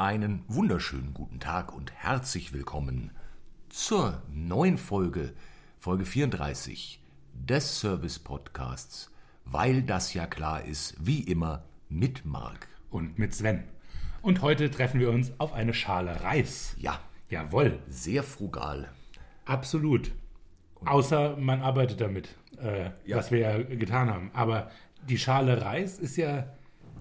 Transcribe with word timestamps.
Einen 0.00 0.44
wunderschönen 0.48 1.12
guten 1.12 1.40
Tag 1.40 1.74
und 1.74 1.92
herzlich 1.92 2.54
willkommen 2.54 3.10
zur 3.68 4.22
neuen 4.32 4.78
Folge, 4.78 5.34
Folge 5.78 6.06
34 6.06 7.02
des 7.34 7.80
Service 7.80 8.18
Podcasts, 8.18 9.10
weil 9.44 9.82
das 9.82 10.14
ja 10.14 10.24
klar 10.26 10.64
ist, 10.64 10.94
wie 11.06 11.20
immer 11.20 11.64
mit 11.90 12.24
Marc. 12.24 12.66
und 12.88 13.18
mit 13.18 13.34
Sven. 13.34 13.64
Und 14.22 14.40
heute 14.40 14.70
treffen 14.70 15.00
wir 15.00 15.10
uns 15.10 15.32
auf 15.36 15.52
eine 15.52 15.74
Schale 15.74 16.22
Reis. 16.24 16.74
Ja, 16.78 16.98
Jawohl, 17.28 17.78
sehr 17.86 18.22
frugal. 18.22 18.88
absolut. 19.44 20.12
Außer 20.86 21.36
man 21.36 21.60
arbeitet 21.60 22.00
damit, 22.00 22.38
äh, 22.56 22.88
Ja. 23.04 23.18
was 23.18 23.30
wir 23.30 23.40
ja 23.40 23.58
getan 23.62 24.08
haben. 24.08 24.30
Aber 24.32 24.70
die 25.06 25.18
Schale 25.18 25.60
Reis 25.60 25.98
ist 25.98 26.16
ja 26.16 26.46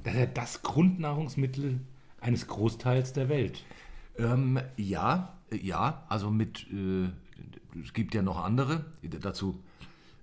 das, 0.03 0.15
ist 0.15 0.19
ja 0.19 0.25
das 0.25 0.61
Grundnahrungsmittel 0.63 1.79
eines 2.21 2.47
Großteils 2.47 3.13
der 3.13 3.29
Welt. 3.29 3.63
Ähm, 4.17 4.59
ja, 4.77 5.37
äh, 5.51 5.57
ja, 5.57 6.03
also 6.09 6.29
mit, 6.29 6.65
äh, 6.71 7.09
es 7.81 7.93
gibt 7.93 8.13
ja 8.13 8.21
noch 8.21 8.43
andere, 8.43 8.85
dazu 9.21 9.59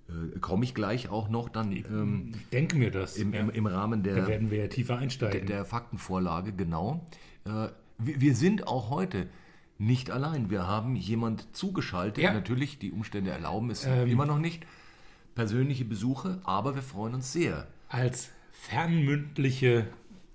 äh, 0.09 0.39
komme 0.39 0.63
ich 0.63 0.73
gleich 0.73 1.09
auch 1.09 1.29
noch 1.29 1.49
dann 1.49 1.71
ähm, 1.71 2.31
Ich 2.35 2.49
denke 2.49 2.77
mir 2.77 2.91
das. 2.91 3.17
im, 3.17 3.33
im, 3.33 3.49
im 3.49 3.65
Rahmen 3.65 4.03
der, 4.03 4.15
da 4.15 4.27
werden 4.27 4.51
wir 4.51 4.59
ja 4.59 4.67
tiefer 4.67 4.93
der, 4.93 5.01
einsteigen. 5.03 5.47
der 5.47 5.65
Faktenvorlage, 5.65 6.53
genau. 6.53 7.05
Äh, 7.45 7.69
wir, 7.97 8.21
wir 8.21 8.35
sind 8.35 8.67
auch 8.67 8.89
heute 8.89 9.27
nicht 9.79 10.09
allein. 10.11 10.49
Wir 10.49 10.67
haben 10.67 10.95
jemand 10.95 11.55
zugeschaltet. 11.55 12.23
Ja. 12.23 12.33
Natürlich, 12.33 12.79
die 12.79 12.91
Umstände 12.91 13.31
erlauben 13.31 13.69
es 13.69 13.85
Ähm. 13.85 14.07
immer 14.07 14.25
noch 14.25 14.39
nicht. 14.39 14.65
Persönliche 15.35 15.85
Besuche, 15.85 16.39
aber 16.45 16.73
wir 16.73 16.81
freuen 16.81 17.13
uns 17.13 17.31
sehr. 17.31 17.67
Als 17.89 18.31
fernmündliche 18.51 19.87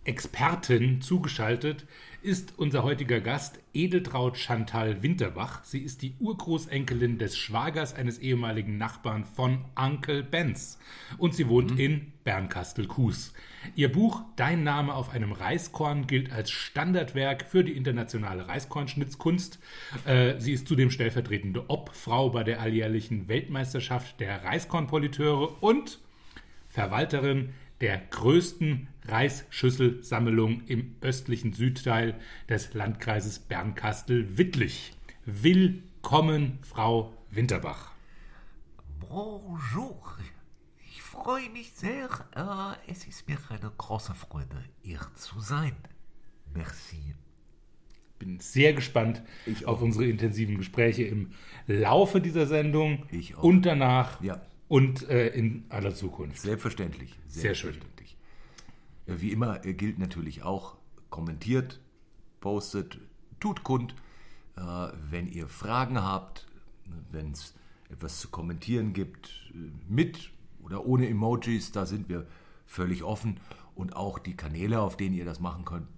Expertin 0.04 1.00
zugeschaltet 1.00 1.86
ist 2.22 2.54
unser 2.56 2.82
heutiger 2.82 3.20
Gast 3.20 3.60
Edeltraut 3.72 4.36
Chantal 4.36 5.02
Winterbach. 5.02 5.62
Sie 5.64 5.78
ist 5.78 6.02
die 6.02 6.14
Urgroßenkelin 6.18 7.18
des 7.18 7.36
Schwagers 7.36 7.94
eines 7.94 8.18
ehemaligen 8.18 8.78
Nachbarn 8.78 9.24
von 9.24 9.64
Uncle 9.76 10.24
Benz 10.24 10.78
und 11.18 11.34
sie 11.34 11.48
wohnt 11.48 11.78
in 11.78 12.12
Bernkastel-Kues. 12.24 13.32
Ihr 13.76 13.92
Buch 13.92 14.22
Dein 14.34 14.64
Name 14.64 14.92
auf 14.92 15.10
einem 15.10 15.30
Reiskorn 15.30 16.08
gilt 16.08 16.32
als 16.32 16.50
Standardwerk 16.50 17.44
für 17.48 17.62
die 17.62 17.76
internationale 17.76 18.48
Reiskornschnitzkunst. 18.48 19.60
Äh, 20.04 20.34
sie 20.38 20.52
ist 20.52 20.66
zudem 20.66 20.90
stellvertretende 20.90 21.70
Obfrau 21.70 22.30
bei 22.30 22.42
der 22.42 22.60
alljährlichen 22.60 23.28
Weltmeisterschaft 23.28 24.18
der 24.18 24.44
Reiskornpoliteure 24.44 25.62
und 25.62 26.00
Verwalterin 26.68 27.50
der 27.80 27.98
größten 27.98 28.88
Reisschüsselsammlung 29.08 30.62
im 30.66 30.94
östlichen 31.00 31.52
Südteil 31.52 32.14
des 32.48 32.72
Landkreises 32.74 33.38
Bernkastel-Wittlich. 33.40 34.92
Willkommen, 35.26 36.58
Frau 36.62 37.12
Winterbach. 37.30 37.92
Bonjour. 39.00 40.16
Ich 40.88 41.02
freue 41.02 41.50
mich 41.50 41.72
sehr. 41.72 42.08
Äh, 42.34 42.90
es 42.90 43.06
ist 43.06 43.28
mir 43.28 43.38
eine 43.50 43.70
große 43.76 44.14
Freude, 44.14 44.64
hier 44.82 45.00
zu 45.14 45.40
sein. 45.40 45.74
Merci. 46.54 47.14
Bin 48.18 48.38
sehr 48.38 48.72
gespannt 48.72 49.22
auf 49.64 49.82
unsere 49.82 50.06
intensiven 50.06 50.56
Gespräche 50.58 51.02
im 51.02 51.32
Laufe 51.66 52.20
dieser 52.20 52.46
Sendung 52.46 53.04
Ich 53.10 53.34
auch. 53.36 53.42
und 53.42 53.62
danach 53.62 54.22
Ja. 54.22 54.40
und 54.68 55.08
äh, 55.08 55.28
in 55.28 55.64
aller 55.70 55.94
Zukunft. 55.94 56.40
Selbstverständlich. 56.40 57.18
Sehr 57.26 57.54
schön. 57.54 57.74
Wie 59.06 59.32
immer 59.32 59.64
äh, 59.64 59.74
gilt 59.74 59.98
natürlich 59.98 60.42
auch, 60.42 60.76
kommentiert, 61.10 61.80
postet, 62.40 62.98
tut 63.40 63.62
kund, 63.64 63.94
äh, 64.56 64.88
wenn 65.10 65.28
ihr 65.28 65.48
Fragen 65.48 66.00
habt, 66.02 66.46
wenn 67.10 67.32
es 67.32 67.54
etwas 67.90 68.20
zu 68.20 68.28
kommentieren 68.28 68.92
gibt, 68.92 69.28
äh, 69.54 69.70
mit 69.88 70.30
oder 70.62 70.86
ohne 70.86 71.08
Emojis, 71.08 71.72
da 71.72 71.86
sind 71.86 72.08
wir 72.08 72.26
völlig 72.66 73.02
offen. 73.02 73.40
Und 73.74 73.96
auch 73.96 74.18
die 74.18 74.36
Kanäle, 74.36 74.80
auf 74.80 74.96
denen 74.96 75.14
ihr 75.14 75.24
das 75.24 75.40
machen 75.40 75.64
könnt, 75.64 75.88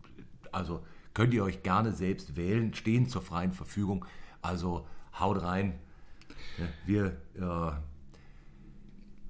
also 0.52 0.84
könnt 1.12 1.34
ihr 1.34 1.44
euch 1.44 1.62
gerne 1.62 1.92
selbst 1.92 2.36
wählen, 2.36 2.72
stehen 2.74 3.08
zur 3.08 3.22
freien 3.22 3.52
Verfügung. 3.52 4.04
Also 4.42 4.86
haut 5.18 5.42
rein. 5.42 5.78
Wir 6.86 7.16
äh, 7.34 7.72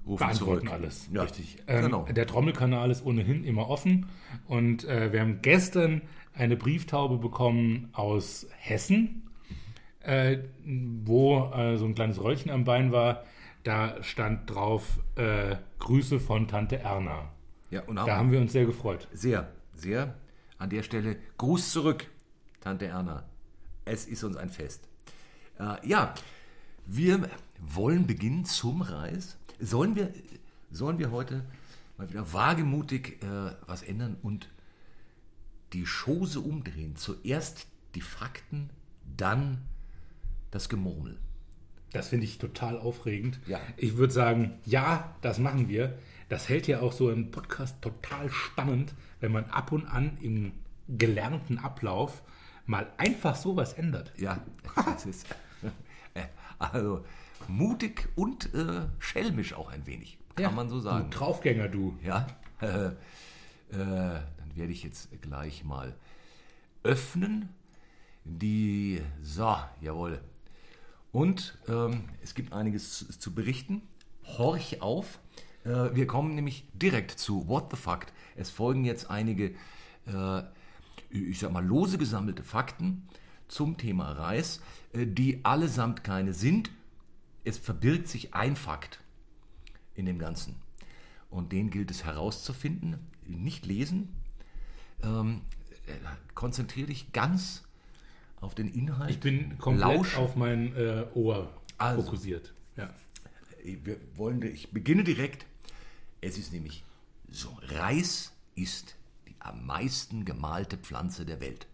rufen 0.05 0.19
beantworten 0.25 0.67
zurück. 0.67 0.73
alles. 0.73 1.09
Ja, 1.11 1.23
Richtig. 1.23 1.57
Ähm, 1.67 1.85
genau. 1.85 2.03
Der 2.03 2.27
Trommelkanal 2.27 2.91
ist 2.91 3.05
ohnehin 3.05 3.43
immer 3.43 3.69
offen. 3.69 4.07
Und 4.47 4.83
äh, 4.85 5.11
wir 5.11 5.21
haben 5.21 5.41
gestern 5.41 6.01
eine 6.33 6.55
Brieftaube 6.57 7.17
bekommen 7.17 7.89
aus 7.93 8.47
Hessen, 8.57 9.29
äh, 10.01 10.39
wo 10.65 11.51
äh, 11.53 11.77
so 11.77 11.85
ein 11.85 11.95
kleines 11.95 12.21
Röllchen 12.21 12.51
am 12.51 12.63
Bein 12.63 12.91
war. 12.91 13.23
Da 13.63 14.01
stand 14.03 14.49
drauf 14.53 14.99
äh, 15.15 15.55
Grüße 15.79 16.19
von 16.19 16.47
Tante 16.47 16.77
Erna. 16.79 17.29
Ja, 17.71 17.81
und 17.83 17.95
Da 17.95 18.17
haben 18.17 18.31
wir 18.31 18.39
uns 18.39 18.51
sehr 18.51 18.65
gefreut. 18.65 19.07
sehr, 19.11 19.49
sehr 19.73 20.13
an 20.57 20.69
der 20.69 20.83
Stelle 20.83 21.17
Gruß 21.37 21.71
zurück, 21.71 22.05
Tante 22.61 22.85
Erna. 22.85 23.23
Es 23.85 24.05
ist 24.05 24.23
uns 24.23 24.37
ein 24.37 24.49
Fest. 24.49 24.87
Äh, 25.59 25.87
ja, 25.87 26.13
wir 26.85 27.27
wollen 27.59 28.05
beginnen 28.05 28.45
zum 28.45 28.81
Reis. 28.81 29.37
Sollen 29.59 29.95
wir, 29.95 30.13
sollen 30.71 30.99
wir 30.99 31.11
heute 31.11 31.45
mal 31.97 32.09
wieder 32.09 32.33
wagemutig 32.33 33.21
äh, 33.23 33.51
was 33.67 33.83
ändern 33.83 34.17
und 34.21 34.49
die 35.73 35.85
Chose 35.85 36.39
umdrehen? 36.39 36.95
Zuerst 36.95 37.67
die 37.95 38.01
Fakten, 38.01 38.69
dann 39.17 39.61
das 40.51 40.69
Gemurmel. 40.69 41.17
Das 41.91 42.09
finde 42.09 42.25
ich 42.25 42.37
total 42.37 42.77
aufregend. 42.77 43.39
Ja. 43.47 43.59
Ich 43.77 43.95
würde 43.95 44.11
sagen, 44.11 44.59
ja, 44.65 45.15
das 45.21 45.39
machen 45.39 45.69
wir. 45.69 45.97
Das 46.27 46.49
hält 46.49 46.67
ja 46.67 46.81
auch 46.81 46.91
so 46.91 47.09
im 47.09 47.31
Podcast 47.31 47.81
total 47.81 48.29
spannend, 48.29 48.93
wenn 49.21 49.31
man 49.31 49.45
ab 49.45 49.71
und 49.71 49.85
an 49.85 50.17
im 50.21 50.51
gelernten 50.89 51.57
Ablauf 51.57 52.21
mal 52.65 52.91
einfach 52.97 53.35
sowas 53.35 53.73
ändert. 53.73 54.11
Ja, 54.17 54.43
das 54.75 55.05
ist 55.05 55.25
äh, 56.13 56.23
also 56.59 57.05
mutig 57.47 58.09
und 58.15 58.53
äh, 58.53 58.87
schelmisch 58.99 59.53
auch 59.53 59.71
ein 59.71 59.85
wenig, 59.85 60.17
kann 60.35 60.55
man 60.55 60.69
so 60.69 60.79
sagen. 60.79 61.09
Du 61.09 61.17
Draufgänger, 61.17 61.67
du. 61.67 61.97
Ja, 62.03 62.27
äh, 62.61 62.91
dann 63.71 64.55
werde 64.55 64.71
ich 64.71 64.83
jetzt 64.83 65.09
gleich 65.21 65.63
mal 65.63 65.95
öffnen. 66.83 67.49
Die, 68.23 69.01
so, 69.21 69.55
jawohl. 69.81 70.19
Und 71.11 71.57
ähm, 71.69 72.05
es 72.23 72.33
gibt 72.33 72.53
einiges 72.53 72.97
zu, 72.97 73.19
zu 73.19 73.33
berichten. 73.33 73.83
Horch 74.37 74.81
auf. 74.81 75.19
Äh, 75.63 75.95
wir 75.95 76.07
kommen 76.07 76.35
nämlich 76.35 76.65
direkt 76.73 77.11
zu 77.11 77.47
What 77.47 77.67
the 77.71 77.77
Fact. 77.77 78.11
Es 78.35 78.49
folgen 78.49 78.83
jetzt 78.83 79.09
einige, 79.09 79.53
äh, 80.07 80.41
ich 81.09 81.39
sag 81.39 81.51
mal, 81.51 81.65
lose 81.65 81.97
gesammelte 81.97 82.43
Fakten 82.43 83.07
zum 83.47 83.77
Thema 83.77 84.11
Reis, 84.11 84.61
äh, 84.93 85.05
die 85.05 85.45
allesamt 85.45 86.03
keine 86.03 86.33
sind. 86.33 86.71
Es 87.45 87.57
verbirgt 87.57 88.07
sich 88.07 88.33
ein 88.33 88.55
Fakt 88.55 88.99
in 89.95 90.05
dem 90.05 90.19
Ganzen. 90.19 90.55
Und 91.29 91.51
den 91.51 91.69
gilt 91.69 91.91
es 91.91 92.03
herauszufinden, 92.03 92.99
nicht 93.25 93.65
lesen. 93.65 94.09
Ähm, 95.03 95.41
äh, 95.87 95.91
konzentriere 96.33 96.87
dich 96.87 97.11
ganz 97.13 97.63
auf 98.41 98.55
den 98.55 98.67
Inhalt. 98.73 99.11
Ich 99.11 99.19
bin 99.19 99.57
komplett 99.57 99.95
Lausch. 99.95 100.17
auf 100.17 100.35
mein 100.35 100.75
äh, 100.75 101.05
Ohr 101.13 101.51
Also. 101.77 102.03
fokussiert. 102.03 102.53
Ja. 102.77 102.93
Wir 103.63 103.97
wollen, 104.15 104.41
ich 104.43 104.71
beginne 104.71 105.03
direkt. 105.03 105.45
Es 106.21 106.37
ist 106.37 106.51
nämlich 106.53 106.83
so: 107.29 107.57
Reis 107.63 108.31
ist 108.55 108.95
die 109.27 109.35
am 109.39 109.65
meisten 109.65 110.25
gemalte 110.25 110.77
Pflanze 110.77 111.25
der 111.25 111.39
Welt. 111.41 111.67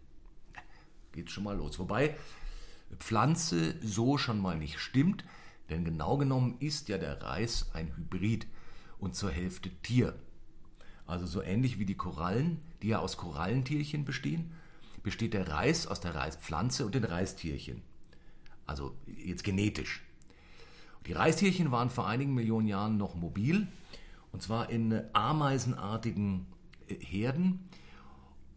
Geht 1.11 1.29
schon 1.31 1.43
mal 1.43 1.55
los. 1.57 1.79
Wobei 1.79 2.15
Pflanze 2.97 3.75
so 3.81 4.17
schon 4.17 4.39
mal 4.39 4.57
nicht 4.57 4.79
stimmt, 4.79 5.23
denn 5.71 5.83
genau 5.83 6.17
genommen 6.17 6.57
ist 6.59 6.89
ja 6.89 6.97
der 6.97 7.21
Reis 7.21 7.71
ein 7.73 7.95
Hybrid 7.95 8.45
und 8.99 9.15
zur 9.15 9.31
Hälfte 9.31 9.69
Tier. 9.81 10.13
Also 11.07 11.25
so 11.25 11.41
ähnlich 11.41 11.79
wie 11.79 11.85
die 11.85 11.95
Korallen, 11.95 12.59
die 12.81 12.89
ja 12.89 12.99
aus 12.99 13.17
Korallentierchen 13.17 14.05
bestehen, 14.05 14.51
besteht 15.01 15.33
der 15.33 15.47
Reis 15.47 15.87
aus 15.87 15.99
der 15.99 16.13
Reispflanze 16.13 16.85
und 16.85 16.93
den 16.93 17.03
Reistierchen. 17.03 17.81
Also 18.67 18.95
jetzt 19.07 19.43
genetisch. 19.43 20.03
Die 21.07 21.13
Reistierchen 21.13 21.71
waren 21.71 21.89
vor 21.89 22.07
einigen 22.07 22.35
Millionen 22.35 22.67
Jahren 22.67 22.97
noch 22.97 23.15
mobil, 23.15 23.67
und 24.31 24.41
zwar 24.41 24.69
in 24.69 25.01
ameisenartigen 25.13 26.45
äh, 26.87 26.95
Herden, 26.95 27.67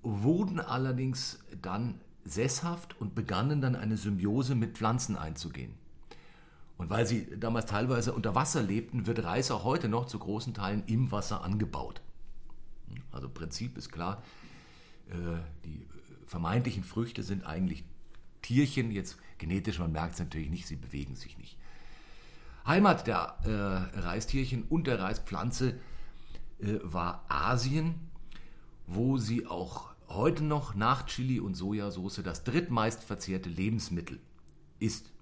wurden 0.02 0.60
allerdings 0.60 1.38
dann 1.62 2.00
sesshaft 2.24 3.00
und 3.00 3.14
begannen 3.14 3.60
dann 3.60 3.74
eine 3.74 3.96
Symbiose 3.96 4.54
mit 4.54 4.76
Pflanzen 4.76 5.16
einzugehen. 5.16 5.74
Und 6.76 6.90
weil 6.90 7.06
sie 7.06 7.38
damals 7.38 7.66
teilweise 7.66 8.12
unter 8.12 8.34
Wasser 8.34 8.62
lebten, 8.62 9.06
wird 9.06 9.22
Reis 9.22 9.50
auch 9.50 9.64
heute 9.64 9.88
noch 9.88 10.06
zu 10.06 10.18
großen 10.18 10.54
Teilen 10.54 10.82
im 10.86 11.12
Wasser 11.12 11.44
angebaut. 11.44 12.00
Also 13.12 13.28
Prinzip 13.28 13.78
ist 13.78 13.90
klar, 13.90 14.22
äh, 15.08 15.14
die 15.64 15.86
vermeintlichen 16.26 16.84
Früchte 16.84 17.22
sind 17.22 17.46
eigentlich 17.46 17.84
Tierchen, 18.42 18.90
jetzt 18.90 19.18
genetisch, 19.38 19.78
man 19.78 19.92
merkt 19.92 20.14
es 20.14 20.18
natürlich 20.18 20.50
nicht, 20.50 20.66
sie 20.66 20.76
bewegen 20.76 21.14
sich 21.16 21.38
nicht. 21.38 21.56
Heimat 22.66 23.06
der 23.06 23.38
äh, 23.44 24.00
Reistierchen 24.00 24.64
und 24.64 24.86
der 24.86 24.98
Reispflanze 24.98 25.78
äh, 26.60 26.78
war 26.82 27.24
Asien, 27.28 27.94
wo 28.86 29.18
sie 29.18 29.46
auch 29.46 29.94
heute 30.08 30.44
noch 30.44 30.74
nach 30.74 31.06
Chili 31.06 31.40
und 31.40 31.54
Sojasauce 31.54 32.22
das 32.22 32.44
drittmeist 32.44 33.02
verzehrte 33.02 33.48
Lebensmittel 33.48 34.18
ist 34.78 35.12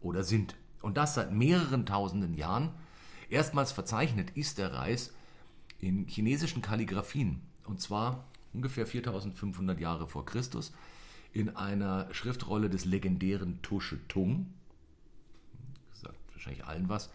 oder 0.00 0.24
sind. 0.24 0.56
Und 0.80 0.96
das 0.96 1.14
seit 1.14 1.32
mehreren 1.32 1.86
tausenden 1.86 2.34
Jahren. 2.34 2.70
Erstmals 3.28 3.72
verzeichnet 3.72 4.30
ist 4.30 4.58
der 4.58 4.72
Reis 4.72 5.12
in 5.78 6.06
chinesischen 6.06 6.62
Kalligraphien. 6.62 7.42
Und 7.64 7.80
zwar 7.80 8.24
ungefähr 8.52 8.86
4500 8.86 9.78
Jahre 9.78 10.08
vor 10.08 10.24
Christus 10.24 10.72
in 11.32 11.56
einer 11.56 12.12
Schriftrolle 12.12 12.68
des 12.68 12.84
legendären 12.84 13.62
Tusche 13.62 14.06
Tung. 14.08 14.52
Sagt 15.92 16.18
wahrscheinlich 16.32 16.64
allen 16.64 16.88
was. 16.88 17.10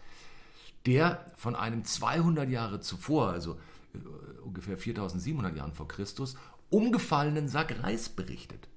Der 0.86 1.26
von 1.36 1.56
einem 1.56 1.84
200 1.84 2.48
Jahre 2.48 2.80
zuvor, 2.80 3.30
also 3.30 3.58
äh, 3.94 4.40
ungefähr 4.42 4.78
4700 4.78 5.56
Jahren 5.56 5.74
vor 5.74 5.88
Christus, 5.88 6.36
umgefallenen 6.70 7.48
Sack 7.48 7.82
Reis 7.82 8.08
berichtet. 8.08 8.68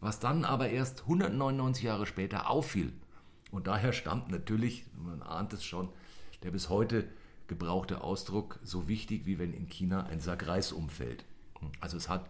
Was 0.00 0.20
dann 0.20 0.44
aber 0.44 0.68
erst 0.68 1.02
199 1.02 1.84
Jahre 1.84 2.06
später 2.06 2.50
auffiel. 2.50 2.92
Und 3.54 3.68
daher 3.68 3.92
stammt 3.92 4.32
natürlich, 4.32 4.84
man 4.96 5.22
ahnt 5.22 5.52
es 5.52 5.62
schon, 5.64 5.88
der 6.42 6.50
bis 6.50 6.70
heute 6.70 7.08
gebrauchte 7.46 8.02
Ausdruck 8.02 8.58
so 8.64 8.88
wichtig, 8.88 9.26
wie 9.26 9.38
wenn 9.38 9.54
in 9.54 9.68
China 9.68 10.06
ein 10.06 10.18
Sack 10.18 10.48
Reis 10.48 10.72
umfällt. 10.72 11.24
Also 11.78 11.96
es 11.96 12.08
hat 12.08 12.28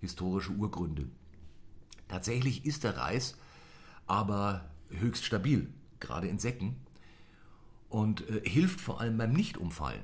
historische 0.00 0.50
Urgründe. 0.50 1.06
Tatsächlich 2.08 2.66
ist 2.66 2.82
der 2.82 2.96
Reis 2.96 3.38
aber 4.08 4.68
höchst 4.88 5.24
stabil, 5.24 5.72
gerade 6.00 6.26
in 6.26 6.40
Säcken, 6.40 6.74
und 7.88 8.28
äh, 8.28 8.42
hilft 8.44 8.80
vor 8.80 9.00
allem 9.00 9.16
beim 9.16 9.32
Nichtumfallen. 9.32 10.02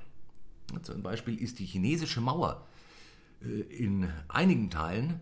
Zum 0.82 1.02
Beispiel 1.02 1.36
ist 1.36 1.58
die 1.58 1.66
chinesische 1.66 2.20
Mauer 2.20 2.64
äh, 3.42 3.46
in 3.46 4.08
einigen 4.28 4.70
Teilen 4.70 5.18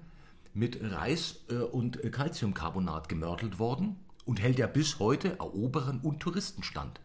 mit 0.52 0.78
Reis 0.82 1.40
äh, 1.48 1.54
und 1.54 2.02
Calciumcarbonat 2.12 3.08
gemörtelt 3.08 3.58
worden 3.58 3.96
und 4.28 4.42
hält 4.42 4.58
ja 4.58 4.66
bis 4.66 4.98
heute 4.98 5.38
Eroberern 5.38 6.00
und 6.00 6.20
Touristen 6.20 6.62
stand. 6.62 7.00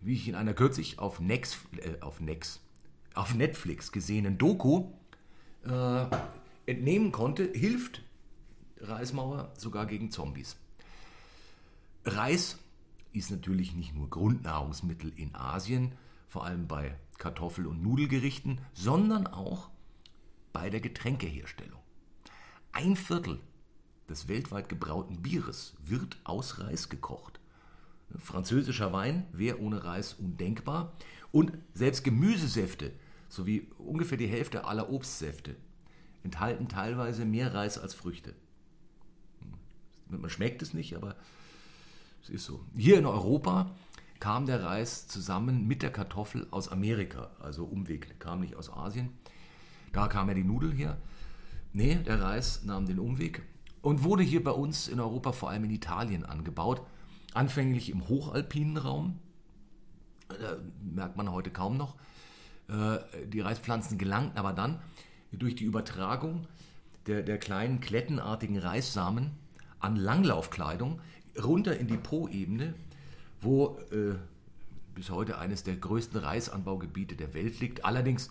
Wie 0.00 0.14
ich 0.14 0.26
in 0.26 0.34
einer 0.34 0.54
kürzlich 0.54 0.98
auf, 0.98 1.20
Nex, 1.20 1.56
äh, 1.76 2.00
auf, 2.00 2.18
Nex, 2.18 2.58
auf 3.14 3.32
Netflix 3.36 3.92
gesehenen 3.92 4.38
Doku 4.38 4.88
äh, 5.64 6.04
entnehmen 6.66 7.12
konnte, 7.12 7.44
hilft 7.44 8.02
Reismauer 8.80 9.52
sogar 9.56 9.86
gegen 9.86 10.10
Zombies. 10.10 10.56
Reis 12.04 12.58
ist 13.12 13.30
natürlich 13.30 13.72
nicht 13.76 13.94
nur 13.94 14.10
Grundnahrungsmittel 14.10 15.12
in 15.14 15.36
Asien, 15.36 15.92
vor 16.28 16.44
allem 16.44 16.66
bei 16.66 16.96
Kartoffel- 17.18 17.68
und 17.68 17.84
Nudelgerichten, 17.84 18.58
sondern 18.72 19.28
auch 19.28 19.70
bei 20.52 20.70
der 20.70 20.80
Getränkeherstellung. 20.80 21.78
Ein 22.72 22.96
Viertel 22.96 23.38
des 24.12 24.28
weltweit 24.28 24.68
gebrauten 24.68 25.22
Bieres 25.22 25.74
wird 25.84 26.18
aus 26.24 26.60
Reis 26.60 26.88
gekocht. 26.88 27.40
Französischer 28.18 28.92
Wein 28.92 29.26
wäre 29.32 29.58
ohne 29.58 29.84
Reis 29.84 30.14
undenkbar. 30.14 30.92
Und 31.30 31.52
selbst 31.72 32.04
Gemüsesäfte 32.04 32.92
sowie 33.28 33.68
ungefähr 33.78 34.18
die 34.18 34.26
Hälfte 34.26 34.66
aller 34.66 34.90
Obstsäfte 34.90 35.56
enthalten 36.22 36.68
teilweise 36.68 37.24
mehr 37.24 37.54
Reis 37.54 37.78
als 37.78 37.94
Früchte. 37.94 38.34
Man 40.08 40.28
schmeckt 40.28 40.60
es 40.60 40.74
nicht, 40.74 40.94
aber 40.94 41.16
es 42.22 42.28
ist 42.28 42.44
so. 42.44 42.64
Hier 42.76 42.98
in 42.98 43.06
Europa 43.06 43.74
kam 44.20 44.44
der 44.44 44.62
Reis 44.62 45.08
zusammen 45.08 45.66
mit 45.66 45.82
der 45.82 45.90
Kartoffel 45.90 46.46
aus 46.50 46.68
Amerika, 46.68 47.30
also 47.40 47.64
Umweg, 47.64 48.20
kam 48.20 48.40
nicht 48.40 48.56
aus 48.56 48.70
Asien. 48.70 49.08
Da 49.92 50.06
kam 50.06 50.28
ja 50.28 50.34
die 50.34 50.44
Nudel 50.44 50.72
her. 50.72 50.98
Nee, 51.72 51.96
der 51.96 52.20
Reis 52.20 52.62
nahm 52.64 52.86
den 52.86 52.98
Umweg 52.98 53.42
und 53.82 54.04
wurde 54.04 54.22
hier 54.22 54.42
bei 54.42 54.52
uns 54.52 54.88
in 54.88 55.00
Europa, 55.00 55.32
vor 55.32 55.50
allem 55.50 55.64
in 55.64 55.70
Italien, 55.70 56.24
angebaut. 56.24 56.82
Anfänglich 57.34 57.90
im 57.90 58.08
hochalpinen 58.08 58.76
Raum, 58.76 59.18
da 60.28 60.56
merkt 60.82 61.16
man 61.16 61.30
heute 61.30 61.50
kaum 61.50 61.76
noch. 61.76 61.96
Äh, 62.68 62.98
die 63.26 63.40
Reispflanzen 63.40 63.98
gelangten 63.98 64.38
aber 64.38 64.52
dann 64.52 64.80
durch 65.32 65.56
die 65.56 65.64
Übertragung 65.64 66.46
der, 67.06 67.22
der 67.22 67.38
kleinen 67.38 67.80
klettenartigen 67.80 68.58
Reissamen 68.58 69.32
an 69.80 69.96
Langlaufkleidung 69.96 71.00
runter 71.42 71.76
in 71.76 71.88
die 71.88 71.96
Po-Ebene, 71.96 72.74
wo 73.40 73.78
äh, 73.90 74.14
bis 74.94 75.10
heute 75.10 75.38
eines 75.38 75.64
der 75.64 75.76
größten 75.76 76.20
Reisanbaugebiete 76.20 77.16
der 77.16 77.34
Welt 77.34 77.60
liegt. 77.60 77.84
Allerdings 77.84 78.30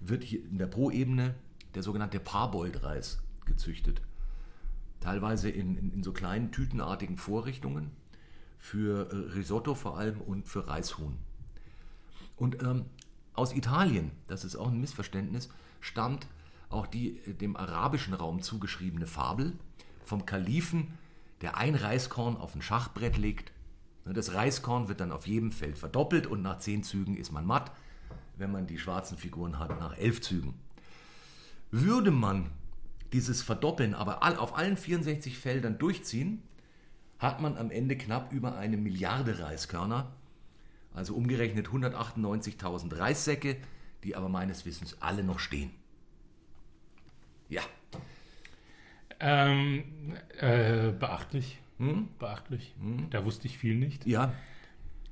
wird 0.00 0.22
hier 0.22 0.44
in 0.44 0.58
der 0.58 0.66
Po-Ebene 0.66 1.34
der 1.74 1.82
sogenannte 1.82 2.20
Parboiled-Reis 2.20 3.18
gezüchtet. 3.46 4.00
Teilweise 5.04 5.50
in, 5.50 5.76
in, 5.76 5.92
in, 5.92 6.02
so 6.02 6.12
kleinen 6.12 6.50
tütenartigen 6.50 7.18
Vorrichtungen 7.18 7.90
für 8.58 9.10
äh, 9.12 9.34
Risotto 9.34 9.74
vor 9.74 9.98
allem 9.98 10.18
und 10.18 10.48
für 10.48 10.66
Reishuhn. 10.66 11.18
Und 12.36 12.62
ähm, 12.62 12.86
aus 13.34 13.52
Italien, 13.52 14.12
das 14.28 14.44
ist 14.44 14.56
auch 14.56 14.68
ein 14.68 14.80
Missverständnis, 14.80 15.50
stammt 15.82 16.26
auch 16.70 16.86
die 16.86 17.18
äh, 17.18 17.34
dem 17.34 17.54
arabischen 17.54 18.14
Raum 18.14 18.40
zugeschriebene 18.40 19.06
Fabel 19.06 19.52
vom 20.06 20.24
Kalifen, 20.24 20.94
der 21.42 21.58
ein 21.58 21.74
Reiskorn 21.74 22.38
auf 22.38 22.54
ein 22.54 22.62
Schachbrett 22.62 23.18
legt. 23.18 23.52
Ne, 24.06 24.14
das 24.14 24.32
Reiskorn 24.32 24.88
wird 24.88 25.00
dann 25.00 25.12
auf 25.12 25.26
jedem 25.26 25.52
Feld 25.52 25.76
verdoppelt 25.76 26.26
und 26.26 26.40
nach 26.40 26.60
zehn 26.60 26.82
Zügen 26.82 27.18
ist 27.18 27.30
man 27.30 27.44
matt, 27.44 27.72
wenn 28.38 28.50
man 28.50 28.66
die 28.66 28.78
schwarzen 28.78 29.18
Figuren 29.18 29.58
hat, 29.58 29.78
nach 29.78 29.98
elf 29.98 30.22
Zügen. 30.22 30.54
Würde 31.70 32.10
man 32.10 32.52
dieses 33.14 33.42
Verdoppeln 33.42 33.94
aber 33.94 34.22
auf 34.40 34.58
allen 34.58 34.76
64 34.76 35.38
Feldern 35.38 35.78
durchziehen, 35.78 36.42
hat 37.20 37.40
man 37.40 37.56
am 37.56 37.70
Ende 37.70 37.96
knapp 37.96 38.32
über 38.32 38.56
eine 38.56 38.76
Milliarde 38.76 39.38
Reiskörner, 39.38 40.12
also 40.92 41.14
umgerechnet 41.14 41.68
198.000 41.68 42.98
Reissäcke, 42.98 43.56
die 44.02 44.16
aber 44.16 44.28
meines 44.28 44.66
Wissens 44.66 45.00
alle 45.00 45.22
noch 45.22 45.38
stehen. 45.38 45.70
Ja. 47.48 47.62
Ähm, 49.20 50.16
äh, 50.40 50.90
beachtlich. 50.90 51.60
Hm? 51.78 52.08
Beachtlich. 52.18 52.74
Hm? 52.80 53.10
Da 53.10 53.24
wusste 53.24 53.46
ich 53.46 53.58
viel 53.58 53.76
nicht. 53.76 54.06
Ja. 54.06 54.32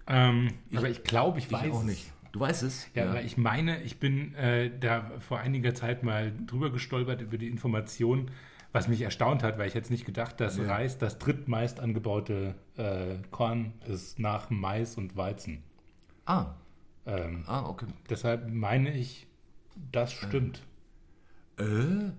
Ähm, 0.08 0.48
ich, 0.70 0.76
aber 0.76 0.90
ich 0.90 1.04
glaube, 1.04 1.38
ich, 1.38 1.46
ich 1.46 1.52
weiß 1.52 1.70
auch 1.70 1.84
nicht. 1.84 2.12
Du 2.32 2.40
weißt 2.40 2.62
es? 2.62 2.88
Ja, 2.94 3.14
ja. 3.14 3.20
ich 3.20 3.36
meine, 3.36 3.82
ich 3.82 4.00
bin 4.00 4.34
äh, 4.34 4.70
da 4.78 5.10
vor 5.20 5.38
einiger 5.38 5.74
Zeit 5.74 6.02
mal 6.02 6.32
drüber 6.46 6.70
gestolpert 6.70 7.20
über 7.20 7.36
die 7.36 7.48
Information, 7.48 8.30
was 8.72 8.88
mich 8.88 9.02
erstaunt 9.02 9.42
hat, 9.42 9.58
weil 9.58 9.68
ich 9.68 9.74
jetzt 9.74 9.90
nicht 9.90 10.06
gedacht, 10.06 10.40
dass 10.40 10.56
ja. 10.56 10.64
Reis 10.64 10.96
das 10.96 11.18
drittmeist 11.18 11.78
angebaute 11.78 12.54
äh, 12.76 13.16
Korn 13.30 13.74
ist 13.86 14.18
nach 14.18 14.48
Mais 14.48 14.96
und 14.96 15.14
Weizen. 15.14 15.62
Ah. 16.24 16.54
Ähm, 17.04 17.44
ah, 17.46 17.66
okay. 17.66 17.86
Deshalb 18.08 18.48
meine 18.48 18.94
ich, 18.94 19.26
das 19.90 20.12
stimmt. 20.12 20.62
Äh, 21.58 21.64
äh 21.64 22.12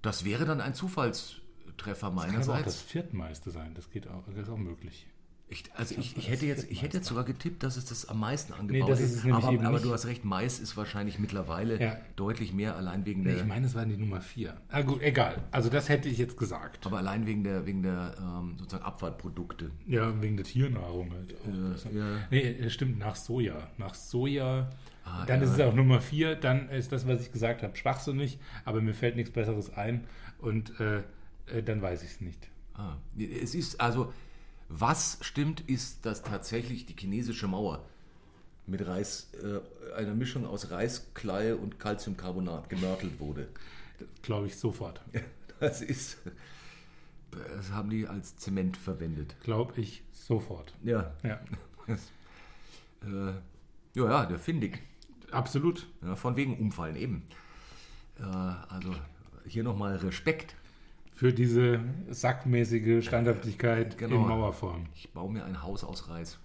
das 0.00 0.24
wäre 0.24 0.44
dann 0.44 0.60
ein 0.60 0.74
Zufallstreffer 0.74 2.10
meinerseits. 2.10 2.38
Das 2.38 2.46
kann 2.46 2.54
aber 2.54 2.60
auch 2.60 2.64
das 2.64 2.82
viertmeiste 2.82 3.50
sein, 3.52 3.74
das 3.74 3.88
geht 3.88 4.08
auch, 4.08 4.24
das 4.26 4.36
ist 4.36 4.48
auch 4.48 4.56
möglich. 4.56 5.06
Ich, 5.52 5.64
also 5.74 5.94
ich, 5.98 6.16
ich, 6.16 6.30
hätte 6.30 6.46
jetzt, 6.46 6.70
ich 6.70 6.80
hätte 6.80 6.96
jetzt 6.96 7.06
sogar 7.06 7.24
getippt, 7.24 7.62
dass 7.62 7.76
es 7.76 7.84
das 7.84 8.08
am 8.08 8.20
meisten 8.20 8.54
angebaut 8.54 8.88
nee, 8.98 9.04
ist. 9.04 9.26
aber, 9.26 9.48
aber 9.48 9.80
du 9.80 9.92
hast 9.92 10.06
recht, 10.06 10.24
Mais 10.24 10.58
ist 10.58 10.78
wahrscheinlich 10.78 11.18
mittlerweile 11.18 11.78
ja. 11.78 11.98
deutlich 12.16 12.54
mehr, 12.54 12.74
allein 12.74 13.04
wegen 13.04 13.22
nee, 13.22 13.32
der. 13.32 13.36
Ich 13.42 13.44
meine, 13.44 13.66
es 13.66 13.74
war 13.74 13.84
die 13.84 13.98
Nummer 13.98 14.22
4. 14.22 14.56
Ah, 14.70 14.80
gut, 14.80 15.02
egal. 15.02 15.42
Also 15.50 15.68
das 15.68 15.90
hätte 15.90 16.08
ich 16.08 16.16
jetzt 16.16 16.38
gesagt. 16.38 16.86
Aber 16.86 16.96
allein 16.96 17.26
wegen 17.26 17.44
der, 17.44 17.66
wegen 17.66 17.82
der 17.82 18.14
ähm, 18.18 18.56
sozusagen 18.58 18.84
Abfallprodukte. 18.84 19.70
Ja, 19.86 20.20
wegen 20.22 20.38
der 20.38 20.46
Tiernahrung 20.46 21.12
halt. 21.12 21.32
Äh, 21.32 21.98
ja. 21.98 22.04
Nee, 22.30 22.70
stimmt, 22.70 22.98
nach 22.98 23.16
Soja. 23.16 23.68
Nach 23.76 23.94
Soja. 23.94 24.70
Ah, 25.04 25.26
dann 25.26 25.40
ja. 25.40 25.46
ist 25.46 25.52
es 25.52 25.60
auch 25.60 25.74
Nummer 25.74 26.00
4. 26.00 26.34
Dann 26.36 26.70
ist 26.70 26.92
das, 26.92 27.06
was 27.06 27.20
ich 27.20 27.30
gesagt 27.30 27.62
habe, 27.62 27.76
schwachsinnig. 27.76 28.38
Aber 28.64 28.80
mir 28.80 28.94
fällt 28.94 29.16
nichts 29.16 29.32
Besseres 29.32 29.70
ein. 29.74 30.06
Und 30.38 30.80
äh, 30.80 31.02
äh 31.46 31.62
dann 31.62 31.82
weiß 31.82 32.02
ich 32.04 32.12
es 32.12 32.20
nicht. 32.22 32.48
Ah, 32.74 32.96
es 33.18 33.54
ist 33.54 33.82
also 33.82 34.14
was 34.74 35.18
stimmt, 35.20 35.60
ist, 35.60 36.06
dass 36.06 36.22
tatsächlich 36.22 36.86
die 36.86 36.94
chinesische 36.98 37.46
Mauer 37.46 37.84
mit 38.66 38.86
Reis, 38.86 39.30
äh, 39.42 39.94
einer 39.94 40.14
Mischung 40.14 40.46
aus 40.46 40.70
Reiskleie 40.70 41.56
und 41.56 41.78
Calciumcarbonat 41.78 42.68
gemörtelt 42.68 43.20
wurde. 43.20 43.48
Glaube 44.22 44.46
ich 44.46 44.56
sofort. 44.56 45.00
Das 45.60 45.80
ist, 45.80 46.18
das 47.30 47.70
haben 47.70 47.88
die 47.88 48.08
als 48.08 48.36
Zement 48.36 48.76
verwendet. 48.76 49.36
Glaube 49.44 49.80
ich 49.80 50.02
sofort. 50.10 50.74
Ja. 50.82 51.12
Ja. 51.22 51.38
Das, 51.86 52.10
äh, 53.04 53.34
ja, 53.94 54.10
ja, 54.10 54.26
der 54.26 54.40
findig. 54.40 54.82
Absolut. 55.30 55.86
Ja, 56.02 56.16
von 56.16 56.34
wegen 56.34 56.58
Umfallen 56.58 56.96
eben. 56.96 57.28
Äh, 58.18 58.24
also 58.24 58.92
hier 59.46 59.62
nochmal 59.62 59.94
Respekt 59.98 60.56
Für 61.22 61.32
diese 61.32 61.80
sackmäßige 62.10 63.06
Standhaftigkeit 63.06 63.96
Genau. 63.96 64.16
in 64.16 64.22
Mauerform. 64.22 64.86
Ich 64.92 65.12
baue 65.12 65.32
mir 65.32 65.44
ein 65.44 65.62
Haus 65.62 65.84
aus 65.84 66.08
Reis. 66.08 66.40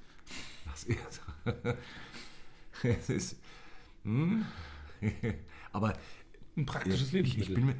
Das 0.65 0.84
ist. 0.84 1.22
es 2.84 3.10
ist. 3.10 3.39
Hm? 4.03 4.46
Aber 5.72 5.93
Ein 6.55 6.67
praktisches 6.67 7.07
ich, 7.07 7.13
Lebensmittel. 7.13 7.50
ich 7.50 7.55
bin 7.55 7.65
mir, 7.65 7.75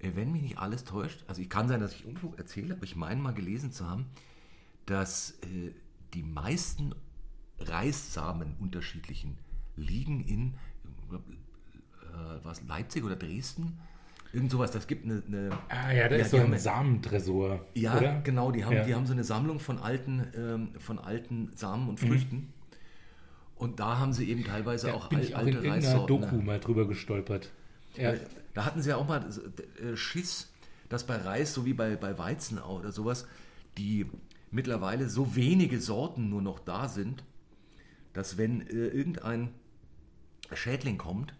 äh, 0.00 0.14
wenn 0.14 0.30
mich 0.30 0.42
nicht 0.42 0.58
alles 0.58 0.84
täuscht, 0.84 1.24
also 1.26 1.40
ich 1.40 1.48
kann 1.48 1.68
sein, 1.68 1.80
dass 1.80 1.94
ich 1.94 2.04
Unfug 2.04 2.36
erzähle, 2.36 2.74
aber 2.74 2.84
ich 2.84 2.96
meine 2.96 3.18
mal 3.18 3.32
gelesen 3.32 3.72
zu 3.72 3.88
haben, 3.88 4.04
dass 4.84 5.38
äh, 5.40 5.72
die 6.12 6.22
meisten 6.22 6.94
Reissamen 7.60 8.56
unterschiedlichen 8.60 9.38
liegen 9.74 10.20
in 10.22 10.52
äh, 11.14 11.16
was, 12.42 12.62
Leipzig 12.64 13.04
oder 13.04 13.16
Dresden. 13.16 13.78
Irgend 14.36 14.50
sowas. 14.50 14.70
Das 14.70 14.86
gibt 14.86 15.04
eine. 15.06 15.22
eine 15.26 15.50
ah 15.70 15.92
ja, 15.92 16.08
da 16.08 16.16
Ja, 16.16 16.22
ist 16.22 16.30
so 16.30 16.36
ein 16.36 16.58
Samentresor. 16.58 17.64
ja, 17.74 17.96
oder? 17.96 18.20
genau. 18.20 18.50
Die 18.52 18.64
haben, 18.64 18.76
Ja. 18.76 18.84
die 18.84 18.94
haben 18.94 19.06
so 19.06 19.12
eine 19.14 19.24
Sammlung 19.24 19.58
von 19.60 19.78
alten, 19.78 20.26
ähm, 20.36 20.68
von 20.78 20.98
alten 20.98 21.50
Samen 21.56 21.88
und 21.88 22.00
Mhm. 22.02 22.06
Früchten. 22.08 22.52
Und 23.54 23.80
da 23.80 23.98
haben 23.98 24.12
sie 24.12 24.28
eben 24.28 24.44
teilweise 24.44 24.88
Da 24.88 24.94
auch 24.94 25.08
bin 25.08 25.18
al- 25.18 25.24
ich 25.24 25.34
auch 25.34 25.40
in 25.40 25.46
alte 25.46 25.58
irgendeiner 25.58 25.86
Reissorten. 25.86 26.20
Doku 26.20 26.42
mal 26.42 26.60
drüber 26.60 26.86
gestolpert. 26.86 27.50
Ja. 27.96 28.12
Da 28.52 28.66
hatten 28.66 28.82
sie 28.82 28.90
ja 28.90 28.96
auch 28.96 29.08
mal 29.08 29.24
äh, 29.82 29.96
Schiss, 29.96 30.52
dass 30.90 31.04
bei 31.06 31.16
Reis, 31.16 31.54
so 31.54 31.64
wie 31.64 31.72
bei, 31.72 31.96
bei 31.96 32.18
Weizen 32.18 32.58
oder 32.58 32.92
sowas, 32.92 33.26
die 33.78 34.06
mittlerweile 34.50 35.08
so 35.08 35.34
wenige 35.34 35.80
Sorten 35.80 36.28
nur 36.28 36.42
noch 36.42 36.58
da 36.58 36.88
sind, 36.88 37.24
dass 38.12 38.36
wenn 38.36 38.60
äh, 38.60 38.72
irgendein 38.88 39.48
Schädling 40.52 40.98
kommt, 40.98 41.32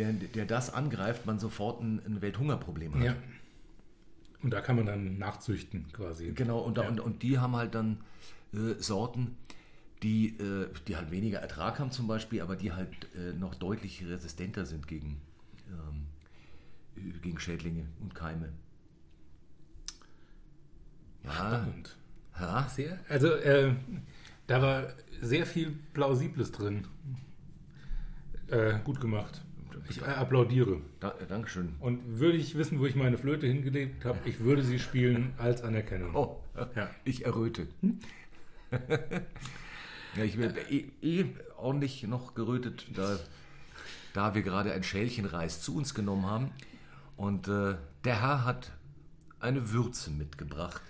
der, 0.00 0.12
der 0.28 0.46
das 0.46 0.72
angreift, 0.72 1.26
man 1.26 1.38
sofort 1.38 1.80
ein, 1.82 2.00
ein 2.04 2.20
Welthungerproblem 2.22 2.94
hat. 2.94 3.02
ja. 3.02 3.16
Und 4.42 4.50
da 4.54 4.62
kann 4.62 4.76
man 4.76 4.86
dann 4.86 5.18
nachzüchten 5.18 5.92
quasi. 5.92 6.32
Genau, 6.32 6.60
und, 6.60 6.78
da, 6.78 6.84
Ja. 6.84 6.88
und, 6.88 6.98
und 7.00 7.22
die 7.22 7.38
haben 7.38 7.54
halt 7.56 7.74
dann 7.74 7.98
äh, 8.54 8.72
Sorten, 8.78 9.36
die, 10.02 10.28
äh, 10.38 10.68
die 10.88 10.96
halt 10.96 11.10
weniger 11.10 11.40
Ertrag 11.40 11.78
haben 11.78 11.90
zum 11.90 12.06
Beispiel, 12.06 12.40
aber 12.40 12.56
die 12.56 12.72
halt 12.72 12.88
äh, 13.14 13.34
noch 13.34 13.54
deutlich 13.54 14.02
resistenter 14.06 14.64
sind 14.64 14.88
gegen, 14.88 15.20
ähm, 15.68 16.06
äh, 16.96 17.18
gegen 17.18 17.38
Schädlinge 17.38 17.84
und 18.00 18.14
Keime. 18.14 18.48
Ja, 21.24 21.32
Spannend. 21.32 21.96
ja, 22.40 22.68
Sehr, 22.68 22.98
also 23.10 23.28
äh, 23.28 23.74
da 24.46 24.62
war 24.62 24.94
sehr 25.20 25.44
viel 25.44 25.76
Plausibles 25.92 26.50
drin. 26.50 26.86
Äh, 28.48 28.78
gut 28.84 29.00
gemacht. 29.02 29.42
Ich 29.88 30.00
äh, 30.00 30.04
applaudiere. 30.04 30.80
da, 31.00 31.14
Dankeschön. 31.28 31.74
Und 31.80 32.18
würde 32.20 32.36
ich 32.38 32.56
wissen, 32.56 32.78
wo 32.80 32.86
ich 32.86 32.94
meine 32.94 33.18
Flöte 33.18 33.46
hingelegt 33.46 34.04
habe, 34.04 34.18
ich 34.24 34.40
würde 34.40 34.62
sie 34.62 34.78
spielen 34.78 35.32
als 35.38 35.62
Anerkennung. 35.62 36.14
Oh, 36.14 36.40
Ja. 36.76 36.90
ich 37.04 37.24
erröte. 37.26 37.66
ja, 40.16 40.24
ich 40.24 40.36
bin 40.36 40.52
eh, 40.70 40.84
eh 41.02 41.24
ordentlich 41.56 42.02
noch 42.04 42.34
gerötet, 42.34 42.86
da, 42.94 43.18
da 44.14 44.34
wir 44.34 44.42
gerade 44.42 44.72
ein 44.72 44.82
Schälchen 44.82 45.24
Reis 45.24 45.60
zu 45.60 45.76
uns 45.76 45.94
genommen 45.94 46.26
haben. 46.26 46.50
Und 47.16 47.48
äh, 47.48 47.76
der 48.04 48.20
Herr 48.22 48.44
hat 48.44 48.72
eine 49.40 49.72
Würze 49.72 50.10
mitgebracht. 50.10 50.80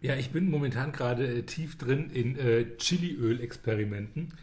Ja, 0.00 0.16
ich 0.16 0.30
bin 0.32 0.50
momentan 0.50 0.92
gerade 0.92 1.26
äh, 1.26 1.42
tief 1.44 1.78
drin 1.78 2.10
in 2.10 2.36
äh, 2.36 2.66
Chiliöl-Experimenten 2.76 4.34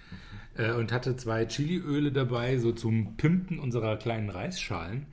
äh, 0.55 0.71
und 0.71 0.91
hatte 0.91 1.15
zwei 1.15 1.45
Chiliöle 1.45 2.11
dabei, 2.11 2.57
so 2.57 2.71
zum 2.71 3.17
Pimpen 3.17 3.59
unserer 3.59 3.97
kleinen 3.97 4.29
Reisschalen, 4.29 5.05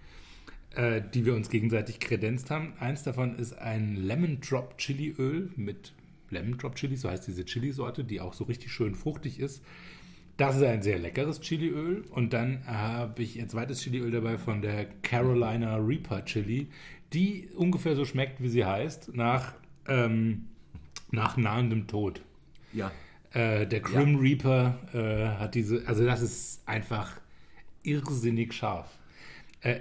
äh, 0.74 1.00
die 1.14 1.24
wir 1.26 1.34
uns 1.34 1.50
gegenseitig 1.50 2.00
kredenzt 2.00 2.50
haben. 2.50 2.74
Eins 2.78 3.02
davon 3.02 3.36
ist 3.36 3.58
ein 3.58 3.96
Lemon 3.96 4.40
Drop 4.40 4.78
Chiliöl 4.78 5.50
mit 5.56 5.92
Lemon 6.30 6.58
Drop 6.58 6.74
Chili, 6.74 6.96
so 6.96 7.08
heißt 7.08 7.26
diese 7.26 7.44
Chili-Sorte, 7.44 8.04
die 8.04 8.20
auch 8.20 8.34
so 8.34 8.44
richtig 8.44 8.72
schön 8.72 8.94
fruchtig 8.94 9.40
ist. 9.40 9.62
Das 10.36 10.56
ist 10.56 10.62
ein 10.62 10.82
sehr 10.82 10.98
leckeres 10.98 11.40
Chiliöl. 11.40 12.04
Und 12.10 12.32
dann 12.32 12.64
habe 12.66 13.22
ich 13.22 13.40
ein 13.40 13.48
zweites 13.48 13.80
Chiliöl 13.80 14.10
dabei 14.10 14.38
von 14.38 14.62
der 14.62 14.86
Carolina 15.02 15.76
Reaper 15.76 16.24
Chili, 16.24 16.68
die 17.12 17.48
ungefähr 17.56 17.96
so 17.96 18.04
schmeckt, 18.04 18.42
wie 18.42 18.48
sie 18.48 18.64
heißt, 18.64 19.14
nach, 19.14 19.54
ähm, 19.88 20.48
nach 21.10 21.36
nahendem 21.36 21.86
Tod. 21.86 22.20
Ja, 22.72 22.92
Äh, 23.32 23.66
der 23.66 23.80
Grim 23.80 24.16
Reaper 24.16 24.78
äh, 24.92 25.38
hat 25.38 25.54
diese, 25.54 25.86
also 25.86 26.04
das 26.04 26.22
ist 26.22 26.62
einfach 26.66 27.20
irrsinnig 27.82 28.52
scharf. 28.54 28.98
Äh, 29.60 29.80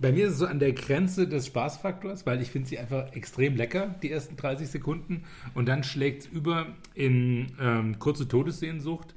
bei 0.00 0.12
mir 0.12 0.26
ist 0.26 0.34
es 0.34 0.38
so 0.38 0.46
an 0.46 0.58
der 0.58 0.72
Grenze 0.72 1.26
des 1.26 1.46
Spaßfaktors, 1.46 2.26
weil 2.26 2.42
ich 2.42 2.50
finde 2.50 2.68
sie 2.68 2.78
einfach 2.78 3.12
extrem 3.14 3.56
lecker, 3.56 3.94
die 4.02 4.10
ersten 4.10 4.36
30 4.36 4.68
Sekunden. 4.68 5.24
Und 5.54 5.66
dann 5.66 5.82
schlägt 5.82 6.22
es 6.22 6.26
über 6.28 6.66
in 6.94 7.52
ähm, 7.60 7.98
kurze 7.98 8.28
Todessehnsucht, 8.28 9.14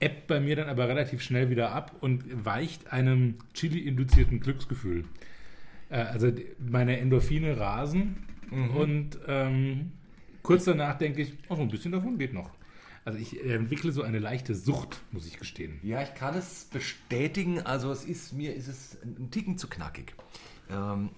ebbt 0.00 0.26
bei 0.26 0.40
mir 0.40 0.56
dann 0.56 0.68
aber 0.68 0.88
relativ 0.88 1.20
schnell 1.22 1.50
wieder 1.50 1.72
ab 1.72 1.96
und 2.00 2.24
weicht 2.44 2.92
einem 2.92 3.34
Chili-induzierten 3.54 4.40
Glücksgefühl. 4.40 5.04
Äh, 5.90 5.96
also 5.96 6.32
meine 6.58 6.98
Endorphine 6.98 7.58
rasen 7.58 8.16
und 8.50 9.18
ähm, 9.26 9.90
kurz 10.42 10.66
danach 10.66 10.96
denke 10.98 11.22
ich, 11.22 11.34
oh, 11.48 11.56
ein 11.56 11.68
bisschen 11.68 11.90
davon 11.90 12.16
geht 12.16 12.32
noch. 12.32 12.50
Also 13.06 13.20
ich 13.20 13.40
entwickle 13.44 13.92
so 13.92 14.02
eine 14.02 14.18
leichte 14.18 14.54
Sucht, 14.56 15.00
muss 15.12 15.26
ich 15.26 15.38
gestehen. 15.38 15.78
ja, 15.84 16.02
ich 16.02 16.12
kann 16.14 16.34
es 16.36 16.64
bestätigen. 16.64 17.60
Also 17.60 17.92
es 17.92 18.04
ist 18.04 18.32
mir 18.32 18.52
ist 18.52 18.66
es 18.66 18.98
ein 19.02 19.30
Ticken 19.30 19.56
zu 19.58 19.68
knackig. 19.68 20.14
Ähm, 20.68 21.10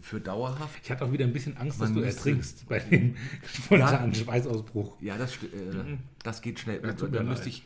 für 0.00 0.20
dauerhaft. 0.20 0.80
Ich 0.82 0.90
hatte 0.90 1.04
auch 1.04 1.12
wieder 1.12 1.24
ein 1.24 1.32
bisschen 1.32 1.56
Angst, 1.56 1.80
dass 1.80 1.92
du 1.92 2.00
ertrinkst 2.00 2.68
bei 2.68 2.80
dem 2.80 3.14
spontanen 3.46 4.12
Ja. 4.12 4.18
Schweißausbruch. 4.24 5.00
Ja, 5.00 5.16
das, 5.16 5.34
äh, 5.36 5.96
das 6.24 6.42
geht 6.42 6.58
schnell. 6.58 6.80
Dann 6.80 7.12
leid. 7.12 7.26
müsste 7.26 7.48
ich, 7.48 7.64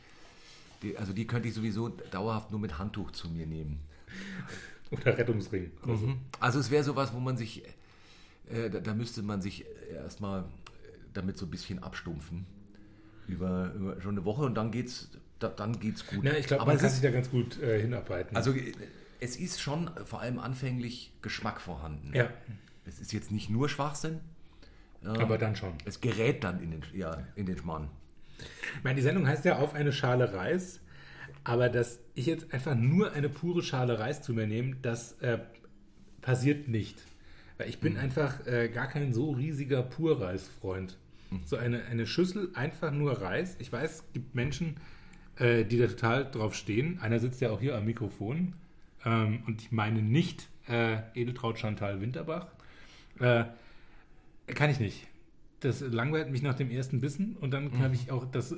also 0.99 1.15
die 1.15 1.27
könnte 1.27 1.49
ich 1.49 1.55
sowieso 1.55 1.89
dauerhaft 1.89 2.51
nur 2.51 2.61
mit 2.61 2.79
Handtuch 2.79 3.13
zu 3.13 3.31
mir 3.31 3.47
nehmen. 3.47 3.81
Oder 4.91 5.17
Rettungsring. 5.17 5.71
Also, 5.81 6.15
Also 6.41 6.59
es 6.61 6.71
wäre 6.71 6.85
sowas, 6.85 7.15
wo 7.15 7.21
man 7.21 7.39
sich, 7.39 7.63
äh, 8.51 8.69
da, 8.69 8.81
da 8.81 8.93
müsste 8.93 9.23
man 9.23 9.41
sich 9.41 9.65
erstmal 9.91 10.45
damit 11.15 11.39
so 11.39 11.47
ein 11.47 11.51
bisschen 11.51 11.83
abstumpfen. 11.83 12.45
Über, 13.33 13.73
über 13.75 14.01
schon 14.01 14.13
eine 14.17 14.25
Woche 14.25 14.43
und 14.43 14.55
dann 14.55 14.71
geht's, 14.71 15.11
da, 15.39 15.49
dann 15.49 15.79
geht's 15.81 16.07
gut. 16.07 16.21
Na, 16.23 16.37
ich 16.37 16.47
glaube, 16.47 16.63
Aber 16.63 16.71
man 16.71 16.77
es 16.77 16.83
kann 16.83 16.91
sich 16.91 17.03
da 17.03 17.11
ganz 17.11 17.31
gut 17.31 17.61
äh, 17.61 17.81
hinarbeiten. 17.81 18.37
also 18.37 18.53
äh, 18.53 18.73
es 19.21 19.37
ist 19.37 19.61
schon 19.61 19.91
vor 20.05 20.21
allem 20.21 20.39
anfänglich 20.39 21.13
Geschmack 21.23 21.61
vorhanden. 21.61 22.13
ja, 22.15 22.29
Es 22.85 22.99
ist 23.01 23.13
jetzt 23.13 23.31
nicht 23.31 23.51
nur 23.51 23.69
Schwachsinn. 23.69 24.21
aber 25.05 25.39
dann 25.39 25.57
schon. 25.57 25.75
Es 25.85 26.01
gerät 26.01 26.45
dann 26.45 26.63
in 26.63 26.71
den, 26.73 26.83
ja, 26.95 27.23
in 27.37 27.47
den 27.47 27.57
Schmarrn. 27.59 27.89
Ich 28.77 28.85
meine, 28.85 28.97
die 28.97 29.03
Sendung 29.03 29.27
heißt 29.27 29.45
ja 29.45 29.59
auf 29.59 29.75
eine 29.75 29.93
Schale 29.93 30.33
Reis, 30.33 30.81
aber 31.45 31.69
dass 31.69 32.01
ich 32.15 32.27
jetzt 32.27 32.53
einfach 32.53 32.75
nur 32.75 33.13
eine 33.13 33.29
pure 33.29 33.63
Schale 33.63 33.99
Reis 33.99 34.23
zu 34.23 34.33
mir 34.33 34.47
nehme, 34.47 34.77
das 34.83 35.13
äh, 35.21 35.39
passiert 36.21 36.69
nicht. 36.69 37.01
Weil 37.59 37.69
ich 37.69 37.79
bin 37.81 37.97
einfach 37.97 38.47
äh, 38.47 38.69
gar 38.69 38.89
kein 38.89 39.13
so 39.13 39.31
riesiger 39.33 39.83
Purreis-Freund. 39.83 40.99
So 41.45 41.57
eine, 41.57 41.85
eine 41.85 42.07
Schüssel, 42.07 42.51
einfach 42.55 42.93
nur 42.93 43.21
Reis. 43.21 43.57
Ich 43.59 43.73
weiß, 43.73 43.91
es 43.91 44.13
gibt 44.13 44.35
Menschen, 44.35 44.77
äh, 45.37 45.65
die 45.65 45.79
da 45.79 45.87
total 45.87 46.31
drauf 46.31 46.55
stehen. 46.55 46.99
Einer 47.01 47.19
sitzt 47.19 47.41
ja 47.41 47.51
auch 47.51 47.61
hier 47.61 47.77
am 47.77 47.85
Mikrofon. 47.85 48.55
Ähm, 49.05 49.43
und 49.47 49.63
ich 49.63 49.73
meine 49.73 50.03
nicht 50.03 50.49
äh, 50.69 50.99
Edeltraut 51.15 51.59
Chantal 51.59 52.01
Winterbach. 52.01 52.47
Äh, 53.19 53.45
kann 54.47 54.71
ich 54.71 54.81
nicht. 54.81 55.07
Das 55.61 55.81
langweilt 55.81 56.31
mich 56.31 56.43
nach 56.43 56.55
dem 56.55 56.71
ersten 56.71 57.01
Bissen 57.01 57.37
und 57.41 57.53
dann 57.53 57.79
habe 57.79 57.95
ich 57.95 58.11
auch, 58.11 58.25
das 58.25 58.51
äh, 58.51 58.57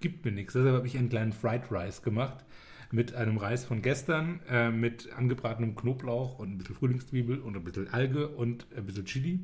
gibt 0.00 0.24
mir 0.24 0.30
nichts. 0.30 0.52
Deshalb 0.52 0.76
habe 0.76 0.86
ich 0.86 0.96
einen 0.96 1.08
kleinen 1.08 1.32
Fried 1.32 1.62
Rice 1.70 2.02
gemacht 2.02 2.44
mit 2.92 3.12
einem 3.14 3.38
Reis 3.38 3.64
von 3.64 3.82
gestern, 3.82 4.38
äh, 4.48 4.70
mit 4.70 5.12
angebratenem 5.12 5.74
Knoblauch 5.74 6.38
und 6.38 6.52
ein 6.52 6.58
bisschen 6.58 6.76
Frühlingszwiebel 6.76 7.40
und 7.40 7.56
ein 7.56 7.64
bisschen 7.64 7.92
Alge 7.92 8.28
und 8.28 8.66
ein 8.76 8.86
bisschen 8.86 9.04
Chili 9.04 9.40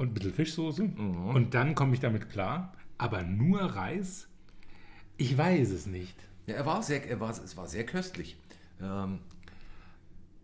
und 0.00 0.08
ein 0.08 0.14
bisschen 0.14 0.32
Fischsoße. 0.32 0.82
Und 0.82 1.52
dann 1.52 1.74
komme 1.74 1.92
ich 1.92 2.00
damit 2.00 2.30
klar. 2.30 2.72
Aber 2.96 3.22
nur 3.22 3.60
Reis? 3.60 4.28
Ich 5.18 5.36
weiß 5.36 5.68
es 5.70 5.84
nicht. 5.84 6.16
Ja, 6.46 6.54
er 6.54 6.64
war 6.64 6.82
sehr, 6.82 7.06
er 7.06 7.20
war, 7.20 7.28
es 7.28 7.54
war 7.58 7.68
sehr 7.68 7.84
köstlich. 7.84 8.38
Ähm, 8.80 9.18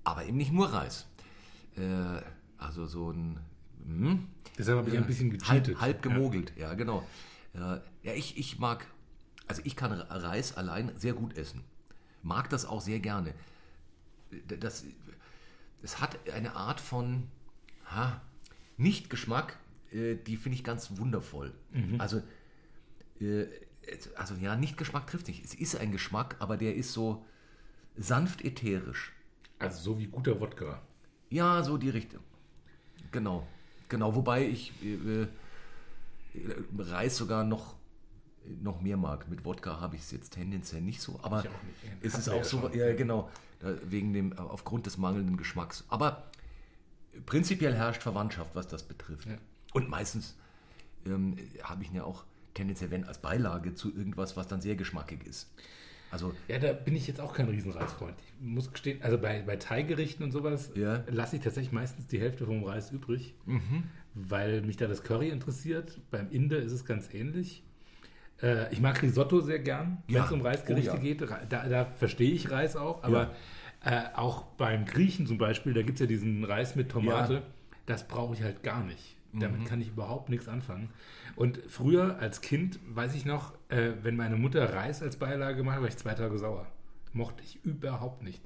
aber 0.05 0.27
eben 0.27 0.37
nicht 0.37 0.53
nur 0.53 0.71
Reis. 0.71 1.07
Äh, 1.75 2.21
also 2.59 2.85
so 2.85 3.11
ein 3.11 3.41
hm, 3.87 4.29
Deshalb 4.59 4.79
habe 4.79 4.91
ich 4.91 4.99
ein 4.99 5.07
bisschen 5.07 5.31
halb, 5.31 5.41
gecheatet. 5.41 5.81
halb 5.81 6.03
gemogelt, 6.03 6.53
ja, 6.59 6.75
genau. 6.75 7.07
Äh, 7.55 7.81
ja, 8.03 8.13
ich, 8.15 8.37
ich 8.37 8.59
mag, 8.59 8.87
also 9.49 9.63
ich 9.65 9.75
kann 9.75 9.93
Reis 9.93 10.55
allein 10.55 10.93
sehr 10.97 11.15
gut 11.15 11.35
essen. 11.35 11.65
Mag 12.23 12.51
das 12.51 12.67
auch 12.67 12.83
sehr 12.83 13.01
gerne. 13.01 13.33
Das, 14.61 14.85
es 15.83 15.99
hat 16.03 16.19
eine 16.31 16.57
Art 16.57 16.79
von 16.79 17.29
ha, 17.87 18.21
Nicht-Geschmack, 18.77 19.59
äh, 19.93 20.17
die 20.17 20.37
finde 20.37 20.57
ich 20.57 20.65
ganz 20.65 20.97
wundervoll. 20.99 21.53
Also, 21.99 22.23
äh, 23.21 23.47
also 24.17 24.35
ja, 24.35 24.57
Nicht-Geschmack 24.57 25.07
trifft 25.07 25.29
nicht. 25.29 25.45
Es 25.45 25.55
ist 25.55 25.77
ein 25.77 25.93
Geschmack, 25.93 26.37
aber 26.39 26.57
der 26.57 26.75
ist 26.75 26.93
so 26.93 27.25
sanft 27.97 28.45
ätherisch. 28.45 29.13
Also 29.59 29.83
so 29.83 29.99
wie 29.99 30.07
guter 30.07 30.39
Wodka. 30.41 30.83
Ja, 31.31 31.63
so 31.63 31.79
die 31.79 31.91
Richtung. 31.91 32.23
Genau, 33.11 33.47
genau. 33.89 34.15
Wobei 34.15 34.47
ich 34.47 34.73
äh, 34.83 35.23
äh, 35.23 35.27
Reis 36.79 37.17
sogar 37.17 37.45
noch, 37.45 37.77
noch 38.63 38.81
mehr 38.81 38.97
mag. 38.97 39.29
Mit 39.29 39.45
Wodka 39.45 39.81
habe 39.81 39.97
ich 39.97 40.03
es 40.03 40.11
jetzt 40.11 40.35
tendenziell 40.35 40.83
nicht 40.83 41.01
so, 41.01 41.19
aber 41.23 41.43
nicht. 41.43 41.51
es 42.03 42.19
ist 42.19 42.29
auch 42.29 42.45
so, 42.45 42.69
ja 42.75 42.95
genau, 42.95 43.31
wegen 43.61 44.13
dem, 44.13 44.39
aufgrund 44.39 44.87
des 44.87 44.99
mangelnden 44.99 45.37
Geschmacks. 45.37 45.85
Aber 45.89 46.31
prinzipiell 47.25 47.75
herrscht 47.75 48.03
Verwandtschaft, 48.03 48.55
was 48.55 48.69
das 48.69 48.83
betrifft. 48.83 49.27
Ja. 49.27 49.37
Und 49.75 49.89
meistens 49.89 50.37
ähm, 51.07 51.37
habe 51.63 51.83
ich 51.83 51.91
ihn 51.91 51.97
ja 51.97 52.05
auch 52.05 52.25
tendenziell, 52.55 52.91
wenn 52.91 53.05
als 53.05 53.19
Beilage 53.19 53.75
zu 53.75 53.95
irgendwas, 53.95 54.37
was 54.37 54.49
dann 54.49 54.61
sehr 54.61 54.77
geschmackig 54.77 55.25
ist. 55.27 55.51
Also 56.11 56.33
Ja, 56.49 56.59
da 56.59 56.73
bin 56.73 56.95
ich 56.97 57.07
jetzt 57.09 57.21
auch 57.21 57.35
kein 57.35 57.49
Riesenreisfreund. 57.49 58.15
Ich 58.41 58.47
muss 58.47 58.73
gestehen, 58.73 59.03
also 59.03 59.19
bei, 59.19 59.43
bei 59.43 59.57
Thai-Gerichten 59.57 60.23
und 60.23 60.31
sowas 60.31 60.71
Ja. 60.75 61.03
lasse 61.09 61.37
ich 61.37 61.43
tatsächlich 61.43 61.73
meistens 61.73 62.07
die 62.07 62.21
Hälfte 62.21 62.47
vom 62.47 62.63
Reis 62.65 62.91
übrig, 62.93 63.35
Mhm. 63.45 63.85
weil 64.15 64.63
mich 64.63 64.77
da 64.77 64.87
das 64.87 65.03
Curry 65.03 65.29
interessiert. 65.31 66.01
Beim 66.11 66.31
Inder 66.31 66.59
ist 66.59 66.73
es 66.73 66.85
ganz 66.85 67.13
ähnlich. 67.13 67.65
Äh, 68.41 68.73
ich 68.73 68.81
mag 68.81 69.03
Risotto 69.03 69.41
sehr 69.41 69.59
gern, 69.59 70.03
wenn 70.07 70.17
Ja. 70.17 70.25
es 70.27 70.33
um 70.33 70.41
Reisgerichte 70.43 70.93
Oh 70.93 70.95
ja. 70.95 71.01
geht. 71.01 71.23
Da, 71.49 71.69
da 71.69 71.85
verstehe 71.87 72.31
ich 72.33 72.51
Reis 72.51 72.77
auch, 72.77 73.03
aber 73.03 73.35
äh, 73.87 74.15
auch 74.15 74.43
beim 74.43 74.85
Griechen 74.85 75.27
zum 75.27 75.39
Beispiel, 75.39 75.73
da 75.73 75.83
gibt 75.83 75.95
es 75.95 76.01
ja 76.01 76.07
diesen 76.07 76.45
Reis 76.45 76.75
mit 76.75 76.91
Tomate. 76.91 77.35
Ja. 77.35 77.41
Mhm. 77.41 77.45
Das 77.87 78.09
brauche 78.09 78.35
ich 78.35 78.43
halt 78.43 78.63
gar 78.65 78.83
nicht. 78.83 79.17
Damit 79.33 79.67
kann 79.67 79.81
ich 79.81 79.89
überhaupt 79.89 80.31
nichts 80.31 80.49
anfangen. 80.49 80.89
Und 81.35 81.61
früher 81.69 82.19
als 82.19 82.41
Kind, 82.41 82.81
weiß 82.89 83.15
ich 83.15 83.27
noch, 83.27 83.53
äh, 83.69 83.93
wenn 84.03 84.17
meine 84.17 84.37
Mutter 84.37 84.73
Reis 84.73 85.03
als 85.03 85.17
Beilage 85.17 85.59
gemacht 85.59 85.77
hat, 85.77 85.83
war 85.83 85.89
ich 85.89 85.97
zwei 85.97 86.15
Tage 86.15 86.39
sauer. 86.39 86.67
Mochte 87.13 87.43
ich 87.45 87.63
überhaupt 87.65 88.23
nicht. 88.23 88.43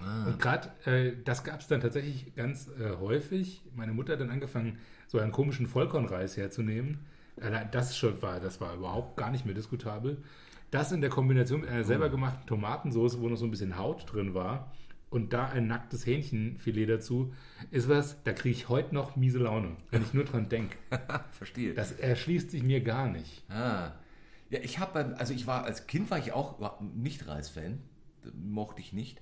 Ah. 0.00 0.26
Und 0.26 0.38
gerade 0.40 0.70
äh, 0.86 1.12
das 1.24 1.44
gab 1.44 1.60
es 1.60 1.66
dann 1.66 1.80
tatsächlich 1.80 2.34
ganz 2.34 2.68
äh, 2.68 2.96
häufig. 2.98 3.62
Meine 3.76 3.92
Mutter 3.92 4.14
hat 4.14 4.20
dann 4.20 4.30
angefangen, 4.30 4.78
so 5.08 5.18
einen 5.18 5.30
komischen 5.30 5.66
Vollkornreis 5.66 6.36
herzunehmen. 6.36 7.00
Äh, 7.36 7.66
das 7.70 7.96
schon 7.96 8.20
war, 8.22 8.40
das 8.40 8.60
war 8.60 8.74
überhaupt 8.74 9.16
gar 9.18 9.30
nicht 9.30 9.44
mehr 9.44 9.54
diskutabel. 9.54 10.22
Das 10.70 10.92
in 10.92 11.00
der 11.00 11.10
Kombination 11.10 11.60
mit 11.62 11.70
einer 11.70 11.84
selber 11.84 12.06
Oh. 12.06 12.10
gemachten 12.10 12.46
Tomatensauce, 12.46 13.20
wo 13.20 13.28
noch 13.28 13.36
so 13.36 13.44
ein 13.44 13.50
bisschen 13.50 13.76
Haut 13.76 14.12
drin 14.12 14.34
war, 14.34 14.72
und 15.10 15.32
da 15.32 15.48
ein 15.48 15.66
nacktes 15.66 16.06
Hähnchenfilet 16.06 16.86
dazu, 16.86 17.34
ist 17.72 17.88
was, 17.88 18.22
da 18.22 18.32
kriege 18.32 18.54
ich 18.54 18.68
heute 18.68 18.94
noch 18.94 19.16
miese 19.16 19.38
Laune, 19.38 19.76
wenn 19.90 20.02
ich 20.02 20.14
nur 20.14 20.24
dran 20.24 20.48
denke. 20.48 20.76
verstehe. 21.32 21.74
Das 21.74 21.90
erschließt 21.92 22.52
sich 22.52 22.62
mir 22.62 22.80
gar 22.80 23.08
nicht. 23.08 23.42
Ah. 23.50 23.92
Ja, 24.50 24.60
ich 24.62 24.78
habe 24.78 25.16
also 25.18 25.34
ich 25.34 25.46
war, 25.46 25.64
als 25.64 25.88
Kind 25.88 26.10
war 26.10 26.18
ich 26.18 26.32
auch 26.32 26.80
nicht 26.94 27.26
Reisfan. 27.26 27.80
Mochte 28.34 28.80
ich 28.80 28.92
nicht. 28.92 29.20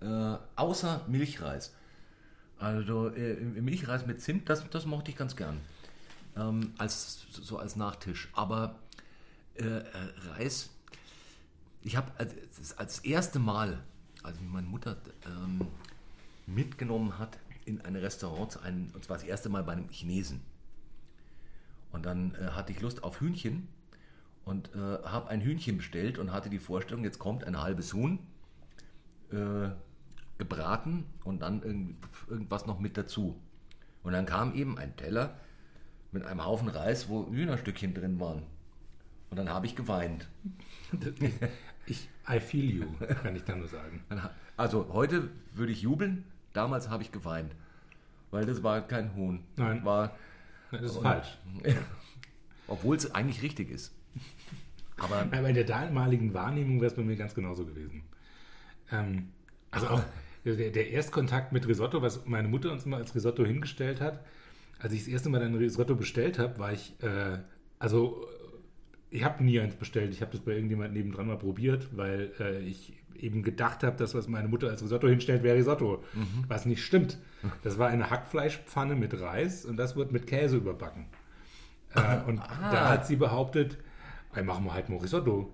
Äh, 0.00 0.36
außer 0.56 1.04
Milchreis. 1.08 1.74
Also 2.58 3.08
äh, 3.08 3.34
Milchreis 3.36 4.06
mit 4.06 4.20
Zimt, 4.20 4.48
das, 4.50 4.68
das 4.68 4.84
mochte 4.84 5.10
ich 5.10 5.16
ganz 5.16 5.36
gern. 5.36 5.58
Ähm, 6.36 6.72
als, 6.76 7.26
so 7.30 7.58
als 7.58 7.76
Nachtisch. 7.76 8.28
Aber 8.34 8.78
äh, 9.58 9.78
äh, 9.78 9.84
Reis, 10.30 10.70
ich 11.82 11.96
habe 11.96 12.10
als, 12.18 12.34
als 12.76 12.98
erste 13.00 13.38
Mal, 13.38 13.82
als 14.22 14.40
mich 14.40 14.50
meine 14.50 14.66
Mutter 14.66 14.96
ähm, 15.26 15.66
mitgenommen 16.46 17.18
hat 17.18 17.38
in 17.64 17.80
ein 17.82 17.96
Restaurant, 17.96 18.52
zu 18.52 18.60
einem, 18.60 18.90
und 18.94 19.04
zwar 19.04 19.18
das 19.18 19.26
erste 19.26 19.48
Mal 19.48 19.62
bei 19.62 19.72
einem 19.72 19.88
Chinesen. 19.88 20.40
Und 21.92 22.06
dann 22.06 22.34
äh, 22.34 22.48
hatte 22.50 22.72
ich 22.72 22.80
Lust 22.80 23.04
auf 23.04 23.20
Hühnchen 23.20 23.68
und 24.44 24.74
äh, 24.74 24.78
habe 24.78 25.28
ein 25.28 25.40
Hühnchen 25.40 25.76
bestellt 25.76 26.18
und 26.18 26.32
hatte 26.32 26.50
die 26.50 26.58
Vorstellung, 26.58 27.04
jetzt 27.04 27.18
kommt 27.18 27.44
ein 27.44 27.60
halbes 27.60 27.92
Huhn, 27.92 28.18
äh, 29.30 29.70
gebraten 30.38 31.04
und 31.24 31.42
dann 31.42 31.62
irgend, 31.62 31.96
irgendwas 32.28 32.66
noch 32.66 32.78
mit 32.78 32.96
dazu. 32.96 33.38
Und 34.02 34.12
dann 34.12 34.24
kam 34.24 34.54
eben 34.54 34.78
ein 34.78 34.96
Teller 34.96 35.36
mit 36.12 36.24
einem 36.24 36.44
Haufen 36.44 36.68
Reis, 36.68 37.08
wo 37.08 37.26
Hühnerstückchen 37.26 37.92
drin 37.92 38.20
waren. 38.20 38.42
Und 39.30 39.36
dann 39.36 39.48
habe 39.48 39.66
ich 39.66 39.76
geweint. 39.76 40.28
Ich, 41.86 42.08
I 42.28 42.40
feel 42.40 42.64
you, 42.64 42.86
kann 43.22 43.36
ich 43.36 43.44
da 43.44 43.56
nur 43.56 43.68
sagen. 43.68 44.02
Dann 44.08 44.28
Also 44.56 44.88
heute 44.92 45.30
würde 45.54 45.72
ich 45.72 45.82
jubeln, 45.82 46.24
damals 46.52 46.88
habe 46.88 47.02
ich 47.02 47.12
geweint. 47.12 47.54
Weil 48.30 48.44
das 48.44 48.62
war 48.62 48.80
kein 48.82 49.14
Huhn. 49.14 49.42
Nein. 49.56 49.84
War, 49.84 50.16
Das 50.70 50.82
ist 50.82 50.98
falsch. 50.98 51.38
obwohl 52.68 52.96
es 52.96 53.14
eigentlich 53.14 53.42
richtig 53.42 53.70
ist. 53.70 53.94
Aber 54.98 55.20
Aber 55.32 55.48
in 55.48 55.54
der 55.54 55.64
damaligen 55.64 56.34
Wahrnehmung 56.34 56.80
wäre 56.80 56.90
es 56.90 56.96
bei 56.96 57.02
mir 57.02 57.16
ganz 57.16 57.34
genauso 57.34 57.64
gewesen. 57.64 58.02
Ähm, 58.92 59.28
also 59.70 59.88
auch 59.88 60.02
der, 60.44 60.70
der 60.70 60.90
Erstkontakt 60.90 61.52
mit 61.52 61.66
Risotto, 61.66 62.00
was 62.02 62.26
meine 62.26 62.48
Mutter 62.48 62.72
uns 62.72 62.84
immer 62.84 62.98
als 62.98 63.14
Risotto 63.14 63.44
hingestellt 63.44 64.00
hat, 64.00 64.24
als 64.78 64.92
ich 64.92 65.00
das 65.00 65.08
erste 65.08 65.28
Mal 65.28 65.42
ein 65.42 65.54
Risotto 65.54 65.94
bestellt 65.94 66.38
habe, 66.38 66.58
war 66.58 66.72
ich, 66.72 66.94
äh, 67.02 67.38
also 67.78 68.26
ich 69.10 69.24
habe 69.24 69.42
nie 69.42 69.58
eins 69.60 69.74
bestellt, 69.74 70.12
ich 70.12 70.20
habe 70.20 70.32
das 70.32 70.40
bei 70.40 70.52
irgendjemand 70.52 70.92
nebendran 70.92 71.26
mal 71.26 71.38
probiert, 71.38 71.88
weil 71.96 72.32
äh, 72.40 72.58
ich 72.60 72.92
eben 73.18 73.42
gedacht 73.42 73.82
habe, 73.82 73.96
das, 73.96 74.14
was 74.14 74.28
meine 74.28 74.48
Mutter 74.48 74.68
als 74.68 74.82
Risotto 74.82 75.08
hinstellt, 75.08 75.42
wäre 75.42 75.56
Risotto. 75.56 76.04
Was 76.46 76.66
nicht 76.66 76.84
stimmt. 76.84 77.18
Das 77.64 77.78
war 77.78 77.88
eine 77.88 78.10
Hackfleischpfanne 78.10 78.94
mit 78.94 79.20
Reis 79.20 79.64
und 79.64 79.76
das 79.76 79.96
wird 79.96 80.12
mit 80.12 80.26
Käse 80.26 80.56
überbacken. 80.58 81.06
Äh, 81.94 82.18
und 82.28 82.38
da 82.38 82.90
hat 82.90 83.06
sie 83.06 83.16
behauptet, 83.16 83.78
"Ey, 84.34 84.44
machen 84.44 84.64
wir 84.64 84.74
halt 84.74 84.88
mal 84.88 84.98
Risotto. 84.98 85.52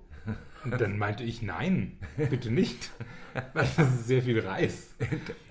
Und 0.65 0.81
dann 0.81 0.99
meinte 0.99 1.25
ich, 1.25 1.43
nein, 1.43 1.99
bitte 2.17 2.51
nicht. 2.51 2.91
Weil 3.53 3.67
das 3.77 3.89
ist 3.89 4.07
sehr 4.07 4.23
viel 4.23 4.41
Reis. 4.41 4.95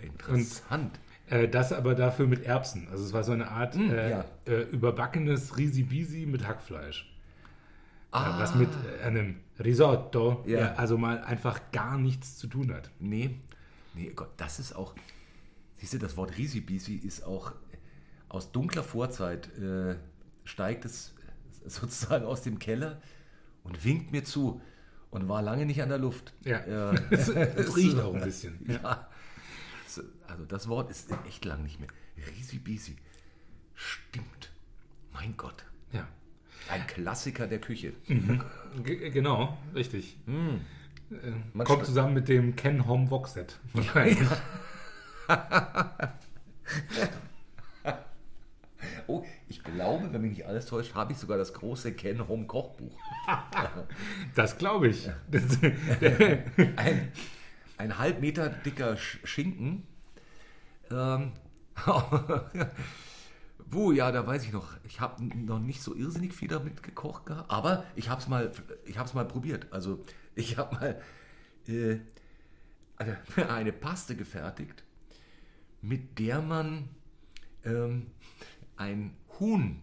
interessant. 0.02 1.00
Äh, 1.30 1.48
das 1.48 1.72
aber 1.72 1.96
dafür 1.96 2.28
mit 2.28 2.44
Erbsen. 2.46 2.88
Also 2.92 3.04
es 3.04 3.14
war 3.14 3.24
so 3.24 3.32
eine 3.32 3.50
Art 3.50 3.76
äh, 3.76 4.10
ja. 4.10 4.26
äh, 4.46 4.62
überbackenes 4.64 5.58
Risi-Bisi 5.58 6.26
mit 6.26 6.48
Hackfleisch. 6.48 7.13
Ah. 8.14 8.38
Äh, 8.38 8.40
was 8.42 8.56
mit 8.56 8.70
äh, 9.00 9.04
einem 9.04 9.40
Risotto 9.60 10.44
Ja. 10.48 10.60
ja, 10.60 10.74
also 10.76 10.98
mal 10.98 11.24
einfach 11.24 11.60
gar 11.72 11.98
nichts 11.98 12.38
zu 12.38 12.48
tun 12.48 12.74
hat. 12.74 12.90
Nee, 13.00 13.40
nee, 13.94 14.12
Gott, 14.16 14.30
das 14.38 14.60
ist 14.60 14.74
auch. 14.76 14.96
Siehst 15.78 15.94
du, 15.94 15.98
das 15.98 16.16
Wort 16.16 16.38
Risibisi 16.38 16.96
ist 16.96 17.24
auch 17.26 17.54
aus 18.30 18.52
dunkler 18.52 18.84
Vorzeit, 18.84 19.48
äh, 19.58 19.96
steigt 20.46 20.86
es 20.86 21.14
sozusagen 21.66 22.26
aus 22.26 22.42
dem 22.42 22.60
Keller 22.60 23.02
und 23.64 23.84
winkt 23.84 24.12
mir 24.12 24.24
zu 24.24 24.62
und 25.12 25.28
war 25.30 25.42
lange 25.42 25.66
nicht 25.66 25.82
an 25.82 25.90
der 25.90 25.98
Luft. 26.00 26.34
Ja, 26.44 26.60
es, 27.12 27.28
es 27.30 27.76
riecht 27.76 28.00
auch 28.00 28.14
ein 28.14 28.22
bisschen. 28.24 28.60
Ja. 28.68 28.76
Ja. 28.82 29.10
So, 29.88 30.02
Also 30.28 30.46
das 30.46 30.68
Wort 30.68 30.90
ist 30.90 31.10
echt 31.28 31.46
lang 31.46 31.64
nicht 31.64 31.80
mehr. 31.80 31.90
Risibisi. 32.38 32.96
Stimmt. 33.76 34.52
Mein 35.12 35.36
Gott. 35.38 35.66
ja. 35.92 36.08
Ein 36.70 36.86
Klassiker 36.88 37.48
der 37.48 37.60
Küche. 37.60 37.94
G 38.08 39.10
genau, 39.10 39.58
richtig. 39.76 40.18
Äh, 40.28 41.12
Man 41.54 41.68
kommt 41.68 41.86
zusammen 41.86 42.14
mit 42.14 42.28
dem 42.30 42.56
Ken 42.56 42.88
Hom 42.88 43.10
Voxset. 43.12 43.60
Wahrscheinlich. 43.74 44.18
Oh, 49.08 49.24
ich 49.50 49.62
glaube, 49.64 50.12
wenn 50.14 50.22
mich 50.22 50.32
nicht 50.38 50.46
alles 50.46 50.66
täuscht, 50.66 50.96
habe 50.96 51.12
ich 51.12 51.18
sogar 51.18 51.38
das 51.38 51.54
große 51.54 51.94
Ken 51.94 52.26
Home 52.28 52.46
Kochbuch. 52.46 52.98
Das 54.36 54.58
glaube 54.58 54.88
ich. 54.90 55.10
Das, 55.30 55.44
Ein, 56.78 57.12
ein 57.78 57.98
halb 57.98 58.20
Meter 58.22 58.50
dicker 58.50 58.94
Sch- 58.94 59.26
Schinken. 59.26 59.84
Ähm, 60.92 61.32
Wo, 63.70 63.92
ja, 63.92 64.12
da 64.12 64.26
weiß 64.26 64.44
ich 64.46 64.52
noch, 64.52 64.74
ich 64.84 65.00
habe 65.00 65.24
noch 65.24 65.60
nicht 65.60 65.82
so 65.82 65.96
irrsinnig 65.96 66.34
viel 66.34 66.48
damit 66.48 66.84
gekocht 66.84 67.26
gehabt, 67.26 67.50
aber 67.52 67.86
ich 67.96 68.10
habe 68.10 68.22
es 68.22 68.28
mal, 68.28 68.52
ich 68.86 68.98
hab's 68.98 69.14
mal 69.14 69.26
probiert. 69.26 69.68
Also 69.72 70.04
ich 70.36 70.58
habe 70.58 70.76
mal 70.76 71.02
äh, 71.68 72.00
eine, 72.98 73.18
eine 73.50 73.74
Paste 73.74 74.16
gefertigt, 74.16 74.84
mit 75.82 76.20
der 76.20 76.42
man 76.42 76.90
ähm, 77.64 78.08
ein 78.76 79.16
Huhn, 79.40 79.82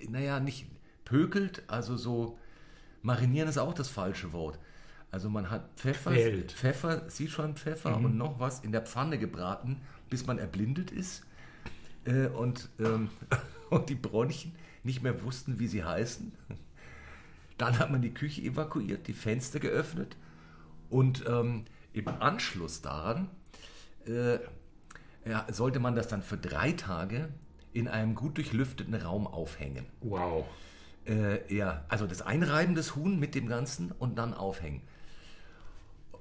naja, 0.00 0.40
nicht 0.40 0.66
pökelt, 1.04 1.62
also 1.66 1.96
so 1.96 2.38
marinieren 3.02 3.48
ist 3.48 3.58
auch 3.58 3.74
das 3.74 3.88
falsche 3.88 4.32
Wort. 4.32 4.58
Also 5.10 5.28
man 5.28 5.50
hat 5.50 5.68
Pfeffer, 5.76 6.12
Quält. 6.12 6.52
Pfeffer, 6.52 7.10
Sichuan-Pfeffer 7.10 7.96
und 7.96 8.16
noch 8.16 8.38
was 8.38 8.60
in 8.60 8.70
der 8.70 8.82
Pfanne 8.82 9.18
gebraten, 9.18 9.80
bis 10.08 10.26
man 10.26 10.38
erblindet 10.38 10.92
ist 10.92 11.24
äh, 12.04 12.26
und, 12.26 12.68
ähm, 12.78 13.10
und 13.70 13.88
die 13.88 13.94
Bronchien 13.94 14.54
nicht 14.82 15.02
mehr 15.02 15.22
wussten, 15.22 15.58
wie 15.58 15.66
sie 15.66 15.84
heißen. 15.84 16.32
Dann 17.58 17.78
hat 17.78 17.90
man 17.90 18.00
die 18.00 18.14
Küche 18.14 18.40
evakuiert, 18.42 19.06
die 19.06 19.12
Fenster 19.12 19.60
geöffnet 19.60 20.16
und 20.88 21.24
ähm, 21.28 21.66
im 21.92 22.08
Anschluss 22.08 22.80
daran 22.80 23.28
äh, 24.06 24.38
ja, 25.28 25.46
sollte 25.50 25.80
man 25.80 25.94
das 25.94 26.08
dann 26.08 26.22
für 26.22 26.38
drei 26.38 26.72
Tage 26.72 27.28
in 27.72 27.86
einem 27.86 28.14
gut 28.14 28.38
durchlüfteten 28.38 28.94
Raum 28.94 29.26
aufhängen. 29.26 29.86
wow. 30.00 30.46
Äh, 31.06 31.54
ja, 31.54 31.84
also 31.88 32.06
das 32.06 32.22
Einreiben 32.22 32.74
des 32.74 32.94
Huhn 32.94 33.18
mit 33.18 33.34
dem 33.34 33.46
Ganzen 33.46 33.90
und 33.92 34.16
dann 34.16 34.34
aufhängen. 34.34 34.82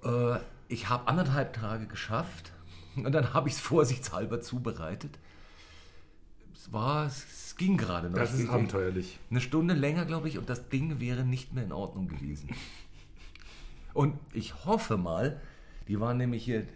Äh, 0.04 0.38
ich 0.68 0.90
habe 0.90 1.08
anderthalb 1.08 1.54
Tage 1.54 1.86
geschafft 1.86 2.54
Und 2.96 3.12
dann 3.12 3.34
habe 3.34 3.50
ich 3.50 3.56
es 3.56 3.62
vorsichtshalber 3.62 4.42
zubereitet. 4.42 5.20
Es 6.70 6.74
war, 6.74 7.06
es 7.08 7.56
ging 7.58 7.78
gerade 7.78 8.10
noch. 8.10 8.18
Das 8.18 8.34
ist 8.34 8.42
Ich- 8.42 8.50
abenteuerlich. 8.50 9.20
Eine 9.30 9.42
Stunde 9.42 9.74
länger, 9.74 10.06
glaube 10.06 10.30
ich, 10.30 10.38
und 10.38 10.50
das 10.50 10.70
Ding 10.70 11.00
wäre 11.00 11.24
nicht 11.26 11.54
mehr 11.54 11.64
in 11.64 11.72
Ordnung 11.72 12.08
gewesen. 12.08 12.50
Und 13.94 14.18
ich 14.34 14.66
hoffe 14.66 14.98
mal, 14.98 15.42
die 15.88 16.00
waren 16.00 16.18
nämlich 16.18 16.44
hier 16.46 16.68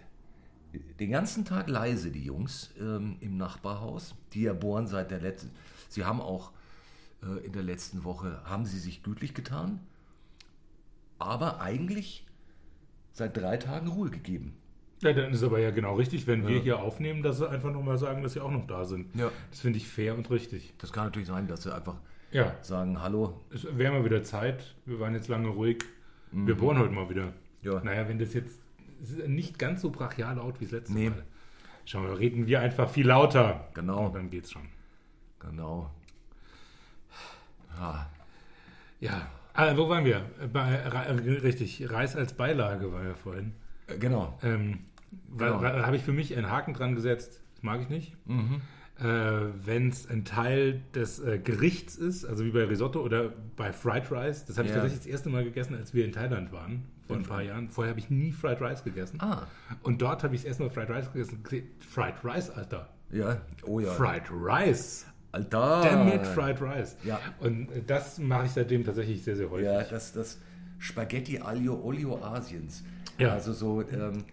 den 0.99 1.11
ganzen 1.11 1.45
Tag 1.45 1.69
leise, 1.69 2.09
die 2.11 2.23
Jungs 2.23 2.71
ähm, 2.79 3.17
im 3.19 3.37
Nachbarhaus. 3.37 4.15
Die 4.33 4.41
ja 4.41 4.53
bohren 4.53 4.87
seit 4.87 5.11
der 5.11 5.21
letzten. 5.21 5.51
Sie 5.89 6.03
haben 6.03 6.19
auch 6.19 6.51
äh, 7.21 7.45
in 7.45 7.51
der 7.53 7.61
letzten 7.63 8.03
Woche 8.03 8.41
haben 8.45 8.65
sie 8.65 8.79
sich 8.79 9.03
gütlich 9.03 9.35
getan, 9.35 9.79
aber 11.19 11.61
eigentlich 11.61 12.25
seit 13.11 13.37
drei 13.37 13.57
Tagen 13.57 13.87
Ruhe 13.87 14.09
gegeben. 14.09 14.55
Ja, 15.03 15.13
dann 15.13 15.31
ist 15.33 15.43
aber 15.43 15.59
ja 15.59 15.71
genau 15.71 15.95
richtig, 15.95 16.25
wenn 16.27 16.47
wir 16.47 16.57
Ja. 16.57 16.61
hier 16.63 16.79
aufnehmen, 16.79 17.21
dass 17.23 17.37
sie 17.37 17.49
einfach 17.49 17.71
nochmal 17.71 17.97
sagen, 17.97 18.23
dass 18.23 18.33
sie 18.33 18.39
auch 18.41 18.51
noch 18.51 18.65
da 18.67 18.85
sind. 18.85 19.13
Ja. 19.15 19.29
Das 19.51 19.59
finde 19.59 19.77
ich 19.77 19.87
fair 19.87 20.15
und 20.15 20.29
richtig. 20.31 20.73
Das 20.79 20.91
kann 20.91 21.05
natürlich 21.05 21.27
sein, 21.27 21.47
dass 21.47 21.63
sie 21.63 21.73
einfach 21.75 21.95
Ja, 22.31 22.55
sagen, 22.61 23.01
hallo, 23.01 23.41
es 23.53 23.65
wäre 23.77 23.93
mal 23.93 24.03
wieder 24.05 24.23
Zeit. 24.23 24.75
Wir 24.85 24.99
waren 24.99 25.13
jetzt 25.13 25.27
lange 25.27 25.49
ruhig. 25.49 25.83
Wir 26.31 26.55
bohren 26.55 26.79
heute 26.79 26.91
mal 26.93 27.07
wieder. 27.09 27.25
Mhm. 27.27 27.33
Ja. 27.61 27.79
Naja, 27.83 28.07
wenn 28.09 28.17
das 28.17 28.33
jetzt 28.33 28.59
nicht 29.27 29.59
ganz 29.59 29.81
so 29.81 29.91
brachial 29.91 30.37
laut 30.37 30.59
wie 30.59 30.65
das 30.65 30.71
letzte 30.71 30.93
Nee. 30.93 31.09
Mal. 31.09 31.23
Schauen 31.85 32.03
wir, 32.07 32.17
reden 32.17 32.47
wir 32.47 32.61
einfach 32.61 32.89
viel 32.89 33.05
lauter. 33.07 33.67
Genau. 33.73 34.07
Und 34.07 34.15
dann 34.15 34.29
geht's 34.29 34.51
schon. 34.51 34.63
genau. 35.39 35.91
Ja, 37.77 38.09
Ja. 38.99 39.27
Ah, 39.55 39.77
wo 39.77 39.87
waren 39.87 40.03
wir? 40.05 40.21
Bei, 40.51 40.77
richtig, 40.87 41.91
Reis 41.91 42.15
als 42.15 42.33
Beilage 42.33 42.91
war 42.91 43.03
ja 43.03 43.13
vorhin. 43.13 43.53
äh, 43.87 43.97
genau. 43.99 44.37
Ähm, 44.41 44.79
Genau. 45.37 45.61
Da 45.61 45.85
habe 45.85 45.95
ich 45.95 46.03
für 46.03 46.13
mich 46.13 46.35
einen 46.37 46.49
Haken 46.49 46.73
dran 46.73 46.95
gesetzt. 46.95 47.41
Das 47.55 47.63
mag 47.63 47.81
ich 47.81 47.89
nicht. 47.89 48.15
Mhm. 48.27 48.61
Äh, 48.99 49.05
Wenn 49.65 49.89
es 49.89 50.07
ein 50.07 50.23
Teil 50.23 50.81
des 50.93 51.19
äh, 51.19 51.39
Gerichts 51.39 51.95
ist, 51.95 52.25
also 52.25 52.45
wie 52.45 52.51
bei 52.51 52.63
Risotto 52.65 53.01
oder 53.01 53.33
bei 53.55 53.73
Fried 53.73 54.11
Rice, 54.11 54.45
das 54.45 54.57
habe 54.57 54.67
ich 54.67 54.73
Ja. 54.73 54.81
tatsächlich 54.81 54.99
das 55.03 55.07
erste 55.07 55.29
Mal 55.29 55.43
gegessen, 55.43 55.75
als 55.75 55.93
wir 55.93 56.05
in 56.05 56.11
Thailand 56.11 56.51
waren, 56.51 56.83
vor 57.07 57.15
ein 57.17 57.23
paar 57.23 57.41
Jahren. 57.41 57.69
Vorher 57.69 57.89
habe 57.91 57.99
ich 57.99 58.09
nie 58.11 58.31
Fried 58.31 58.61
Rice 58.61 58.83
gegessen. 58.83 59.19
Ah, 59.19 59.47
Und 59.81 60.01
dort 60.01 60.23
habe 60.23 60.35
ich 60.35 60.41
das 60.41 60.47
erste 60.49 60.63
Mal 60.63 60.69
Fried 60.69 60.89
Rice 60.89 61.11
gegessen. 61.11 61.43
Fried 61.79 62.13
Rice, 62.23 62.49
Alter. 62.51 62.89
ja. 63.11 63.41
Oh 63.65 63.79
ja. 63.79 63.91
Fried 63.91 64.23
Rice. 64.31 65.05
Alter. 65.31 65.81
Damn 65.83 66.07
it, 66.09 66.27
Fried 66.27 66.61
Rice. 66.61 66.95
Ja. 67.03 67.19
Und 67.39 67.71
äh, 67.71 67.81
das 67.85 68.19
mache 68.19 68.45
ich 68.45 68.51
seitdem 68.51 68.85
tatsächlich 68.85 69.23
sehr, 69.23 69.35
sehr 69.35 69.49
häufig. 69.49 69.65
Ja, 69.65 69.81
das, 69.83 70.13
das 70.13 70.39
Spaghetti 70.77 71.39
Aglio 71.39 71.81
Olio 71.83 72.23
Asiens. 72.23 72.83
Ja. 73.17 73.29
Also 73.33 73.53
so 73.53 73.81
ähm, 73.81 74.23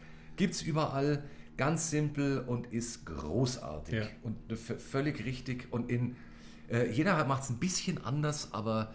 gibt 0.40 0.54
es 0.54 0.62
überall, 0.62 1.22
ganz 1.58 1.90
simpel 1.90 2.40
und 2.40 2.72
ist 2.72 3.04
großartig. 3.04 3.94
Ja. 3.94 4.06
Und 4.22 4.36
völlig 4.58 5.22
richtig. 5.26 5.68
Und 5.70 5.90
in 5.90 6.16
äh, 6.70 6.90
jeder 6.90 7.22
macht 7.26 7.42
es 7.42 7.50
ein 7.50 7.58
bisschen 7.58 8.02
anders, 8.02 8.48
aber 8.52 8.94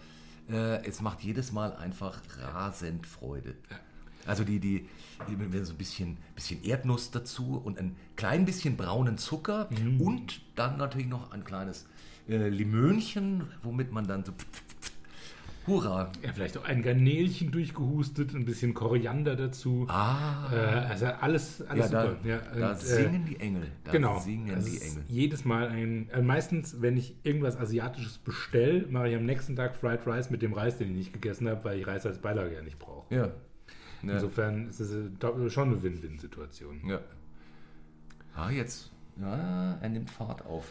äh, 0.50 0.84
es 0.84 1.00
macht 1.00 1.20
jedes 1.22 1.52
Mal 1.52 1.76
einfach 1.76 2.20
rasend 2.40 3.06
Freude. 3.06 3.54
Also 4.26 4.42
die, 4.42 4.58
die, 4.58 4.88
die 5.28 5.64
so 5.64 5.72
ein 5.72 5.78
bisschen, 5.78 6.16
bisschen 6.34 6.64
Erdnuss 6.64 7.12
dazu 7.12 7.62
und 7.64 7.78
ein 7.78 7.94
klein 8.16 8.44
bisschen 8.44 8.76
braunen 8.76 9.16
Zucker 9.16 9.68
Mhm. 9.70 10.00
und 10.00 10.40
dann 10.56 10.78
natürlich 10.78 11.06
noch 11.06 11.30
ein 11.30 11.44
kleines 11.44 11.86
äh, 12.28 12.48
Limönchen, 12.48 13.44
womit 13.62 13.92
man 13.92 14.08
dann 14.08 14.24
so 14.24 14.32
Hurra. 15.66 16.10
Ja, 16.22 16.32
vielleicht 16.32 16.56
auch 16.58 16.64
ein 16.64 16.82
Garnelchen 16.82 17.50
durchgehustet, 17.50 18.34
ein 18.34 18.44
bisschen 18.44 18.72
Koriander 18.74 19.34
dazu. 19.36 19.86
Ah, 19.88 20.48
Äh, 20.52 20.56
also 20.56 21.06
alles, 21.06 21.62
alles 21.62 21.90
ja, 21.90 22.02
da, 22.02 22.08
super. 22.10 22.28
Ja, 22.28 22.38
da 22.58 22.70
und, 22.70 22.76
äh, 22.76 22.84
singen 22.84 23.24
die 23.26 23.36
Engel. 23.40 23.66
Da 23.84 23.92
genau. 23.92 24.18
singen 24.18 24.54
Das 24.54 24.64
die 24.64 24.80
Engel. 24.80 25.02
Jedes 25.08 25.44
Mal 25.44 25.68
ein. 25.68 26.08
Äh, 26.10 26.22
meistens, 26.22 26.80
wenn 26.80 26.96
ich 26.96 27.14
irgendwas 27.24 27.56
Asiatisches 27.56 28.18
bestelle, 28.18 28.86
mache 28.88 29.08
ich 29.08 29.16
am 29.16 29.26
nächsten 29.26 29.56
Tag 29.56 29.76
Fried 29.76 30.06
Rice 30.06 30.30
mit 30.30 30.42
dem 30.42 30.52
Reis, 30.52 30.78
den 30.78 30.90
ich 30.90 30.96
nicht 30.96 31.12
gegessen 31.12 31.48
habe, 31.48 31.64
weil 31.64 31.78
ich 31.80 31.86
Reis 31.86 32.06
als 32.06 32.18
Beilage 32.18 32.54
ja 32.54 32.62
nicht 32.62 32.78
brauche. 32.78 33.12
Ja. 33.14 33.28
Ja. 34.02 34.12
Insofern 34.14 34.68
ist 34.68 34.78
es 34.80 34.92
äh, 34.92 35.50
schon 35.50 35.68
eine 35.68 35.82
Win-Win-Situation. 35.82 36.80
ja. 36.86 37.00
Ah, 38.34 38.50
jetzt. 38.50 38.90
Ja, 39.18 39.78
er 39.80 39.88
nimmt 39.88 40.10
Fahrt 40.10 40.44
auf. 40.44 40.66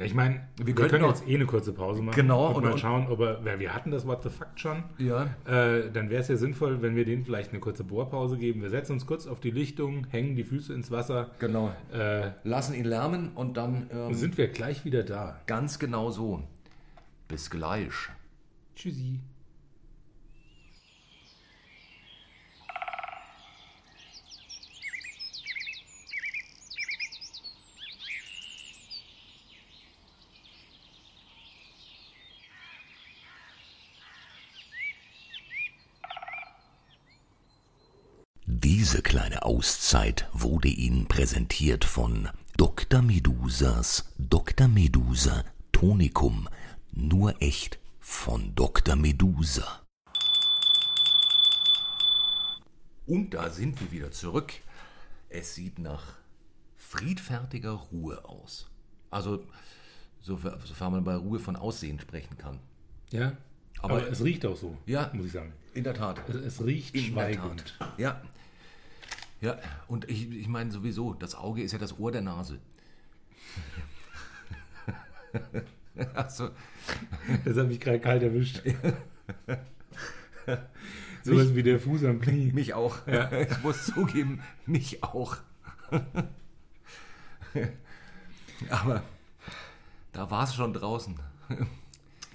Ich 0.00 0.14
meine, 0.14 0.46
wir, 0.56 0.74
könnten 0.74 0.90
können 0.90 1.02
noch- 1.02 1.08
jetzt 1.16 1.28
eh 1.28 1.34
eine 1.34 1.46
kurze 1.46 1.72
Pause 1.72 2.02
machen. 2.02 2.14
Genau, 2.14 2.48
Und, 2.50 2.56
und- 2.56 2.62
mal 2.64 2.72
und- 2.72 2.78
schauen, 2.78 3.08
ob 3.08 3.18
er. 3.20 3.44
Weil 3.44 3.58
wir 3.58 3.74
hatten 3.74 3.90
das 3.90 4.06
What 4.06 4.22
the 4.22 4.30
Fuck 4.30 4.48
schon. 4.56 4.84
Ja. 4.98 5.24
Äh, 5.44 5.90
dann 5.90 6.08
wäre 6.08 6.20
es 6.22 6.28
ja 6.28 6.36
sinnvoll, 6.36 6.80
wenn 6.82 6.94
wir 6.94 7.04
denen 7.04 7.24
vielleicht 7.24 7.50
eine 7.50 7.58
kurze 7.60 7.82
Bohrpause 7.84 8.38
geben. 8.38 8.62
Wir 8.62 8.70
setzen 8.70 8.92
uns 8.92 9.06
kurz 9.06 9.26
auf 9.26 9.40
die 9.40 9.50
Lichtung, 9.50 10.06
hängen 10.10 10.36
die 10.36 10.44
Füße 10.44 10.72
ins 10.72 10.90
Wasser. 10.90 11.30
Genau. 11.40 11.72
Äh, 11.92 12.30
Lassen 12.44 12.74
ihn 12.74 12.84
lärmen 12.84 13.30
und 13.34 13.56
dann 13.56 13.90
ähm, 13.92 14.14
sind 14.14 14.38
wir 14.38 14.48
gleich 14.48 14.84
wieder 14.84 15.02
da. 15.02 15.40
ganz 15.46 15.78
genau 15.80 16.10
so. 16.10 16.42
Bis 17.26 17.50
gleich. 17.50 17.92
Tschüssi. 18.76 19.18
Diese 38.90 39.02
kleine 39.02 39.42
Auszeit 39.42 40.26
wurde 40.32 40.68
Ihnen 40.68 41.04
präsentiert 41.08 41.84
von 41.84 42.30
Dr. 42.56 43.02
Medusas 43.02 44.14
Dr. 44.16 44.66
Medusa 44.66 45.44
Tonikum. 45.72 46.48
Nur 46.92 47.34
echt 47.42 47.78
von 48.00 48.54
Dr. 48.54 48.96
Medusa. 48.96 49.82
Und 53.06 53.34
da 53.34 53.50
sind 53.50 53.78
wir 53.78 53.92
wieder 53.92 54.10
zurück. 54.10 54.54
Es 55.28 55.54
sieht 55.54 55.78
nach 55.78 56.14
friedfertiger 56.74 57.72
Ruhe 57.92 58.24
aus. 58.24 58.70
Also, 59.10 59.44
sof- 60.22 60.64
sofern 60.64 60.92
man 60.92 61.04
bei 61.04 61.16
Ruhe 61.16 61.40
von 61.40 61.56
Aussehen 61.56 62.00
sprechen 62.00 62.38
kann. 62.38 62.58
Ja, 63.10 63.36
aber, 63.82 63.96
Aber- 63.96 64.08
es 64.10 64.24
riecht 64.24 64.46
auch 64.46 64.56
so, 64.56 64.78
Ja. 64.86 65.10
muss 65.12 65.26
ich 65.26 65.32
sagen. 65.32 65.52
In 65.74 65.84
der 65.84 65.92
Tat. 65.92 66.26
Es, 66.30 66.36
es 66.36 66.64
riecht 66.64 66.94
In 66.94 67.02
der 67.02 67.10
schweigend. 67.34 67.74
Tat. 67.78 67.92
Ja. 67.98 68.22
Ja, 69.40 69.58
und 69.86 70.08
ich, 70.08 70.30
ich 70.30 70.48
meine 70.48 70.70
sowieso, 70.72 71.14
das 71.14 71.34
Auge 71.34 71.62
ist 71.62 71.72
ja 71.72 71.78
das 71.78 71.98
Ohr 71.98 72.10
der 72.10 72.22
Nase. 72.22 72.58
also, 76.14 76.50
Das 77.44 77.56
hat 77.56 77.68
mich 77.68 77.80
gerade 77.80 78.00
kalt 78.00 78.22
erwischt. 78.22 78.62
so 81.22 81.36
was 81.36 81.54
wie 81.54 81.62
der 81.62 81.78
Fuß 81.78 82.04
am 82.04 82.20
Knie. 82.20 82.52
mich 82.52 82.74
auch. 82.74 82.98
Ich 83.06 83.62
muss 83.62 83.86
zugeben, 83.86 84.42
mich 84.66 85.04
auch. 85.04 85.36
Aber 88.70 89.02
da 90.12 90.30
war 90.30 90.44
es 90.44 90.54
schon 90.54 90.72
draußen. 90.72 91.16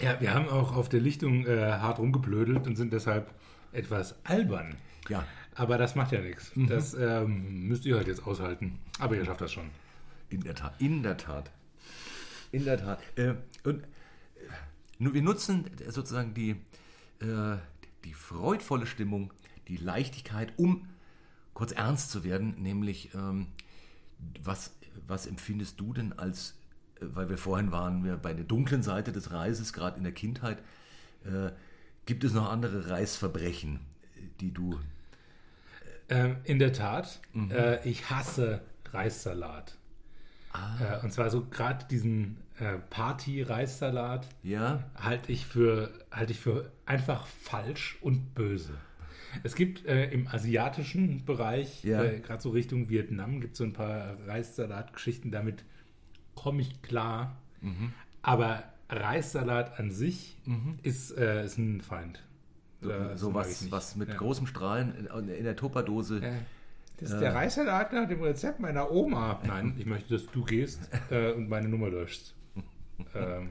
Ja, 0.00 0.20
wir 0.20 0.34
haben 0.34 0.48
auch 0.48 0.74
auf 0.74 0.88
der 0.88 1.00
Lichtung 1.00 1.46
äh, 1.46 1.72
hart 1.72 1.98
rumgeblödelt 1.98 2.66
und 2.66 2.76
sind 2.76 2.92
deshalb 2.92 3.30
etwas 3.72 4.16
albern. 4.24 4.76
Ja, 5.08 5.24
Aber 5.54 5.78
das 5.78 5.94
macht 5.94 6.12
ja 6.12 6.20
nichts. 6.20 6.54
Mhm. 6.56 6.66
Das 6.68 6.94
ähm, 6.94 7.68
müsst 7.68 7.84
ihr 7.84 7.96
halt 7.96 8.08
jetzt 8.08 8.26
aushalten. 8.26 8.78
Aber 8.98 9.16
ihr 9.16 9.24
schafft 9.24 9.40
das 9.40 9.52
schon. 9.52 9.70
in 10.30 10.40
der 10.40 10.54
Tat. 10.54 10.80
In 10.80 11.02
der 11.02 11.16
Tat. 11.16 11.50
In 12.50 12.64
der 12.64 12.78
Tat. 12.78 13.00
Äh, 13.16 13.34
und 13.62 13.84
äh, 13.84 13.86
wir 14.98 15.22
nutzen 15.22 15.70
sozusagen 15.88 16.34
die, 16.34 16.50
äh, 17.20 17.56
die 18.04 18.14
freudvolle 18.14 18.86
Stimmung, 18.86 19.32
die 19.68 19.76
Leichtigkeit, 19.76 20.52
um 20.56 20.88
kurz 21.54 21.72
ernst 21.72 22.10
zu 22.10 22.24
werden, 22.24 22.56
nämlich 22.60 23.14
ähm, 23.14 23.46
was, 24.42 24.74
was 25.06 25.26
empfindest 25.26 25.80
du 25.80 25.92
denn 25.92 26.12
als, 26.12 26.54
äh, 27.00 27.06
weil 27.14 27.28
wir 27.28 27.38
vorhin 27.38 27.72
waren 27.72 28.04
wir 28.04 28.16
bei 28.16 28.34
der 28.34 28.44
dunklen 28.44 28.82
Seite 28.82 29.12
des 29.12 29.30
Reises, 29.30 29.72
gerade 29.72 29.96
in 29.96 30.04
der 30.04 30.12
Kindheit, 30.12 30.58
äh, 31.24 31.50
gibt 32.06 32.24
es 32.24 32.32
noch 32.32 32.50
andere 32.50 32.90
Reisverbrechen, 32.90 33.80
die 34.40 34.52
du, 34.52 34.78
Ähm, 36.08 36.36
in 36.44 36.58
der 36.58 36.72
Tat, 36.72 37.20
Mhm. 37.32 37.50
äh, 37.50 37.82
ich 37.88 38.10
hasse 38.10 38.60
Reissalat. 38.92 39.76
Ah. 40.52 40.98
Äh, 41.00 41.04
und 41.04 41.12
zwar 41.12 41.30
so 41.30 41.44
gerade 41.46 41.84
diesen 41.86 42.36
äh, 42.60 42.78
Party-Reissalat 42.90 44.28
ja, 44.42 44.84
halte 44.94 45.32
ich 45.32 45.46
für 45.46 45.90
halte 46.12 46.32
ich 46.32 46.38
für 46.40 46.70
einfach 46.86 47.26
falsch 47.26 47.96
und 48.02 48.34
böse. 48.34 48.74
Es 49.42 49.56
gibt 49.56 49.84
äh, 49.86 50.10
im 50.10 50.28
asiatischen 50.28 51.24
Bereich, 51.24 51.82
Ja. 51.82 52.04
äh, 52.04 52.20
gerade 52.20 52.40
so 52.40 52.50
Richtung 52.50 52.88
Vietnam, 52.88 53.40
gibt 53.40 53.54
es 53.54 53.58
so 53.58 53.64
ein 53.64 53.72
paar 53.72 54.16
Reissalat-Geschichten, 54.28 55.32
damit 55.32 55.64
komme 56.36 56.60
ich 56.62 56.82
klar. 56.82 57.36
Mhm. 57.60 57.92
Aber 58.22 58.62
Reissalat 58.88 59.80
an 59.80 59.90
sich 59.90 60.36
ist, 60.82 61.10
äh, 61.18 61.44
ist 61.44 61.58
ein 61.58 61.80
Feind. 61.80 62.22
So, 62.84 62.90
Äh, 62.90 63.16
so 63.16 63.30
mag 63.30 63.46
ich 63.50 63.70
was, 63.72 63.96
mit 63.96 64.08
Ja. 64.10 64.16
großem 64.16 64.46
Strahlen 64.46 64.94
in, 64.96 65.28
in 65.28 65.44
der 65.44 65.56
Tupperdose 65.56 66.20
Ja. 66.22 66.32
Das 66.98 67.10
ist 67.10 67.20
der 67.20 67.34
Reissalat 67.34 67.92
nach 67.92 68.06
dem 68.06 68.22
Rezept 68.22 68.60
meiner 68.60 68.90
Oma. 68.90 69.40
Nein, 69.46 69.74
ich 69.76 69.84
möchte, 69.84 70.14
dass 70.14 70.26
du 70.26 70.44
gehst 70.44 70.88
äh, 71.10 71.32
und 71.32 71.48
meine 71.48 71.68
Nummer 71.68 71.88
löschst. 71.88 72.34
Ähm, 73.12 73.50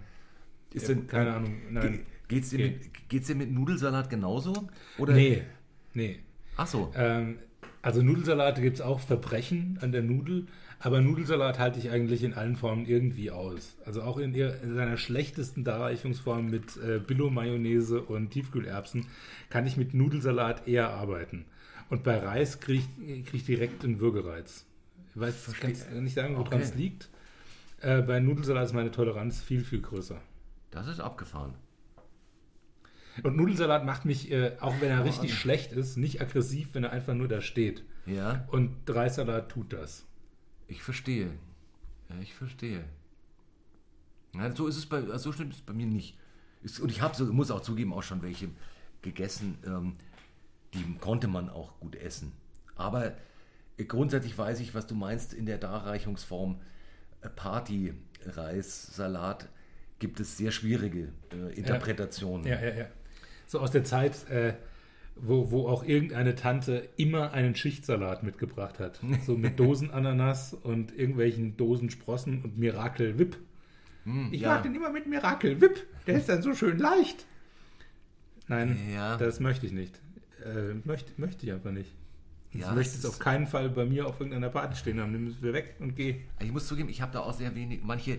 Ist 0.71 0.87
ja, 0.87 0.95
denn, 0.95 1.05
keine 1.07 1.33
Ahnung. 1.33 1.57
Nein. 1.69 1.91
Ge- 1.91 1.99
Geht's 2.29 2.49
dir, 2.51 2.57
Geht. 2.59 2.79
mit, 2.83 3.09
geht's 3.09 3.27
dir 3.27 3.35
mit 3.35 3.51
Nudelsalat 3.51 4.09
genauso? 4.09 4.69
Oder? 4.97 5.13
Nee, 5.13 5.43
nee. 5.93 6.19
Ach 6.55 6.65
so. 6.65 6.91
Ähm, 6.95 7.39
also 7.83 8.01
Nudelsalate 8.01 8.61
gibt 8.61 8.77
es 8.77 8.81
auch 8.81 8.99
Verbrechen 8.99 9.77
an 9.81 9.91
der 9.91 10.01
Nudel, 10.01 10.47
aber 10.79 10.99
Nudelsalat 11.01 11.59
halte 11.59 11.77
ich 11.79 11.91
eigentlich 11.91 12.23
in 12.23 12.33
allen 12.33 12.55
Formen 12.55 12.85
irgendwie 12.87 13.29
aus. 13.29 13.75
Also 13.85 14.01
auch 14.01 14.17
in, 14.17 14.33
ihr- 14.33 14.59
in 14.63 14.73
seiner 14.75 14.97
schlechtesten 14.97 15.63
Darreichungsform 15.63 16.49
mit 16.49 16.75
äh, 16.77 16.99
Billo-Mayonnaise 16.99 18.01
und 18.01 18.31
Tiefkühlerbsen 18.31 19.05
kann 19.49 19.67
ich 19.67 19.77
mit 19.77 19.93
Nudelsalat 19.93 20.67
eher 20.67 20.89
arbeiten. 20.89 21.45
Und 21.89 22.03
bei 22.03 22.17
Reis 22.17 22.59
kriege 22.59 22.83
ich, 23.05 23.25
krieg 23.25 23.33
ich 23.35 23.45
direkt 23.45 23.83
einen 23.83 23.99
Würgereiz. 23.99 24.65
Ich 25.13 25.19
weiß 25.21 25.47
ich 25.49 25.59
kann 25.59 26.03
nicht 26.03 26.15
sagen, 26.15 26.35
woran 26.37 26.47
Okay. 26.53 26.63
es 26.63 26.73
liegt. 26.75 27.09
Äh, 27.81 28.01
bei 28.01 28.19
Nudelsalat 28.19 28.65
ist 28.65 28.73
meine 28.73 28.91
Toleranz 28.91 29.41
viel, 29.41 29.63
viel 29.63 29.81
größer. 29.81 30.19
Das 30.71 30.87
ist 30.87 30.99
abgefahren. 30.99 31.53
Und 33.21 33.35
Nudelsalat 33.37 33.85
macht 33.85 34.05
mich, 34.05 34.31
äh, 34.31 34.57
auch 34.59 34.73
wenn 34.81 34.89
er 34.89 35.03
richtig 35.05 35.33
schlecht 35.35 35.71
ist, 35.71 35.97
nicht 35.97 36.21
aggressiv, 36.21 36.69
wenn 36.73 36.83
er 36.83 36.91
einfach 36.91 37.13
nur 37.13 37.27
da 37.27 37.41
steht. 37.41 37.83
Ja, 38.05 38.45
Und 38.51 38.75
Reissalat 38.87 39.49
tut 39.49 39.71
das. 39.73 40.05
ich 40.67 40.81
verstehe. 40.81 41.29
Ja, 42.09 42.15
ich 42.21 42.33
verstehe. 42.33 42.83
Ja, 44.33 44.53
so 44.55 44.67
ist 44.67 44.77
es 44.77 44.85
bei, 44.87 44.97
also 44.97 45.17
so 45.17 45.31
schlimm 45.31 45.49
ist 45.51 45.57
es 45.57 45.61
bei 45.61 45.73
mir 45.73 45.85
nicht. 45.85 46.17
Ist, 46.63 46.79
und 46.79 46.89
ich 46.89 47.01
habe 47.01 47.15
so, 47.15 47.25
muss 47.25 47.51
auch 47.51 47.61
zugeben, 47.61 47.93
auch 47.93 48.03
schon 48.03 48.21
welche 48.23 48.49
gegessen, 49.01 49.57
ähm, 49.65 49.93
die 50.73 50.95
konnte 50.99 51.27
man 51.27 51.49
auch 51.49 51.79
gut 51.79 51.95
essen. 51.95 52.31
Aber 52.75 53.13
äh, 53.77 53.85
grundsätzlich 53.85 54.37
weiß 54.37 54.59
ich, 54.59 54.73
was 54.73 54.87
du 54.87 54.95
meinst 54.95 55.33
in 55.33 55.45
der 55.45 55.57
Darreichungsform 55.57 56.59
äh, 57.21 57.29
Party, 57.29 57.93
Reis, 58.25 58.95
Salat 58.95 59.49
gibt 59.99 60.19
es 60.19 60.37
sehr 60.37 60.51
schwierige 60.51 61.13
äh, 61.31 61.53
Interpretationen. 61.53 62.47
Ja, 62.47 62.59
ja, 62.61 62.73
ja. 62.73 62.87
So 63.53 63.59
aus 63.59 63.69
der 63.69 63.83
Zeit, 63.83 64.27
äh, 64.31 64.55
wo, 65.15 65.51
wo 65.51 65.67
auch 65.67 65.83
irgendeine 65.83 66.33
Tante 66.33 66.89
immer 66.97 67.33
einen 67.33 67.53
Schichtsalat 67.53 68.23
mitgebracht 68.23 68.79
hat. 68.79 68.99
So 69.27 69.37
mit 69.37 69.59
Dosenananas 69.59 70.55
und 70.55 70.91
irgendwelchen 70.97 71.55
Dosensprossen 71.55 72.41
und 72.41 72.57
Miracle 72.57 73.19
Whip. 73.19 73.37
ich 74.31 74.41
ja. 74.41 74.55
mag 74.55 74.63
den 74.63 74.73
immer 74.73 74.89
mit 74.89 75.05
Miracle 75.05 75.61
Whip. 75.61 75.85
Der 76.07 76.17
ist 76.17 76.29
dann 76.29 76.41
so 76.41 76.55
schön 76.55 76.79
leicht. 76.79 77.27
Nein, 78.47 78.75
Ja. 78.91 79.17
das 79.17 79.39
möchte 79.39 79.67
ich 79.67 79.71
nicht. 79.71 80.01
Äh, 80.43 80.73
möchte, 80.83 81.11
möchte 81.21 81.45
ich 81.45 81.53
einfach 81.53 81.69
nicht. 81.71 81.93
Ich 82.53 82.61
Ja, 82.61 82.73
möchte 82.73 82.97
es 82.97 83.05
auf 83.05 83.19
keinen 83.19 83.45
Fall 83.45 83.69
bei 83.69 83.85
mir 83.85 84.07
auf 84.07 84.19
irgendeiner 84.19 84.49
Party 84.49 84.75
stehen 84.77 84.99
haben. 84.99 85.11
Nimm 85.11 85.27
es 85.27 85.39
mir 85.41 85.53
weg 85.53 85.75
und 85.77 85.95
geh. 85.95 86.21
Ich 86.39 86.51
muss 86.51 86.65
zugeben, 86.67 86.89
ich 86.89 87.03
habe 87.03 87.13
da 87.13 87.19
auch 87.19 87.33
sehr 87.33 87.53
wenig. 87.53 87.81
Manche, 87.83 88.13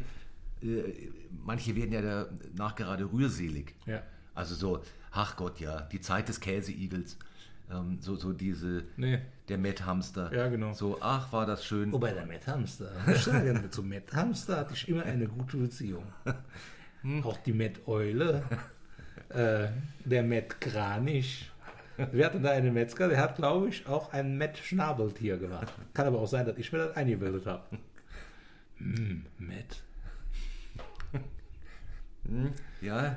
äh, 0.62 1.11
manche 1.44 1.75
werden 1.75 1.90
ja 1.90 2.03
da 2.03 2.29
nachgerade 2.57 3.12
rührselig. 3.12 3.75
Ja. 3.85 4.01
Also 4.37 4.55
so, 4.57 4.83
ach 5.14 5.37
Gott, 5.37 5.61
ja, 5.61 5.81
die 5.83 6.00
Zeit 6.00 6.29
des 6.29 6.40
Käseigels. 6.40 7.16
Ähm, 7.70 7.98
so, 8.00 8.14
so 8.16 8.33
diese, 8.33 8.85
Nee. 8.96 9.20
der 9.48 9.57
Metthamster. 9.59 10.33
Ja, 10.35 10.48
genau. 10.48 10.72
So, 10.74 10.98
ach, 11.00 11.33
war 11.33 11.46
das 11.46 11.64
schön. 11.64 11.92
Wobei 11.92 12.12
der 12.12 12.27
Matt 12.27 12.46
Hamster, 12.46 12.90
ich 13.09 13.22
sage, 13.22 13.70
zu 13.70 13.83
Matt 13.83 14.12
Hamster 14.12 14.59
hatte 14.59 14.74
ich 14.74 14.87
immer 14.88 15.03
eine 15.05 15.27
gute 15.27 15.57
Beziehung. 15.57 16.05
Auch 17.22 17.37
die 17.38 17.53
Matt 17.53 17.87
Eule, 17.87 18.42
äh, 19.31 19.68
der 20.05 20.22
Matt 20.22 20.61
Kranich. 20.61 21.50
Wir 22.12 22.27
hatten 22.27 22.42
da 22.42 22.50
einen 22.50 22.74
Metzger, 22.74 23.09
der 23.09 23.18
hat, 23.18 23.37
glaube 23.37 23.68
ich, 23.68 23.87
auch 23.87 24.12
ein 24.12 24.37
Matt 24.37 24.59
Schnabeltier 24.59 25.37
gemacht. 25.38 25.72
Kann 25.94 26.07
aber 26.09 26.18
auch 26.18 26.27
sein, 26.27 26.44
dass 26.44 26.59
ich 26.59 26.72
mir 26.72 26.79
das 26.79 26.96
eingebildet 26.96 27.46
habe. 27.46 27.62
Mm, 28.79 29.20
Matt. 29.38 29.83
Ja. 32.81 33.16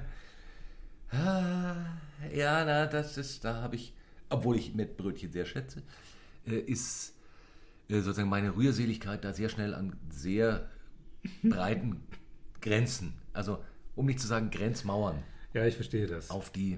Ah, 1.12 1.76
Ja, 2.34 2.66
na, 2.66 2.86
das 2.86 3.18
ist, 3.18 3.44
da 3.46 3.62
habe 3.62 3.76
ich, 3.76 3.94
obwohl 4.30 4.58
ich 4.58 4.74
Mettbrötchen 4.76 5.32
sehr 5.32 5.46
schätze, 5.46 5.82
äh, 6.46 6.56
ist 6.58 7.14
äh, 7.90 8.00
sozusagen 8.02 8.30
meine 8.30 8.56
Rührseligkeit 8.56 9.24
da 9.24 9.34
sehr 9.34 9.50
schnell 9.50 9.74
an 9.74 9.96
sehr 10.10 10.68
breiten 11.44 12.02
Grenzen, 12.62 13.14
also 13.34 13.64
um 13.96 14.06
nicht 14.08 14.20
zu 14.20 14.28
sagen 14.28 14.50
Grenzmauern, 14.50 15.24
Ja, 15.54 15.66
ich 15.66 15.76
verstehe 15.76 16.08
das. 16.08 16.30
auf 16.30 16.50
die 16.50 16.78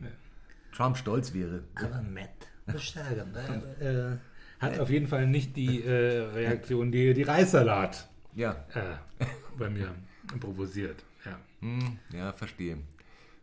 Trump 0.74 0.98
stolz 0.98 1.34
wäre. 1.34 1.64
Aber 1.76 2.02
Matt, 2.02 2.30
muss 2.68 2.94
sagen, 2.94 3.34
äh, 3.80 4.18
hat 4.60 4.80
auf 4.80 4.90
jeden 4.90 5.08
Fall 5.08 5.26
nicht 5.26 5.56
die 5.56 5.84
äh, 5.84 6.20
Reaktion, 6.34 6.92
die 6.92 7.14
die 7.14 7.24
Reissalat 7.24 8.08
Ja, 8.36 8.66
äh, 8.74 9.26
bei 9.58 9.70
mir 9.70 9.96
provoziert. 10.40 11.04
Ja. 11.26 11.40
Hm, 11.62 11.98
ja, 12.14 12.32
verstehe. 12.34 12.78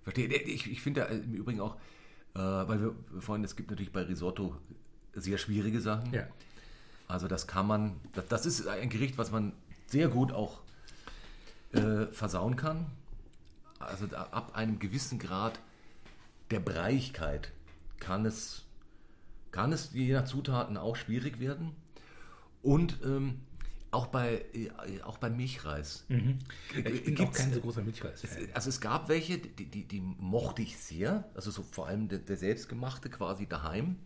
Verstehe. 0.06 0.28
Ich, 0.28 0.70
ich 0.70 0.80
finde 0.80 1.00
da 1.00 1.06
im 1.08 1.34
Übrigen 1.34 1.60
auch, 1.60 1.74
äh, 2.36 2.38
weil 2.38 2.80
wir 2.80 2.94
vorhin, 3.18 3.44
es 3.44 3.56
gibt 3.56 3.70
natürlich 3.70 3.90
bei 3.90 4.02
Risotto 4.02 4.54
sehr 5.14 5.36
schwierige 5.36 5.80
Sachen. 5.80 6.12
Ja. 6.12 6.28
Also 7.08 7.26
das 7.26 7.48
kann 7.48 7.66
man, 7.66 7.96
das, 8.12 8.26
das 8.28 8.46
ist 8.46 8.68
ein 8.68 8.88
Gericht, 8.88 9.18
was 9.18 9.32
man 9.32 9.52
sehr 9.88 10.06
gut 10.06 10.30
auch 10.30 10.60
äh, 11.72 12.06
versauen 12.06 12.54
kann. 12.54 12.86
Also 13.80 14.06
da, 14.06 14.28
ab 14.30 14.54
einem 14.54 14.78
gewissen 14.78 15.18
Grad 15.18 15.58
der 16.52 16.60
Breiigkeit 16.60 17.50
kann 17.98 18.26
es, 18.26 18.62
kann 19.50 19.72
es 19.72 19.92
je 19.92 20.12
nach 20.12 20.26
Zutaten 20.26 20.76
auch 20.76 20.94
schwierig 20.94 21.40
werden. 21.40 21.74
Und 22.62 23.00
ähm, 23.04 23.40
auch 23.96 24.06
bei, 24.08 24.44
äh, 24.52 24.70
auch 25.02 25.18
bei 25.18 25.30
Milchreis. 25.30 26.04
Ich 26.08 26.14
bin 27.04 27.14
auch 27.14 27.16
Gibt's- 27.16 27.38
kein 27.38 27.52
so 27.52 27.60
großer 27.60 27.82
Milchreis-Fan. 27.82 28.48
also 28.52 28.68
es 28.68 28.80
gab 28.80 29.08
welche, 29.08 29.38
die, 29.38 29.64
die, 29.66 29.84
die 29.84 30.00
mochte 30.00 30.62
ich 30.62 30.76
sehr, 30.78 31.24
also 31.34 31.50
so 31.50 31.62
vor 31.62 31.86
allem 31.88 32.08
der, 32.08 32.18
der 32.20 32.36
selbstgemachte 32.36 33.08
quasi 33.10 33.46
daheim. 33.46 33.96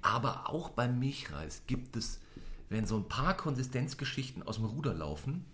Aber 0.00 0.48
auch 0.48 0.70
beim 0.70 0.98
Milchreis 0.98 1.62
gibt 1.66 1.96
es, 1.96 2.20
wenn 2.68 2.86
so 2.86 2.96
ein 2.96 3.08
paar 3.08 3.36
Konsistenzgeschichten 3.36 4.42
aus 4.42 4.56
dem 4.56 4.64
Ruder 4.66 4.94
laufen, 4.94 5.44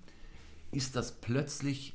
ist 0.71 0.95
das 0.97 1.21
plötzlich 1.21 1.95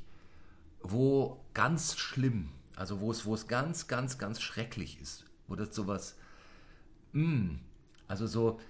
wo 0.86 1.42
ganz 1.54 1.96
schlimm, 1.96 2.50
also 2.76 3.00
wo 3.00 3.10
es, 3.10 3.24
wo 3.24 3.34
es 3.34 3.46
ganz, 3.48 3.86
ganz, 3.88 4.18
ganz 4.18 4.42
schrecklich 4.42 5.00
ist, 5.00 5.24
wo 5.48 5.54
das 5.56 5.74
sowas, 5.74 6.16
mm, 7.12 7.54
also 8.06 8.26
so, 8.26 8.60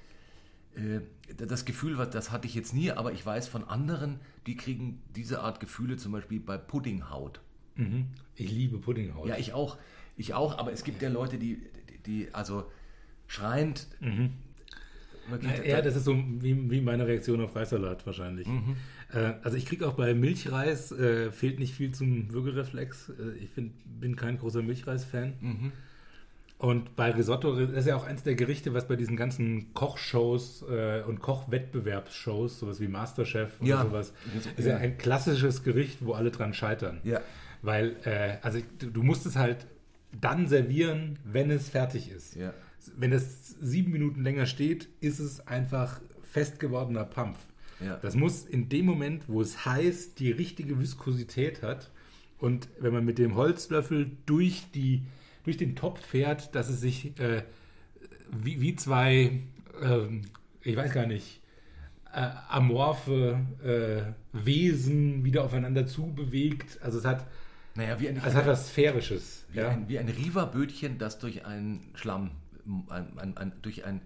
das 1.36 1.64
Gefühl, 1.64 1.96
das 2.10 2.30
hatte 2.30 2.46
ich 2.46 2.54
jetzt 2.54 2.74
nie, 2.74 2.90
aber 2.90 3.12
ich 3.12 3.24
weiß 3.24 3.48
von 3.48 3.64
anderen, 3.64 4.20
die 4.46 4.56
kriegen 4.56 5.02
diese 5.14 5.40
Art 5.40 5.60
Gefühle 5.60 5.96
zum 5.96 6.12
Beispiel 6.12 6.40
bei 6.40 6.58
Puddinghaut. 6.58 7.40
Mhm. 7.76 8.06
Ich 8.36 8.50
liebe 8.50 8.78
Puddinghaut. 8.78 9.28
Ja, 9.28 9.36
ich 9.36 9.52
auch, 9.52 9.78
ich 10.16 10.34
auch, 10.34 10.58
aber 10.58 10.72
es 10.72 10.84
gibt 10.84 11.02
ja 11.02 11.08
Leute, 11.08 11.38
die, 11.38 11.62
die, 11.88 11.98
die 12.26 12.34
also 12.34 12.70
schreiend, 13.26 13.88
wirklich, 15.28 15.64
Ja, 15.64 15.80
das 15.80 15.96
ist 15.96 16.04
so 16.04 16.14
wie, 16.16 16.70
wie 16.70 16.80
meine 16.80 17.06
Reaktion 17.06 17.40
auf 17.40 17.54
Reissalat 17.56 18.04
wahrscheinlich. 18.06 18.46
Äh, 19.12 19.34
also 19.42 19.56
ich 19.56 19.66
kriege 19.66 19.86
auch 19.88 19.94
bei 19.94 20.14
Milchreis, 20.14 20.92
äh, 20.92 21.30
fehlt 21.30 21.58
nicht 21.58 21.74
viel 21.74 21.92
zum 21.92 22.32
Würgereflex. 22.32 23.10
Äh, 23.10 23.38
ich 23.38 23.50
find, 23.50 23.72
bin 24.00 24.16
kein 24.16 24.38
großer 24.38 24.62
Milchreis-Fan. 24.62 25.72
Und 26.64 26.96
bei 26.96 27.10
Risotto, 27.10 27.54
das 27.54 27.70
ist 27.72 27.86
ja 27.86 27.94
auch 27.94 28.06
eins 28.06 28.22
der 28.22 28.36
Gerichte, 28.36 28.72
was 28.72 28.88
bei 28.88 28.96
diesen 28.96 29.18
ganzen 29.18 29.74
Kochshows 29.74 30.64
äh, 30.66 31.02
und 31.02 31.20
Kochwettbewerbsshows, 31.20 32.58
sowas 32.58 32.80
wie 32.80 32.88
Masterchef 32.88 33.60
und 33.60 33.66
Ja. 33.66 33.82
sowas, 33.82 34.14
ist 34.56 34.64
ja 34.64 34.78
ein 34.78 34.96
klassisches 34.96 35.62
Gericht, 35.62 35.98
wo 36.00 36.14
alle 36.14 36.30
dran 36.30 36.54
scheitern. 36.54 37.02
Ja. 37.04 37.20
Weil, 37.60 37.96
äh, 38.04 38.38
also 38.40 38.60
du, 38.78 39.02
musst 39.02 39.26
es 39.26 39.36
halt 39.36 39.66
dann 40.18 40.46
servieren, 40.46 41.18
wenn 41.22 41.50
es 41.50 41.68
fertig 41.68 42.10
ist. 42.10 42.34
Ja. 42.34 42.54
Wenn 42.96 43.12
es 43.12 43.56
sieben 43.60 43.92
Minuten 43.92 44.22
länger 44.22 44.46
steht, 44.46 44.88
ist 45.02 45.18
es 45.18 45.46
einfach 45.46 46.00
fest 46.22 46.58
gewordener 46.60 47.04
Pampf. 47.04 47.40
Ja. 47.84 47.98
Das 48.00 48.14
muss 48.14 48.46
in 48.46 48.70
dem 48.70 48.86
Moment, 48.86 49.24
wo 49.28 49.42
es 49.42 49.66
heiß, 49.66 50.14
die 50.14 50.30
richtige 50.30 50.80
Viskosität 50.80 51.60
hat. 51.60 51.90
Und 52.38 52.68
wenn 52.80 52.94
man 52.94 53.04
mit 53.04 53.18
dem 53.18 53.34
Holzlöffel 53.34 54.12
durch, 54.24 54.64
die, 54.74 55.02
durch 55.44 55.56
den 55.56 55.76
Topf 55.76 56.00
fährt, 56.04 56.54
dass 56.54 56.68
es 56.68 56.80
sich 56.80 57.18
äh, 57.20 57.44
wie, 58.30 58.60
wie 58.60 58.76
zwei, 58.76 59.42
ähm, 59.80 60.22
ich 60.62 60.76
weiß 60.76 60.92
gar 60.92 61.06
nicht, 61.06 61.40
äh, 62.12 62.30
amorphe 62.48 63.40
äh, 63.62 64.12
Wesen 64.32 65.24
wieder 65.24 65.44
aufeinander 65.44 65.86
zubewegt. 65.86 66.78
Also 66.82 66.98
es 66.98 67.04
hat, 67.04 67.26
naja, 67.74 67.98
wie 68.00 68.08
ein, 68.08 68.16
es 68.16 68.34
hat 68.34 68.46
was 68.46 68.68
Sphärisches. 68.68 69.44
wie 69.52 69.58
ja? 69.58 69.68
ein, 69.68 69.88
wie 69.88 69.98
ein 69.98 70.08
Riva-Bötchen, 70.08 70.98
das 70.98 71.18
durch 71.18 71.44
einen 71.44 71.90
Schlamm, 71.94 72.30
ein, 72.88 73.18
ein, 73.18 73.36
ein, 73.36 73.52
durch 73.62 73.84
ein 73.84 74.00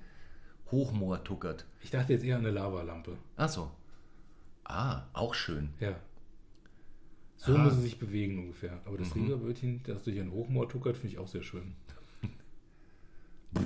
Hochmoor 0.70 1.24
tuckert. 1.24 1.66
Ich 1.82 1.90
dachte 1.90 2.12
jetzt 2.12 2.24
eher 2.24 2.36
an 2.36 2.42
eine 2.42 2.50
Lavalampe. 2.50 3.16
Ach 3.36 3.48
so. 3.48 3.70
Ah, 4.64 5.02
auch 5.12 5.34
schön. 5.34 5.70
Ja. 5.80 5.96
So 7.38 7.54
Ah. 7.54 7.58
muss 7.58 7.74
es 7.74 7.82
sich 7.82 7.98
bewegen 7.98 8.38
ungefähr. 8.38 8.80
Aber 8.84 8.98
das 8.98 9.14
Riegerbötchen, 9.14 9.80
das 9.86 10.02
durch 10.02 10.18
ein 10.20 10.30
Hochmoor 10.32 10.68
tuckert, 10.68 10.96
finde 10.96 11.14
ich 11.14 11.18
auch 11.18 11.28
sehr 11.28 11.42
schön. 11.42 11.72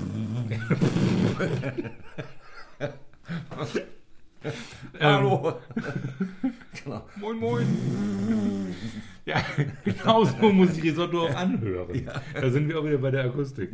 Hallo. 5.00 5.54
genau. 6.85 7.08
Moin, 7.16 7.38
moin. 7.38 7.66
Ja, 9.24 9.40
genau 9.85 10.24
so 10.24 10.52
muss 10.52 10.76
ich 10.76 10.82
Risotto 10.82 11.28
auch 11.28 11.35
anhören. 11.37 12.11
Da 12.35 12.50
sind 12.50 12.66
wir 12.66 12.80
auch 12.80 12.85
wieder 12.85 12.98
bei 12.98 13.12
der 13.12 13.24
Akustik. 13.26 13.70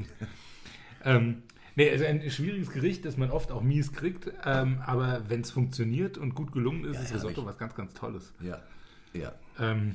Ähm, 1.02 1.42
nee, 1.74 1.88
also 1.90 2.04
ein 2.04 2.30
schwieriges 2.30 2.68
Gericht, 2.70 3.06
das 3.06 3.16
man 3.16 3.30
oft 3.30 3.50
auch 3.50 3.62
mies 3.62 3.94
kriegt, 3.94 4.30
ähm, 4.44 4.82
aber 4.84 5.22
wenn 5.30 5.40
es 5.40 5.50
funktioniert 5.50 6.18
und 6.18 6.34
gut 6.34 6.52
gelungen 6.52 6.84
ist, 6.84 6.96
Ja, 6.96 7.00
ist 7.02 7.10
ja, 7.12 7.16
Risotto 7.16 7.46
was 7.46 7.56
ganz, 7.56 7.74
ganz 7.74 7.94
Tolles. 7.94 8.34
Ja, 8.42 8.60
ja. 9.18 9.32
Ähm, 9.58 9.94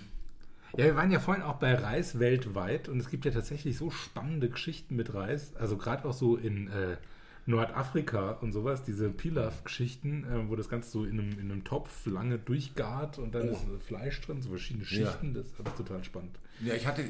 ja, 0.76 0.86
wir 0.86 0.96
waren 0.96 1.12
ja 1.12 1.20
vorhin 1.20 1.44
auch 1.44 1.56
bei 1.60 1.76
Reis 1.76 2.20
weltweit 2.20 2.90
und 2.90 3.00
es 3.00 3.10
gibt 3.10 3.26
ja 3.26 3.32
tatsächlich 3.32 3.78
so 3.78 3.92
spannende 3.92 4.50
Geschichten 4.50 4.96
mit 4.96 5.14
Reis. 5.14 5.56
Also 5.56 5.78
gerade 5.78 6.06
auch 6.06 6.14
so 6.14 6.36
in 6.36 6.68
äh, 6.68 6.98
Nordafrika 7.46 8.32
und 8.32 8.54
sowas, 8.54 8.84
diese 8.84 9.10
Pilaf-Geschichten, 9.10 10.24
äh, 10.24 10.50
wo 10.50 10.56
das 10.56 10.70
Ganze 10.70 10.90
so 10.90 11.04
in 11.06 11.20
einem, 11.20 11.32
in 11.40 11.52
einem 11.52 11.64
Topf 11.64 12.06
lange 12.08 12.40
durchgart 12.40 13.20
und 13.20 13.36
dann 13.36 13.50
Oh. 13.50 13.52
ist 13.54 13.84
Fleisch 13.86 14.20
drin, 14.22 14.42
so 14.42 14.50
verschiedene 14.50 14.86
Ja. 14.86 14.90
Schichten. 14.90 15.34
Das 15.34 15.46
ist 15.48 15.60
alles 15.60 15.76
total 15.76 16.04
spannend. 16.04 16.40
Ja, 16.62 16.74
ich 16.74 16.88
hatte 16.88 17.04
äh, 17.04 17.10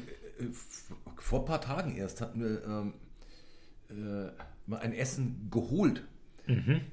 vor 1.16 1.40
ein 1.40 1.46
paar 1.46 1.60
Tagen 1.60 1.96
erst 1.96 2.20
hatten 2.20 2.40
wir 2.40 2.64
ähm, 2.64 2.92
äh, 3.90 4.30
mal 4.66 4.78
ein 4.80 4.92
Essen 4.92 5.48
geholt. 5.50 6.04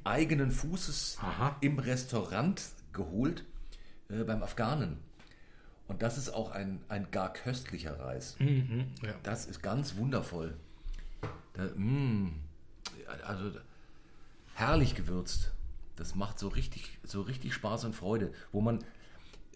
Eigenen 0.06 0.50
Fußes 0.50 1.18
Aha. 1.22 1.58
im 1.60 1.78
Restaurant 1.78 2.62
geholt 2.94 3.44
äh, 4.10 4.24
beim 4.24 4.42
Afghanen. 4.44 4.98
Und 5.92 6.02
das 6.02 6.18
ist 6.18 6.30
auch 6.30 6.52
ein, 6.52 6.80
ein 6.88 7.12
gar 7.12 7.34
köstlicher 7.34 8.00
Reis. 8.00 8.38
Mhm, 8.40 8.86
ja. 9.04 9.14
Das 9.24 9.46
ist 9.46 9.62
ganz 9.62 9.98
wundervoll. 9.98 10.54
Da, 11.52 11.66
mm, 11.76 12.32
also 13.26 13.52
herrlich 14.56 14.96
gewürzt. 14.96 15.52
Das 15.98 16.16
macht 16.16 16.40
so 16.40 16.48
richtig, 16.48 16.98
so 17.04 17.22
richtig 17.22 17.54
Spaß 17.54 17.84
und 17.84 17.94
Freude, 17.94 18.32
wo 18.54 18.62
man 18.62 18.80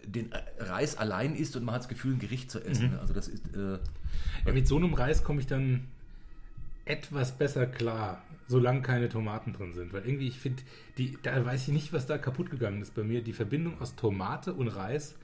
den 0.04 0.30
äh, 0.30 0.42
Reis 0.58 0.98
allein 0.98 1.34
isst 1.34 1.56
und 1.56 1.64
man 1.64 1.74
hat 1.74 1.82
das 1.82 1.88
Gefühl, 1.88 2.12
ein 2.12 2.18
Gericht 2.18 2.50
zu 2.50 2.62
essen. 2.62 2.98
Also 3.00 3.14
das 3.14 3.28
ist 3.28 3.56
äh, 3.56 3.78
Ja, 4.44 4.52
mit 4.52 4.68
so 4.68 4.76
einem 4.76 4.92
Reis 4.92 5.24
komme 5.24 5.40
ich 5.40 5.46
dann 5.46 5.86
etwas 6.84 7.32
besser 7.32 7.66
klar, 7.66 8.22
solange 8.46 8.82
keine 8.82 9.08
Tomaten 9.08 9.54
drin 9.54 9.72
sind. 9.72 9.94
Weil 9.94 10.04
irgendwie, 10.04 10.28
ich 10.28 10.38
finde, 10.38 10.62
die, 10.98 11.16
da 11.22 11.42
weiß 11.46 11.62
ich 11.68 11.72
nicht, 11.72 11.94
was 11.94 12.06
da 12.06 12.18
kaputt 12.18 12.50
gegangen 12.50 12.82
ist 12.82 12.94
bei 12.94 13.04
mir. 13.04 13.22
Die 13.22 13.32
Verbindung 13.32 13.80
aus 13.80 13.96
Tomate 13.96 14.52
und 14.52 14.68
Reis 14.68 15.14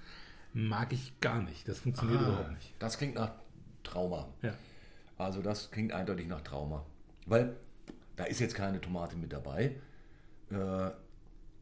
mag 0.52 0.92
ich 0.92 1.18
gar 1.20 1.42
nicht. 1.42 1.66
Das 1.68 1.80
funktioniert 1.80 2.20
überhaupt 2.20 2.52
nicht. 2.52 2.74
das 2.78 2.98
klingt 2.98 3.14
nach 3.14 3.32
Trauma. 3.82 4.28
Ja. 4.42 4.54
Also 5.18 5.42
das 5.42 5.70
klingt 5.70 5.92
eindeutig 5.92 6.26
nach 6.26 6.40
Trauma. 6.42 6.84
Weil 7.26 7.56
da 8.16 8.24
ist 8.24 8.40
jetzt 8.40 8.54
keine 8.54 8.80
Tomate 8.80 9.16
mit 9.16 9.32
dabei. 9.32 9.76
Äh, 10.50 10.90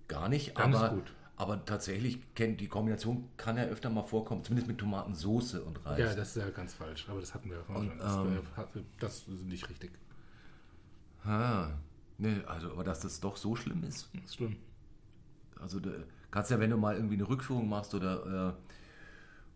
gar 0.08 0.28
nicht. 0.28 0.58
Dann 0.58 0.74
aber, 0.74 0.96
gut. 0.96 1.12
aber 1.36 1.64
tatsächlich 1.64 2.34
kennt 2.34 2.60
die 2.60 2.68
Kombination 2.68 3.28
kann 3.36 3.56
ja 3.56 3.64
öfter 3.64 3.90
mal 3.90 4.02
vorkommen, 4.02 4.42
zumindest 4.42 4.68
mit 4.68 4.78
Tomatensoße 4.78 5.62
und 5.62 5.84
Reis. 5.86 5.98
ja, 5.98 6.14
das 6.14 6.36
ist 6.36 6.42
ja 6.42 6.50
ganz 6.50 6.74
falsch. 6.74 7.06
Aber 7.08 7.20
das 7.20 7.34
hatten 7.34 7.50
wir 7.50 7.58
ja 7.58 7.62
vorhin 7.62 7.90
Und, 7.90 7.98
schon. 8.00 8.34
Das, 8.56 8.66
ähm, 8.74 8.80
äh, 8.80 8.84
das 8.98 9.28
ist 9.28 9.44
nicht 9.44 9.68
richtig. 9.68 9.92
Ah, 11.24 11.68
ne, 12.18 12.42
also, 12.46 12.72
aber 12.72 12.82
dass 12.82 13.00
das 13.00 13.20
doch 13.20 13.36
so 13.36 13.54
schlimm 13.54 13.84
ist. 13.84 14.08
Das 14.14 14.24
ist 14.24 14.36
schlimm. 14.36 14.56
Also 15.60 15.78
da 15.78 15.90
kannst 16.30 16.50
ja, 16.50 16.58
wenn 16.58 16.70
du 16.70 16.78
mal 16.78 16.96
irgendwie 16.96 17.14
eine 17.14 17.28
Rückführung 17.28 17.68
machst 17.68 17.94
oder 17.94 18.56
äh, 18.56 18.70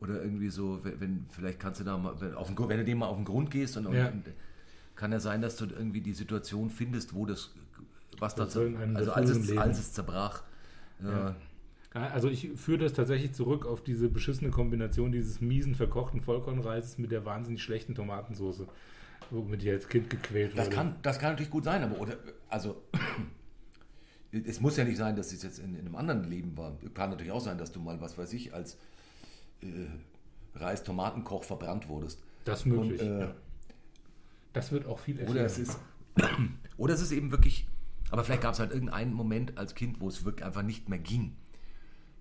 oder 0.01 0.23
irgendwie 0.23 0.51
so, 0.51 0.85
wenn, 0.85 1.01
wenn 1.01 1.27
vielleicht 1.31 1.59
kannst 1.61 1.81
du 1.81 1.85
da 1.85 1.97
mal, 1.97 2.21
wenn, 2.21 2.35
auf 2.35 2.47
den, 2.49 2.57
Grund- 2.57 2.69
wenn 2.71 2.79
du 2.79 2.85
dem 2.85 2.99
mal 2.99 3.07
auf 3.07 3.17
den 3.17 3.25
Grund 3.25 3.51
gehst 3.51 3.77
und, 3.77 3.93
Ja. 3.93 4.09
und 4.09 4.25
kann 4.97 5.13
ja 5.13 5.21
sein, 5.21 5.41
dass 5.43 5.57
du 5.57 5.67
irgendwie 5.67 6.01
die 6.01 6.13
Situation 6.13 6.71
findest, 6.71 7.15
wo 7.15 7.27
das 7.27 7.51
was 8.21 8.35
Das 8.37 8.55
da 8.55 8.61
also 8.95 9.13
als 9.13 9.31
es, 9.31 9.57
als 9.59 9.79
es 9.79 9.93
zerbrach. 9.93 10.43
Ja. 11.03 11.35
Ja, 11.95 12.07
also 12.09 12.29
ich 12.29 12.51
führe 12.57 12.79
das 12.79 12.93
tatsächlich 12.93 13.33
zurück 13.35 13.67
auf 13.67 13.83
diese 13.83 14.09
beschissene 14.09 14.51
Kombination 14.51 15.13
dieses 15.13 15.41
miesen, 15.41 15.75
verkochten 15.77 16.21
Vollkornreises 16.21 16.99
mit 16.99 17.11
der 17.13 17.25
wahnsinnig 17.25 17.63
schlechten 17.63 17.95
Tomatensauce, 17.95 18.65
womit 19.31 19.63
ich 19.63 19.71
als 19.71 19.89
Kind 19.89 20.11
gequält 20.11 20.57
Das 20.59 20.67
wurde. 20.67 20.77
kann, 20.77 20.95
das 21.03 21.19
kann 21.21 21.31
natürlich 21.33 21.51
gut 21.51 21.65
sein, 21.65 21.83
aber 21.85 22.01
oder, 22.01 22.17
also 22.49 22.83
es 24.33 24.61
muss 24.61 24.77
ja 24.77 24.85
nicht 24.85 24.97
sein, 24.97 25.15
dass 25.17 25.33
es 25.33 25.43
jetzt 25.43 25.59
in, 25.61 25.75
in 25.75 25.87
einem 25.87 25.97
anderen 25.97 26.25
Leben 26.25 26.57
war. 26.57 26.77
Kann 26.95 27.11
natürlich 27.11 27.33
auch 27.33 27.41
sein, 27.41 27.59
dass 27.59 27.71
du 27.73 27.81
mal, 27.81 28.01
was 28.01 28.19
weiß 28.19 28.33
ich, 28.33 28.53
als 28.53 28.77
äh, 29.65 30.59
Reis-Tomatenkoch 30.59 31.45
verbrannt 31.45 31.89
wurdest. 31.89 32.23
Das 32.45 32.61
ist 32.61 32.67
möglich. 32.67 33.01
Und, 33.01 33.07
äh, 33.07 33.21
ja. 33.21 33.35
Das 34.53 34.71
wird 34.71 34.87
auch 34.87 35.01
viel 35.01 35.21
Oder 35.29 35.45
es 35.45 35.59
ist, 35.59 35.79
oder 36.77 36.95
es 36.95 37.01
ist 37.01 37.11
eben 37.11 37.31
wirklich, 37.33 37.67
aber 38.11 38.23
vielleicht 38.23 38.43
gab 38.43 38.55
es 38.55 38.61
halt 38.61 38.73
irgendeinen 38.73 39.13
Moment 39.13 39.59
als 39.59 39.75
Kind, 39.75 40.01
wo 40.01 40.09
es 40.09 40.25
wirklich 40.25 40.45
einfach 40.45 40.63
nicht 40.63 40.89
mehr 40.89 41.01
ging. 41.01 41.37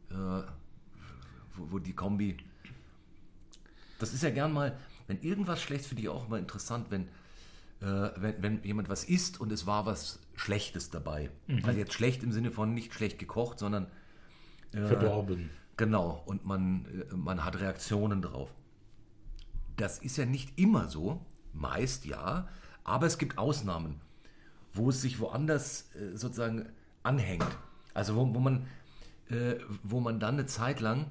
Äh, 0.10 0.15
wo, 1.56 1.71
wo 1.71 1.79
die 1.79 1.93
Kombi. 1.93 2.38
Das 3.99 4.13
ist 4.13 4.23
ja 4.23 4.32
gern 4.32 4.51
mal, 4.51 4.77
wenn 5.08 5.21
irgendwas 5.21 5.62
schlecht 5.62 5.86
für 5.86 5.95
dich 5.95 6.10
auch 6.10 6.25
immer 6.25 6.39
interessant, 6.39 6.88
wenn, 6.89 7.03
äh, 7.82 8.10
wenn, 8.17 8.41
wenn 8.41 8.63
jemand 8.63 8.89
was 8.89 9.03
isst 9.03 9.39
und 9.39 9.51
es 9.51 9.67
war 9.67 9.86
was 9.86 10.19
Schlechtes 10.36 10.89
dabei. 10.89 11.29
Also 11.63 11.77
jetzt 11.77 11.93
schlecht 11.93 12.23
im 12.23 12.32
Sinne 12.32 12.51
von 12.51 12.73
nicht 12.73 12.93
schlecht 12.93 13.19
gekocht, 13.19 13.60
sondern 13.60 13.88
äh, 14.71 14.88
verdorben. 14.88 15.51
Genau, 15.78 16.22
und 16.26 16.46
man, 16.46 16.86
äh, 16.86 17.16
man 17.16 17.44
hat 17.44 17.60
Reaktionen 17.60 18.22
drauf. 18.22 18.54
Das 19.76 20.00
ist 20.00 20.18
ja 20.18 20.26
nicht 20.26 20.58
immer 20.60 20.88
so, 20.88 21.26
meist 21.54 22.06
ja, 22.06 22.48
aber 22.84 23.08
es 23.08 23.18
gibt 23.18 23.38
Ausnahmen, 23.38 24.00
wo 24.74 24.90
es 24.90 25.02
sich 25.02 25.20
woanders 25.20 25.90
äh, 25.96 26.16
sozusagen 26.16 26.70
anhängt. 27.02 27.58
Also 27.94 28.16
wo, 28.16 28.34
wo, 28.34 28.40
man, 28.40 28.68
äh, 29.30 29.56
wo 29.84 30.00
man 30.00 30.20
dann 30.20 30.36
eine 30.36 30.46
Zeit 30.46 30.80
lang 30.80 31.08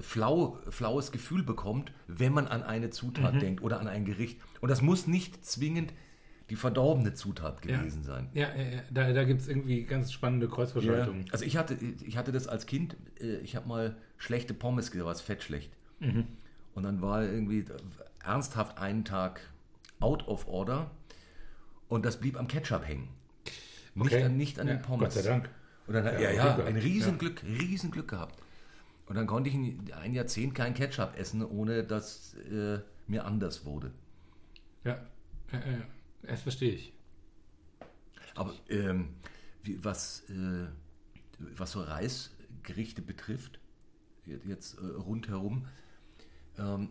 flau, 0.00 0.58
flaues 0.70 1.12
Gefühl 1.12 1.42
bekommt, 1.42 1.92
wenn 2.06 2.32
man 2.32 2.46
an 2.48 2.62
eine 2.62 2.90
Zutat 2.90 3.40
denkt 3.42 3.62
oder 3.62 3.80
an 3.80 3.86
ein 3.86 4.04
Gericht. 4.04 4.40
Und 4.60 4.70
das 4.70 4.80
muss 4.80 5.06
nicht 5.06 5.44
zwingend 5.44 5.92
die 6.50 6.56
verdorbene 6.56 7.14
Zutat 7.14 7.62
gewesen 7.62 8.02
sein. 8.02 8.28
Ja, 8.34 8.48
ja, 8.54 8.62
ja. 8.62 8.82
da, 8.90 9.12
da 9.12 9.24
gibt 9.24 9.40
es 9.40 9.48
irgendwie 9.48 9.84
ganz 9.84 10.12
spannende 10.12 10.48
Kreuzverschaltungen. 10.48 11.26
Also 11.30 11.44
ich 11.44 11.56
hatte, 11.56 11.74
ich 12.04 12.16
hatte 12.16 12.32
das 12.32 12.48
als 12.48 12.66
Kind, 12.66 12.96
äh, 13.20 13.36
ich 13.38 13.54
habe 13.56 13.68
mal 13.68 13.96
schlechte 14.18 14.52
Pommes 14.52 14.90
gegessen, 14.90 15.06
was 15.06 15.20
fettschlecht. 15.20 15.70
Mhm. 16.00 16.26
Und 16.74 16.82
dann 16.82 17.00
war 17.00 17.22
irgendwie 17.22 17.64
ernsthaft 18.22 18.78
einen 18.78 19.04
Tag 19.04 19.40
out 20.00 20.26
of 20.26 20.48
order 20.48 20.90
und 21.88 22.04
das 22.04 22.18
blieb 22.18 22.38
am 22.38 22.48
Ketchup 22.48 22.86
hängen. 22.86 23.08
Nicht, 23.94 24.12
Okay. 24.12 24.24
an, 24.24 24.36
nicht 24.36 24.58
an 24.58 24.68
Ja, 24.68 24.74
den 24.74 24.82
Pommes. 24.82 25.14
Gott 25.14 25.24
sei 25.24 25.30
Dank. 25.30 25.50
Und 25.86 25.94
dann, 25.94 26.04
ja, 26.04 26.18
Ja, 26.20 26.30
ja, 26.30 26.64
ein. 26.64 26.76
Riesenglück, 26.76 27.42
Riesenglück 27.44 28.08
gehabt. 28.08 28.40
Und 29.06 29.16
dann 29.16 29.26
konnte 29.26 29.50
ich 29.50 29.56
ein, 29.56 29.90
ein 30.00 30.14
Jahrzehnt 30.14 30.54
kein 30.54 30.74
Ketchup 30.74 31.18
essen, 31.18 31.44
ohne 31.44 31.82
dass 31.84 32.34
äh, 32.50 32.78
mir 33.08 33.24
anders 33.24 33.64
wurde. 33.64 33.90
Ja, 34.84 34.98
ja, 35.52 35.58
ja, 35.58 35.72
ja. 35.72 35.78
Das 36.22 36.42
verstehe 36.42 36.72
ich. 36.72 36.92
Aber 38.34 38.54
ähm, 38.68 39.10
wie, 39.62 39.82
was, 39.84 40.22
äh, 40.30 40.66
was 41.38 41.72
so 41.72 41.82
Reisgerichte 41.82 43.02
betrifft, 43.02 43.58
jetzt 44.44 44.78
äh, 44.78 44.84
rundherum, 44.86 45.66
ähm, 46.58 46.90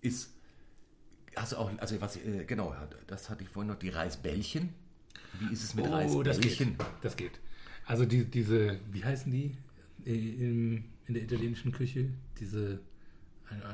ist, 0.00 0.34
also 1.34 1.56
auch, 1.58 1.70
also 1.78 2.00
was, 2.00 2.16
äh, 2.16 2.44
genau, 2.44 2.74
das 3.06 3.30
hatte 3.30 3.44
ich 3.44 3.48
vorhin 3.48 3.68
noch, 3.70 3.78
die 3.78 3.90
Reisbällchen. 3.90 4.70
Wie 5.38 5.52
ist 5.52 5.62
es 5.62 5.74
mit 5.74 5.86
Oh, 5.86 6.22
das 6.22 6.36
Reisbällchen? 6.36 6.76
geht. 6.78 6.86
Das 7.02 7.16
geht. 7.16 7.40
Also 7.86 8.04
die, 8.04 8.24
diese, 8.24 8.78
wie 8.90 9.04
heißen 9.04 9.30
die 9.30 9.56
äh, 10.04 10.12
in, 10.12 10.84
in 11.06 11.14
der 11.14 11.22
italienischen 11.22 11.72
Küche? 11.72 12.10
Diese... 12.38 12.80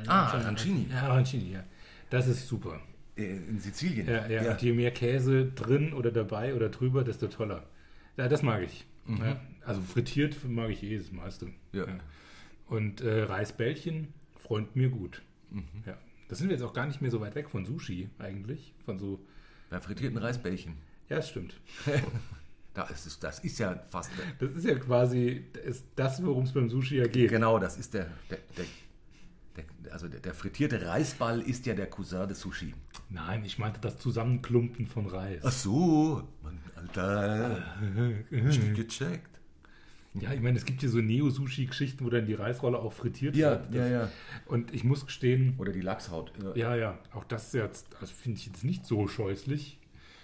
Ah, 0.07 0.33
Arancini. 0.33 0.89
Ja, 0.91 1.03
Arancini, 1.03 1.53
ja. 1.53 1.65
Das 2.11 2.27
ist 2.27 2.49
super. 2.49 2.81
Äh, 3.19 3.37
In 3.37 3.59
Sizilien. 3.59 4.07
Ja, 4.07 4.27
ja. 4.29 4.53
Und 4.53 4.63
je 4.63 4.73
mehr 4.73 4.91
Käse 4.91 5.47
drin 5.47 5.93
oder 5.93 6.11
dabei 6.11 6.55
oder 6.55 6.69
drüber, 6.69 7.05
desto 7.05 7.27
toller. 7.27 7.65
Ja, 8.17 8.29
das 8.29 8.43
mag 8.43 8.63
ich. 8.63 8.87
Ja, 9.07 9.41
also 9.65 9.81
frittiert 9.81 10.37
mag 10.45 10.71
ich 10.71 10.83
eh 10.83 10.99
das 10.99 11.13
meiste. 11.13 11.47
Mhm. 11.47 11.53
Ja. 11.73 11.87
Und 12.67 13.01
äh, 13.01 13.23
Reisbällchen 13.23 14.09
freut 14.39 14.77
mir 14.77 14.91
gut. 14.91 15.23
Mhm. 15.51 15.65
Ja. 15.87 15.97
Das 16.29 16.39
sind 16.39 16.49
wir 16.49 16.57
jetzt 16.57 16.63
auch 16.63 16.75
gar 16.75 16.87
nicht 16.87 17.01
mehr 17.01 17.11
so 17.11 17.21
weit 17.21 17.35
weg 17.35 17.49
von 17.49 17.65
Sushi 17.65 18.11
eigentlich. 18.19 18.75
Von 18.85 18.99
so. 18.99 19.19
Bei 19.71 19.81
frittierten 19.81 20.19
Reisbällchen. 20.19 20.75
Ja, 21.09 21.17
das 21.17 21.29
stimmt. 21.29 21.55
Da 22.75 22.85
ist 22.85 23.07
es, 23.07 23.19
das 23.19 23.41
ist 23.41 23.59
ja 23.59 23.75
fast. 23.91 24.13
Das 24.39 24.51
ist 24.53 24.65
ja 24.65 24.79
quasi 24.79 25.43
ist 25.65 25.85
das, 25.97 26.25
worum 26.25 26.45
es 26.45 26.53
beim 26.53 26.71
Sushi 26.71 26.99
ja 26.99 27.09
geht. 27.09 27.29
Genau, 27.29 27.59
das 27.59 27.77
ist 27.77 27.93
der, 27.93 28.07
der, 28.31 28.39
der, 28.57 28.67
der 29.59 29.93
also 29.93 30.09
der, 30.09 30.21
der 30.21 30.35
frittierte 30.35 30.85
Reisball 30.87 31.41
ist 31.41 31.67
ja 31.67 31.75
der 31.75 31.87
Cousin 31.89 32.29
des 32.29 32.41
Sushi. 32.41 32.75
Nein, 33.11 33.45
ich 33.45 33.59
meinte 33.59 33.81
das 33.81 33.99
Zusammenklumpen 33.99 34.87
von 34.87 35.07
Reis. 35.07 35.43
Ach 35.45 35.53
so, 35.53 36.23
Mann, 36.43 36.59
Alter, 36.77 37.63
hast 38.31 38.59
nicht 38.63 38.75
gecheckt. 38.75 39.41
Ja, 40.15 40.33
ich 40.33 40.41
meine, 40.41 40.57
es 40.57 40.65
gibt 40.65 40.81
hier 40.81 40.89
so 40.89 40.99
Neo-Sushi-Geschichten, 40.99 42.05
wo 42.05 42.11
dann 42.11 42.27
die 42.27 42.35
Reisrolle 42.35 42.79
auch 42.79 42.93
frittiert 42.93 43.37
Ja, 43.37 43.61
wird. 43.71 43.75
ja, 43.75 43.87
ja. 43.89 44.11
Und 44.47 44.75
ich 44.75 44.83
muss 44.83 45.07
gestehen, 45.07 45.55
Oder 45.59 45.71
die 45.73 45.81
Lachshaut. 45.81 46.33
Ja, 46.55 46.75
ja, 46.75 46.99
auch 47.13 47.25
das 47.25 47.53
jetzt, 47.53 47.87
also 48.01 48.13
finde 48.13 48.39
ich 48.39 48.47
jetzt 48.47 48.65
nicht 48.65 48.85
so 48.87 49.07
scheußlich. 49.07 49.79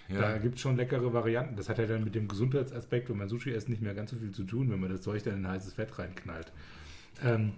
Ja. 0.09 0.21
Da 0.21 0.37
gibt 0.37 0.55
es 0.55 0.61
schon 0.61 0.75
leckere 0.75 1.13
Varianten. 1.13 1.55
Das 1.55 1.69
hat 1.69 1.77
ja 1.79 1.85
dann 1.85 2.03
mit 2.03 2.13
dem 2.13 2.27
Gesundheitsaspekt, 2.27 3.09
wenn 3.09 3.17
man 3.17 3.29
Sushi 3.29 3.51
isst, 3.51 3.69
nicht 3.69 3.81
mehr 3.81 3.93
ganz 3.95 4.11
so 4.11 4.17
viel 4.17 4.31
zu 4.31 4.43
tun, 4.43 4.69
wenn 4.69 4.79
man 4.79 4.91
das 4.91 5.01
Zeug 5.01 5.23
dann 5.23 5.35
in 5.35 5.47
heißes 5.47 5.73
Fett 5.73 5.97
reinknallt. 5.97 6.51
Ähm, 7.23 7.53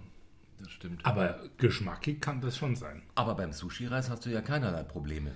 Das 0.60 0.70
stimmt. 0.70 1.04
aber 1.06 1.40
geschmackig 1.58 2.20
kann 2.20 2.40
das 2.40 2.56
schon 2.56 2.74
sein. 2.76 3.02
Aber 3.14 3.34
beim 3.34 3.52
Sushi-Reis 3.52 4.10
hast 4.10 4.26
du 4.26 4.30
ja 4.30 4.40
keinerlei 4.40 4.82
Probleme. 4.82 5.32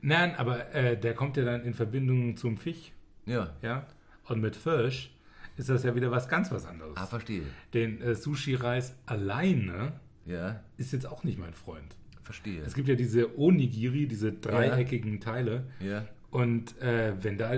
Nein, 0.00 0.34
aber 0.36 0.74
äh, 0.74 0.98
der 0.98 1.14
kommt 1.14 1.36
ja 1.36 1.44
dann 1.44 1.62
in 1.64 1.74
Verbindung 1.74 2.36
zum 2.36 2.56
Fisch, 2.56 2.92
Ja. 3.26 3.54
ja. 3.62 3.86
Und 4.26 4.40
mit 4.40 4.56
Fisch 4.56 5.10
ist 5.56 5.68
das 5.68 5.82
ja 5.84 5.94
wieder 5.94 6.10
was 6.10 6.28
ganz 6.28 6.50
was 6.50 6.66
anderes. 6.66 6.96
Ah, 6.96 7.06
verstehe. 7.06 7.42
Den 7.74 8.00
äh, 8.02 8.14
Sushi-Reis 8.14 8.96
alleine 9.06 9.92
Ja, 10.26 10.60
ist 10.76 10.92
jetzt 10.92 11.06
auch 11.06 11.24
nicht 11.24 11.38
mein 11.38 11.54
Freund. 11.54 11.96
verstehe. 12.22 12.62
Es 12.62 12.74
gibt 12.74 12.88
ja 12.88 12.94
diese 12.94 13.38
Onigiri, 13.38 14.06
diese 14.06 14.32
dreieckigen 14.32 15.20
Teile. 15.20 15.64
Ja. 15.80 16.06
Und 16.30 16.80
äh, 16.80 17.12
wenn 17.22 17.36
da 17.38 17.52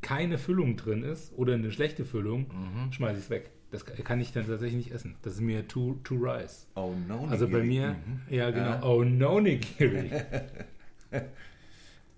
keine 0.00 0.38
Füllung 0.38 0.76
drin 0.76 1.02
ist 1.02 1.32
oder 1.36 1.54
eine 1.54 1.70
schlechte 1.70 2.04
Füllung, 2.04 2.46
Mhm. 2.48 2.92
schmeiße 2.92 3.18
ich 3.18 3.24
es 3.24 3.30
weg. 3.30 3.50
Das 3.84 4.04
kann 4.04 4.20
ich 4.20 4.32
dann 4.32 4.46
tatsächlich 4.46 4.76
nicht 4.86 4.92
essen. 4.94 5.16
Das 5.22 5.34
ist 5.34 5.40
mir 5.40 5.66
too, 5.68 5.94
too 6.04 6.16
rice. 6.16 6.66
Oh 6.74 6.94
no. 7.08 7.26
Also 7.26 7.46
bei 7.48 7.58
Nigiri. 7.60 7.66
mir, 7.66 7.88
Mhm. 7.92 8.20
ja 8.30 8.50
genau, 8.50 8.66
Ja. 8.70 8.82
oh 8.84 9.04
no 9.04 9.40
Nigiri. 9.40 10.10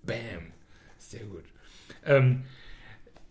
Bam. 0.03 0.51
Sehr 0.97 1.23
gut. 1.25 1.43
Ähm, 2.05 2.43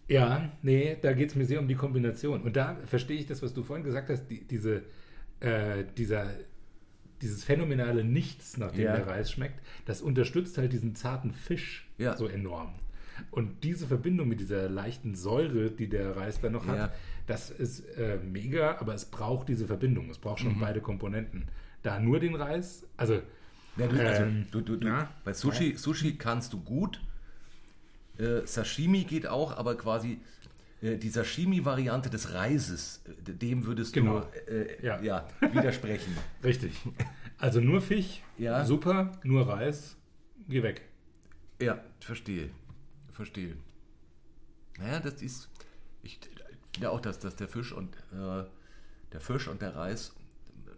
ja, 0.08 0.50
nee, 0.62 0.96
da 1.00 1.12
geht 1.12 1.30
es 1.30 1.34
mir 1.36 1.44
sehr 1.44 1.60
um 1.60 1.68
die 1.68 1.74
Kombination. 1.74 2.42
Und 2.42 2.56
da 2.56 2.76
verstehe 2.86 3.18
ich 3.18 3.26
das, 3.26 3.42
was 3.42 3.54
du 3.54 3.62
vorhin 3.62 3.84
gesagt 3.84 4.08
hast, 4.10 4.26
die, 4.28 4.44
diese, 4.44 4.82
äh, 5.40 5.84
dieser, 5.96 6.30
dieses 7.20 7.44
phänomenale 7.44 8.04
Nichts, 8.04 8.56
nachdem 8.58 8.84
Ja. 8.84 8.96
der 8.96 9.06
Reis 9.06 9.32
schmeckt, 9.32 9.60
das 9.86 10.00
unterstützt 10.02 10.56
halt 10.58 10.72
diesen 10.72 10.94
zarten 10.94 11.32
Fisch 11.32 11.88
Ja. 11.98 12.16
so 12.16 12.26
enorm. 12.26 12.74
Und 13.32 13.64
diese 13.64 13.86
Verbindung 13.88 14.28
mit 14.28 14.38
dieser 14.40 14.68
leichten 14.68 15.14
Säure, 15.16 15.70
die 15.72 15.88
der 15.88 16.16
Reis 16.16 16.40
dann 16.40 16.52
noch 16.52 16.66
hat, 16.68 16.76
Ja. 16.76 16.92
Das 17.28 17.50
ist 17.50 17.80
äh, 17.96 18.18
mega, 18.24 18.78
aber 18.80 18.94
es 18.94 19.04
braucht 19.04 19.48
diese 19.48 19.66
Verbindung. 19.68 20.10
Es 20.10 20.18
braucht 20.18 20.40
schon 20.40 20.56
Mhm. 20.56 20.60
beide 20.60 20.80
Komponenten. 20.80 21.44
Da 21.82 22.00
nur 22.00 22.18
den 22.18 22.34
Reis, 22.34 22.84
also 22.96 23.22
Ja, 23.76 23.86
du, 23.86 24.04
also, 24.04 24.22
Ähm, 24.24 24.46
du, 24.50 24.60
du, 24.60 24.76
du, 24.76 24.88
ja. 24.88 25.08
bei 25.24 25.32
Sushi, 25.32 25.76
Sushi 25.76 26.16
kannst 26.18 26.52
du 26.52 26.60
gut. 26.60 27.00
Äh, 28.18 28.44
Sashimi 28.44 29.04
geht 29.04 29.28
auch, 29.28 29.56
aber 29.56 29.76
quasi 29.76 30.20
äh, 30.82 30.96
die 30.96 31.08
Sashimi-Variante 31.10 32.10
des 32.10 32.32
Reises, 32.34 33.02
äh, 33.06 33.32
dem 33.32 33.64
würdest 33.66 33.92
Genau. 33.92 34.20
du 34.20 34.52
äh, 34.52 34.84
Ja. 34.84 35.00
ja. 35.00 35.28
widersprechen. 35.40 36.16
richtig. 36.42 36.72
Also 37.38 37.60
nur 37.60 37.80
Fisch, 37.80 38.20
Ja. 38.36 38.64
super, 38.64 39.12
nur 39.22 39.46
Reis, 39.48 39.96
geh 40.48 40.62
weg. 40.64 40.82
ja, 41.60 41.78
verstehe. 42.00 42.50
Verstehe. 43.12 43.54
Naja, 44.78 44.98
das 45.00 45.22
ist. 45.22 45.48
Ich 46.02 46.18
finde 46.74 46.90
auch, 46.90 47.00
dass, 47.00 47.18
dass 47.18 47.36
der 47.36 47.48
Fisch 47.48 47.72
und 47.72 47.94
äh, 48.12 48.44
der 49.12 49.20
Fisch 49.20 49.48
und 49.48 49.62
der 49.62 49.74
Reis, 49.76 50.14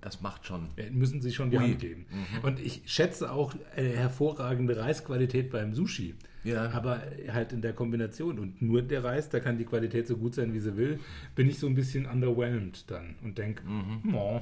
das 0.01 0.21
macht 0.23 0.47
schon. 0.47 0.69
Ja, 0.77 0.85
müssen 0.91 1.21
sie 1.21 1.33
schon 1.33 1.51
die 1.51 1.59
Ui. 1.59 1.63
Hand 1.65 1.79
geben. 1.81 2.07
Und 2.43 2.59
ich 2.61 2.83
schätze 2.87 3.31
auch 3.33 3.55
eine 3.77 3.89
hervorragende 3.91 4.77
Reisqualität 4.79 5.51
beim 5.51 5.75
Sushi. 5.75 6.15
Ja. 6.43 6.71
Aber 6.71 7.03
halt 7.31 7.53
in 7.53 7.61
der 7.61 7.75
Kombination. 7.75 8.39
Und 8.39 8.63
nur 8.63 8.81
der 8.81 9.05
Reis, 9.05 9.29
da 9.29 9.41
kann 9.41 9.59
die 9.59 9.67
Qualität 9.67 10.07
so 10.07 10.17
gut 10.17 10.35
sein, 10.35 10.55
wie 10.55 10.61
sie 10.61 10.77
will, 10.77 10.99
bin 11.35 11.51
ich 11.51 11.59
so 11.59 11.67
ein 11.67 11.75
bisschen 11.75 12.07
underwhelmed 12.07 12.91
dann 12.91 13.17
und 13.23 13.37
denke, 13.37 13.63
Mhm. 13.67 14.15
oh, 14.15 14.41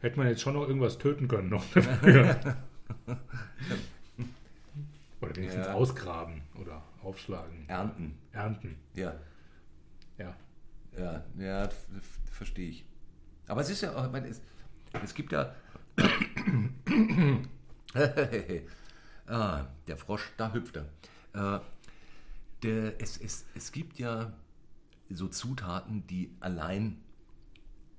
hätte 0.00 0.18
man 0.18 0.26
jetzt 0.26 0.40
schon 0.40 0.54
noch 0.54 0.66
irgendwas 0.66 0.98
töten 0.98 1.28
können 1.28 1.48
noch 1.50 1.64
dafür. 1.74 2.56
oder 5.20 5.36
wenigstens 5.36 5.66
Ja. 5.66 5.74
ausgraben 5.74 6.42
oder 6.60 6.82
aufschlagen, 7.02 7.64
Ernten. 7.68 8.14
ernten. 8.32 8.76
Ja. 8.94 9.14
Ja. 10.18 10.34
Ja, 10.98 11.24
ja, 11.38 11.68
verstehe 12.32 12.70
ich. 12.70 12.84
Aber 13.46 13.60
es 13.60 13.70
ist 13.70 13.82
ja 13.82 13.94
auch, 13.94 14.12
es, 14.14 14.40
es 15.02 15.14
gibt 15.14 15.32
ja. 15.32 15.54
ah, 19.26 19.66
der 19.86 19.96
Frosch, 19.96 20.32
da 20.36 20.52
hüpft 20.52 20.76
er. 20.76 20.86
Äh, 21.32 21.60
der, 22.62 23.00
es, 23.00 23.18
es, 23.18 23.44
es 23.54 23.72
gibt 23.72 23.98
ja 23.98 24.32
so 25.10 25.28
Zutaten, 25.28 26.06
die 26.06 26.34
allein 26.40 27.00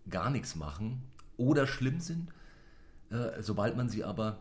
gar 0.10 0.30
nichts 0.30 0.56
machen 0.56 1.04
oder 1.38 1.68
schlimm 1.68 2.00
sind, 2.00 2.32
äh, 3.10 3.42
sobald 3.42 3.78
man 3.78 3.90
sie 3.90 4.04
aber, 4.04 4.40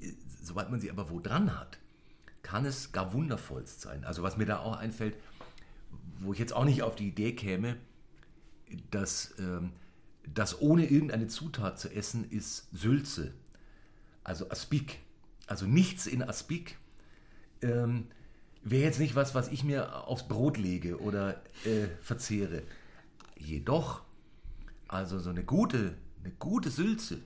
äh, 0.00 0.12
sobald 0.42 0.70
man 0.70 0.80
sie 0.80 0.90
aber 0.90 1.10
wo 1.10 1.20
dran 1.20 1.58
hat, 1.58 1.78
kann 2.42 2.64
es 2.64 2.92
gar 2.92 3.12
wundervollst 3.12 3.80
sein. 3.80 4.04
Also 4.04 4.22
was 4.22 4.36
mir 4.36 4.46
da 4.46 4.58
auch 4.58 4.76
einfällt, 4.76 5.16
wo 6.22 6.32
ich 6.32 6.38
jetzt 6.38 6.52
auch 6.52 6.64
nicht 6.64 6.82
auf 6.82 6.96
die 6.96 7.08
Idee 7.08 7.32
käme, 7.32 7.76
dass 8.90 9.34
ähm, 9.38 9.72
das 10.26 10.60
ohne 10.60 10.86
irgendeine 10.86 11.26
Zutat 11.26 11.78
zu 11.78 11.90
essen 11.90 12.30
ist 12.30 12.68
Sülze, 12.72 13.32
also 14.24 14.50
Aspik. 14.50 15.00
Also 15.46 15.66
nichts 15.66 16.06
in 16.06 16.22
Aspik 16.22 16.78
ähm, 17.60 18.06
wäre 18.62 18.84
jetzt 18.84 19.00
nicht 19.00 19.16
was, 19.16 19.34
was 19.34 19.48
ich 19.48 19.64
mir 19.64 20.06
aufs 20.06 20.28
Brot 20.28 20.56
lege 20.56 21.00
oder 21.00 21.42
äh, 21.64 21.88
verzehre. 22.00 22.62
Jedoch, 23.36 24.02
also 24.88 25.18
so 25.18 25.30
eine 25.30 25.44
gute, 25.44 25.94
eine 26.22 26.32
gute 26.38 26.70
Sülze 26.70 27.18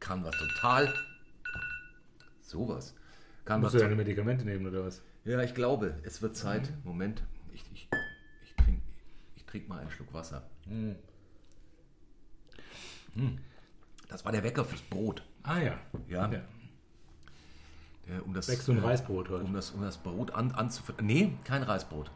kann 0.00 0.24
was 0.24 0.36
total, 0.36 0.92
sowas, 2.40 2.94
kann 3.44 3.62
was 3.62 3.72
Musst 3.72 3.82
du 3.82 3.86
deine 3.86 3.96
Medikamente 3.96 4.44
nehmen 4.44 4.66
oder 4.66 4.84
was? 4.84 5.00
ja, 5.24 5.40
ich 5.42 5.54
glaube, 5.54 5.94
es 6.02 6.22
wird 6.22 6.36
Zeit. 6.36 6.72
Moment, 6.84 7.22
ich, 7.52 7.64
ich 7.72 7.88
trink 9.50 9.68
mal 9.68 9.80
einen 9.80 9.90
Schluck 9.90 10.12
Wasser. 10.14 10.42
Hm. 10.68 10.96
Das 14.08 14.24
war 14.24 14.32
der 14.32 14.42
Wecker 14.44 14.64
fürs 14.64 14.82
Brot. 14.82 15.22
Ah 15.42 15.58
ja. 15.58 15.78
Ja. 16.08 16.30
ja. 16.30 16.40
Der, 18.08 18.24
um 18.24 18.32
das, 18.32 18.48
Wächst 18.48 18.68
du 18.68 18.72
ein 18.72 18.78
äh, 18.78 18.82
Reisbrot 18.82 19.28
heute? 19.28 19.44
Um 19.44 19.52
das, 19.52 19.70
um 19.70 19.82
das 19.82 19.98
Brot 19.98 20.32
an, 20.32 20.52
anzufüttern. 20.52 21.06
Nee, 21.06 21.32
kein 21.44 21.62
Reisbrot. 21.62 22.10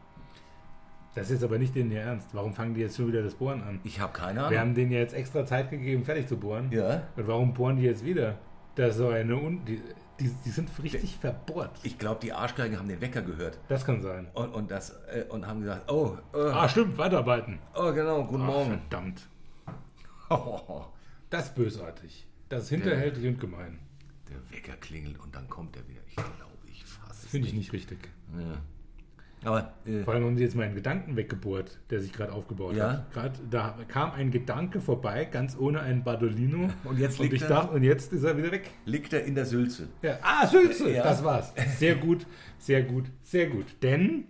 Das 1.13 1.27
ist 1.27 1.33
jetzt 1.35 1.43
aber 1.43 1.57
nicht 1.57 1.75
denen 1.75 1.91
ihr 1.91 2.01
Ernst. 2.01 2.29
Warum 2.33 2.53
fangen 2.53 2.73
die 2.73 2.81
jetzt 2.81 2.97
schon 2.97 3.07
wieder 3.07 3.23
das 3.23 3.35
Bohren 3.35 3.63
an? 3.63 3.79
Ich 3.83 3.99
habe 4.01 4.11
keine 4.11 4.39
Wir 4.39 4.45
Ahnung. 4.47 4.59
haben 4.59 4.75
denen 4.75 4.91
ja 4.91 4.99
jetzt 4.99 5.13
extra 5.13 5.45
Zeit 5.45 5.69
gegeben, 5.69 6.03
fertig 6.03 6.27
zu 6.27 6.37
bohren. 6.37 6.69
Ja. 6.71 7.03
Und 7.15 7.27
warum 7.27 7.53
bohren 7.53 7.77
die 7.77 7.83
jetzt 7.83 8.03
wieder? 8.03 8.37
Das 8.75 8.91
ist 8.91 8.97
so 8.97 9.07
eine 9.07 9.33
Un 9.35 9.63
die, 9.63 9.81
die, 10.19 10.29
die 10.45 10.49
sind 10.49 10.69
richtig 10.81 11.15
verbohrt. 11.17 11.71
Ich 11.83 11.97
glaube, 11.97 12.19
die 12.21 12.31
Arschgeigen 12.33 12.77
haben 12.79 12.87
den 12.87 13.01
Wecker 13.01 13.21
gehört 13.21 13.59
Das 13.67 13.85
kann 13.85 14.01
sein. 14.01 14.27
und, 14.33 14.49
und, 14.53 14.71
das, 14.71 14.91
äh, 15.07 15.25
und 15.29 15.45
haben 15.47 15.61
gesagt, 15.61 15.91
oh, 15.91 16.17
äh, 16.33 16.37
Ah, 16.51 16.67
stimmt, 16.69 16.97
weiterarbeiten. 16.97 17.59
oh 17.75 17.91
genau, 17.93 18.23
guten 18.25 18.43
Ach, 18.43 18.47
Morgen. 18.47 18.69
verdammt. 18.89 19.27
Das 21.29 21.45
ist 21.47 21.55
bösartig. 21.55 22.27
Das 22.49 22.63
ist 22.63 22.69
hinterhältig 22.69 23.25
und 23.27 23.39
gemein. 23.39 23.79
Der 24.29 24.37
Wecker 24.51 24.77
klingelt 24.77 25.19
und 25.19 25.35
dann 25.35 25.49
kommt 25.49 25.75
er 25.75 25.87
wieder. 25.87 26.01
Ich 26.07 26.15
glaube, 26.15 26.33
ich 26.67 26.85
fasse 26.85 27.25
es 27.25 27.31
Finde 27.31 27.47
ich 27.47 27.53
nicht 27.53 27.73
richtig. 27.73 28.09
Ja. 28.37 28.61
Aber 29.45 29.73
äh, 29.85 30.03
Vor 30.03 30.13
allem 30.13 30.25
haben 30.25 30.37
sie 30.37 30.43
jetzt 30.43 30.55
meinen 30.55 30.75
Gedanken 30.75 31.15
weggebohrt, 31.15 31.79
der 31.89 31.99
sich 32.01 32.11
gerade 32.11 32.33
aufgebaut 32.33 32.75
Ja. 32.75 32.89
hat. 32.93 33.13
Gerade 33.13 33.39
da 33.49 33.77
kam 33.87 34.11
ein 34.11 34.31
Gedanke 34.31 34.81
vorbei, 34.81 35.25
ganz 35.25 35.55
ohne 35.57 35.79
ein 35.81 36.03
Badolino. 36.03 36.69
Und 36.83 36.99
jetzt 36.99 37.19
und 37.19 37.25
liegt 37.25 37.35
ich 37.35 37.41
er- 37.43 37.49
dachte, 37.49 37.73
und 37.75 37.83
jetzt 37.83 38.11
ist 38.11 38.23
er 38.23 38.37
wieder 38.37 38.51
weg. 38.51 38.71
liegt 38.85 39.13
er 39.13 39.23
in 39.23 39.35
der 39.35 39.45
Sülze. 39.45 39.87
Ja. 40.01 40.17
Ah, 40.21 40.45
Sülze, 40.47 40.89
Ja. 40.91 41.03
das 41.03 41.23
war's. 41.23 41.53
Sehr 41.77 41.95
gut, 41.95 42.25
sehr 42.57 42.83
gut, 42.83 43.05
sehr 43.21 43.47
gut. 43.47 43.65
Denn, 43.83 44.25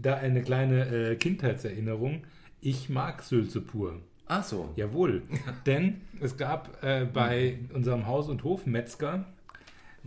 da 0.00 0.14
eine 0.14 0.42
kleine 0.42 0.86
äh, 1.10 1.16
Kindheitserinnerung, 1.16 2.22
ich 2.60 2.88
mag 2.88 3.22
Sülze 3.22 3.60
pur. 3.60 4.00
Ach 4.28 4.42
so. 4.44 4.72
Jawohl, 4.76 5.22
denn 5.66 6.02
es 6.20 6.36
gab 6.36 6.82
äh, 6.82 7.04
bei 7.04 7.58
unserem 7.72 8.06
Haus- 8.06 8.28
und 8.28 8.44
Hofmetzger, 8.44 9.24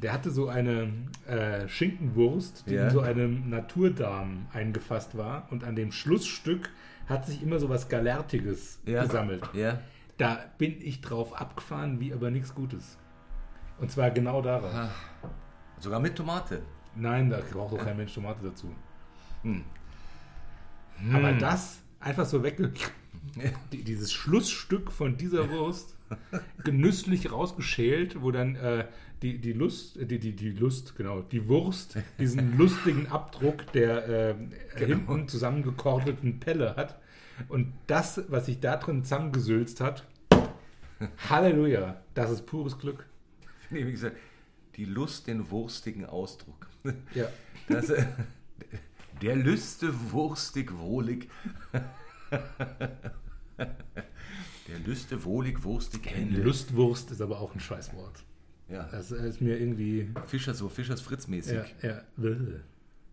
der 0.01 0.13
hatte 0.13 0.31
so 0.31 0.47
eine 0.47 0.91
äh, 1.27 1.67
Schinkenwurst, 1.67 2.65
die 2.67 2.75
Ja. 2.75 2.85
in 2.85 2.89
so 2.91 3.01
einem 3.01 3.49
Naturdarm 3.49 4.47
eingefasst 4.53 5.17
war 5.17 5.47
und 5.51 5.63
an 5.63 5.75
dem 5.75 5.91
Schlussstück 5.91 6.69
hat 7.07 7.25
sich 7.25 7.41
immer 7.43 7.59
so 7.59 7.69
was 7.69 7.89
Galertiges 7.89 8.79
Ja. 8.85 9.03
gesammelt. 9.03 9.49
Ja. 9.53 9.79
Da 10.17 10.37
bin 10.57 10.75
ich 10.81 11.01
drauf 11.01 11.33
abgefahren, 11.39 11.99
wie 11.99 12.13
aber 12.13 12.29
nichts 12.29 12.53
Gutes. 12.53 12.97
Und 13.79 13.91
zwar 13.91 14.11
genau 14.11 14.41
darauf. 14.41 14.73
Ah. 14.73 14.89
Sogar 15.79 15.99
mit 15.99 16.15
Tomate. 16.15 16.61
Nein, 16.95 17.29
da 17.29 17.39
braucht 17.51 17.73
doch 17.73 17.83
kein 17.83 17.95
Mensch 17.95 18.13
Tomate 18.13 18.43
dazu. 18.43 18.73
Hm. 19.43 19.63
Aber 21.13 21.31
das 21.33 21.81
einfach 21.99 22.25
so 22.25 22.43
wegge... 22.43 22.71
Die, 23.71 23.83
dieses 23.83 24.11
Schlussstück 24.11 24.91
von 24.91 25.17
dieser 25.17 25.49
Wurst 25.49 25.95
genüsslich 26.63 27.31
rausgeschält, 27.31 28.21
wo 28.21 28.31
dann 28.31 28.55
äh, 28.55 28.85
die, 29.21 29.39
die 29.39 29.53
Lust, 29.53 29.97
die, 30.01 30.19
die, 30.19 30.35
die 30.35 30.51
Lust, 30.51 30.95
genau, 30.95 31.21
die 31.21 31.47
Wurst 31.47 31.97
diesen 32.17 32.57
lustigen 32.57 33.07
Abdruck 33.07 33.71
der 33.73 34.09
äh, 34.09 34.35
hinten 34.77 35.27
zusammengekordelten 35.27 36.39
Pelle 36.39 36.75
hat. 36.75 36.99
Und 37.47 37.73
das, 37.87 38.23
was 38.29 38.47
sich 38.47 38.59
da 38.59 38.77
drin 38.77 39.03
zusammengesülzt 39.03 39.81
hat, 39.81 40.05
Halleluja, 41.29 42.01
das 42.13 42.31
ist 42.31 42.45
pures 42.45 42.77
Glück. 42.77 43.05
Nee, 43.69 43.85
wie 43.85 43.91
gesagt, 43.91 44.17
die 44.75 44.85
Lust, 44.85 45.27
den 45.27 45.49
wurstigen 45.51 46.05
Ausdruck. 46.05 46.67
Ja. 47.13 47.27
Das, 47.67 47.89
äh, 47.89 48.05
der 49.21 49.35
Lüste 49.35 49.93
wurstig 50.11 50.77
wohlig. 50.77 51.29
Der 54.67 54.79
Lüste 54.85 55.23
wohlig 55.23 55.63
wurstig 55.63 56.05
Hände. 56.09 56.41
Lustwurst 56.41 57.11
ist 57.11 57.21
aber 57.21 57.39
auch 57.39 57.53
ein 57.53 57.59
Scheißwort. 57.59 58.23
Ja. 58.69 58.87
Das 58.91 59.11
ist 59.11 59.41
mir 59.41 59.59
irgendwie. 59.59 60.09
Fischer, 60.27 60.53
so 60.53 60.69
Fischers 60.69 61.01
Fritz 61.01 61.27
mäßig. 61.27 61.75
Ja, 61.81 61.89
ja. 61.89 62.01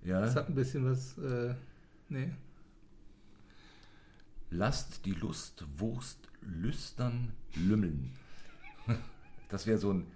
Ja. 0.04 0.20
Das 0.20 0.36
hat 0.36 0.48
ein 0.48 0.54
bisschen 0.54 0.84
was. 0.84 1.16
Äh, 1.18 1.54
nee. 2.08 2.30
Lasst 4.50 5.04
die 5.06 5.12
Lust 5.12 5.64
Wurst 5.78 6.18
lüstern 6.42 7.32
lümmeln. 7.54 8.12
Das 9.48 9.66
wäre 9.66 9.78
so 9.78 9.92
ein 9.92 10.06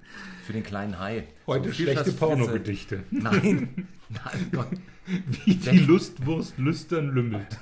für 0.44 0.52
den 0.52 0.62
kleinen 0.62 0.98
Hai. 0.98 1.28
Heute 1.46 1.68
so 1.68 1.74
schlechte. 1.74 2.12
Pornogedichte. 2.12 3.04
Nein, 3.10 3.86
nein, 4.08 4.50
Gott. 4.52 4.70
Wie 5.44 5.54
die 5.54 5.78
Lustwurst 5.78 6.58
lüstern 6.58 7.10
lümmelt. 7.10 7.58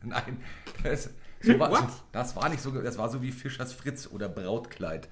Nein, 0.04 0.42
das, 0.82 1.10
so 1.40 1.58
war, 1.58 1.70
What? 1.70 1.88
das 2.12 2.36
war 2.36 2.48
nicht 2.48 2.60
so, 2.60 2.70
das 2.70 2.98
war 2.98 3.08
so 3.08 3.22
wie 3.22 3.32
Fischers 3.32 3.72
Fritz 3.72 4.08
oder 4.10 4.28
Brautkleid. 4.28 5.08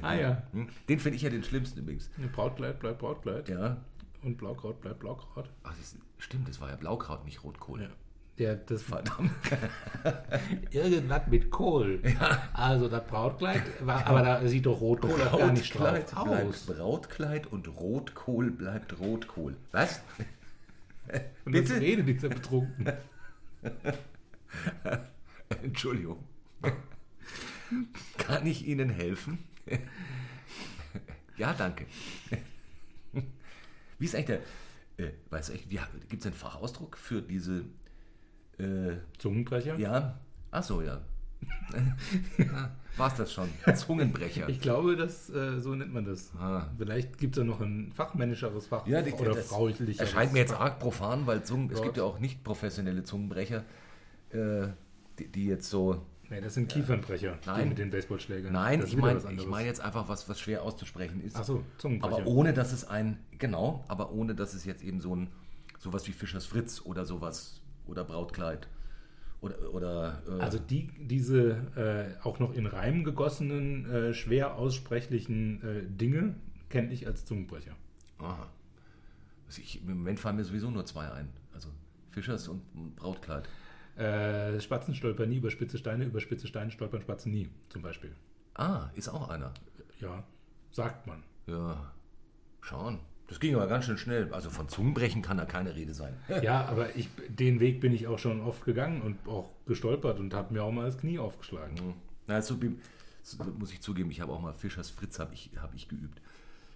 Ah 0.00 0.14
ja. 0.14 0.42
Hm? 0.52 0.68
Den 0.88 0.98
finde 0.98 1.16
ich 1.16 1.22
ja 1.22 1.30
den 1.30 1.44
schlimmsten 1.44 1.80
übrigens. 1.80 2.10
Brautkleid 2.32 2.80
bleibt 2.80 2.98
Brautkleid. 2.98 3.48
Ja. 3.48 3.76
Und 4.22 4.38
Blaukraut 4.38 4.80
bleibt 4.80 5.00
Blaukraut. 5.00 5.50
Ach, 5.64 5.74
das, 5.76 5.96
stimmt, 6.18 6.48
das 6.48 6.60
war 6.60 6.70
ja 6.70 6.76
Blaukraut, 6.76 7.24
nicht 7.24 7.42
Rotkohl. 7.42 7.82
Ja. 7.82 7.88
Ja, 8.38 8.54
das 8.54 8.82
Verdammt. 8.82 9.30
irgendwas 10.70 11.26
mit 11.26 11.50
Kohl. 11.50 12.00
Also 12.54 12.88
das 12.88 13.06
Brautkleid, 13.06 13.62
war, 13.86 14.06
aber 14.06 14.22
da 14.22 14.46
sieht 14.48 14.64
doch 14.64 14.80
Rotkohl 14.80 15.20
auch 15.22 15.38
gar 15.38 15.52
nicht 15.52 15.74
drauf 15.74 15.90
bleibt 15.90 16.16
aus. 16.16 16.66
Brautkleid 16.66 17.46
und 17.46 17.68
Rotkohl 17.68 18.50
bleibt 18.50 18.98
Rotkohl. 18.98 19.56
Was? 19.70 20.00
Und 21.44 21.52
Bitte? 21.52 21.74
jetzt 21.74 21.82
redet 21.82 22.08
dieser 22.08 22.30
betrunken. 22.30 22.92
Entschuldigung. 25.62 26.24
Kann 28.18 28.46
ich 28.46 28.66
Ihnen 28.66 28.90
helfen? 28.90 29.38
ja, 31.36 31.52
danke. 31.54 31.86
Wie 33.98 34.04
ist 34.04 34.14
eigentlich 34.14 34.38
der, 34.96 35.06
äh, 35.06 35.12
weiß 35.30 35.50
ich, 35.50 35.68
gibt 35.68 36.20
es 36.20 36.26
einen 36.26 36.34
Fachausdruck 36.34 36.96
für 36.96 37.22
diese, 37.22 37.64
äh, 38.58 38.96
Zungenbrecher? 39.18 39.78
ja, 39.78 40.18
ach 40.50 40.62
so, 40.62 40.82
ja. 40.82 41.00
War 42.96 43.08
es 43.08 43.14
das 43.14 43.32
schon? 43.32 43.48
Zungenbrecher. 43.74 44.48
Ich 44.48 44.60
glaube, 44.60 44.96
das, 44.96 45.30
äh, 45.30 45.60
so 45.60 45.74
nennt 45.74 45.92
man 45.92 46.04
das. 46.04 46.32
Ah. 46.38 46.68
Vielleicht 46.76 47.18
gibt 47.18 47.36
es 47.36 47.38
ja 47.38 47.44
noch 47.44 47.60
ein 47.60 47.90
fachmännischeres 47.92 48.66
Fach 48.66 48.86
Ja, 48.86 49.00
oder 49.00 49.34
das 49.34 49.48
fraulicheres. 49.48 49.98
erscheint 49.98 50.32
mir 50.32 50.40
jetzt 50.40 50.52
arg 50.52 50.78
profan, 50.78 51.26
weil 51.26 51.42
Zungen, 51.42 51.70
es 51.70 51.80
gibt 51.82 51.96
ja 51.96 52.04
auch 52.04 52.18
nicht 52.18 52.44
professionelle 52.44 53.02
Zungenbrecher, 53.02 53.64
äh, 54.34 54.68
die, 55.18 55.28
die 55.28 55.46
jetzt 55.46 55.68
so. 55.68 56.06
Nee, 56.30 56.40
das 56.40 56.54
sind 56.54 56.68
Kiefernbrecher, 56.68 57.38
die 57.44 57.48
Nein. 57.48 57.68
mit 57.68 57.78
den 57.78 57.90
Baseballschlägern. 57.90 58.52
Nein, 58.52 58.80
das 58.80 58.88
ich 58.88 58.96
meine 58.96 59.20
ich 59.32 59.46
mein 59.46 59.66
jetzt 59.66 59.80
einfach 59.80 60.08
was, 60.08 60.28
was 60.28 60.40
schwer 60.40 60.62
auszusprechen 60.62 61.22
ist. 61.22 61.36
Ach 61.36 61.44
so, 61.44 61.62
Zungenbrecher. 61.76 62.16
aber 62.16 62.26
ohne, 62.26 62.54
dass 62.54 62.72
es 62.72 62.84
ein, 62.84 63.18
genau, 63.38 63.84
aber 63.88 64.12
ohne, 64.12 64.34
dass 64.34 64.54
es 64.54 64.64
jetzt 64.64 64.82
eben 64.82 65.00
so 65.00 65.14
ein, 65.14 65.28
sowas 65.78 66.06
wie 66.08 66.12
Fischers 66.12 66.46
Fritz 66.46 66.80
oder 66.84 67.04
sowas 67.04 67.60
oder 67.86 68.04
Brautkleid 68.04 68.66
oder, 69.42 69.74
oder 69.74 70.22
äh, 70.26 70.40
Also 70.40 70.58
die, 70.58 70.88
diese 70.98 71.50
äh, 71.76 72.24
auch 72.24 72.38
noch 72.38 72.54
in 72.54 72.64
Reim 72.66 73.04
gegossenen, 73.04 73.90
äh, 73.90 74.14
schwer 74.14 74.54
aussprechlichen 74.56 75.62
äh, 75.62 75.82
Dinge 75.86 76.36
kenne 76.70 76.92
ich 76.92 77.06
als 77.06 77.26
Zungenbrecher. 77.26 77.76
aha. 78.18 78.48
Also 79.46 79.60
ich, 79.60 79.82
Im 79.82 79.98
Moment 79.98 80.18
fallen 80.18 80.36
mir 80.36 80.44
sowieso 80.44 80.70
nur 80.70 80.86
zwei 80.86 81.12
ein. 81.12 81.28
Also 81.52 81.68
Fischers 82.10 82.48
und 82.48 82.62
Brautkleid. 82.96 83.46
Äh, 83.96 84.60
Spatzen 84.60 84.94
stolpern 84.94 85.28
nie 85.28 85.36
über 85.36 85.50
spitze 85.50 85.78
Steine, 85.78 86.04
über 86.04 86.20
spitze 86.20 86.46
Steine 86.46 86.70
stolpern 86.70 87.02
Spatzen 87.02 87.32
nie, 87.32 87.48
zum 87.68 87.82
Beispiel. 87.82 88.14
Ah, 88.54 88.90
ist 88.94 89.08
auch 89.08 89.28
einer. 89.28 89.52
Ja, 90.00 90.24
sagt 90.70 91.06
man. 91.06 91.22
Ja, 91.46 91.92
schauen. 92.60 93.00
Das 93.28 93.40
ging 93.40 93.54
aber 93.54 93.66
ganz 93.66 93.86
schön 93.86 93.96
schnell. 93.96 94.32
Also 94.32 94.50
von 94.50 94.68
Zungenbrechen 94.68 95.22
kann 95.22 95.38
da 95.38 95.44
keine 95.46 95.74
Rede 95.74 95.94
sein. 95.94 96.14
Ja, 96.42 96.66
aber 96.66 96.96
ich, 96.96 97.08
den 97.28 97.60
Weg 97.60 97.80
bin 97.80 97.94
ich 97.94 98.06
auch 98.06 98.18
schon 98.18 98.40
oft 98.40 98.64
gegangen 98.64 99.00
und 99.00 99.26
auch 99.26 99.50
gestolpert 99.66 100.18
und 100.18 100.34
habe 100.34 100.52
mir 100.52 100.62
auch 100.62 100.72
mal 100.72 100.84
das 100.84 100.98
Knie 100.98 101.18
aufgeschlagen. 101.18 101.94
Na, 102.26 102.42
so, 102.42 102.58
so 103.22 103.44
muss 103.58 103.72
ich 103.72 103.80
zugeben, 103.80 104.10
ich 104.10 104.20
habe 104.20 104.32
auch 104.32 104.40
mal 104.40 104.52
Fischers 104.52 104.90
Fritz 104.90 105.18
habe 105.18 105.34
ich, 105.34 105.50
hab 105.60 105.74
ich 105.74 105.88
geübt. 105.88 106.20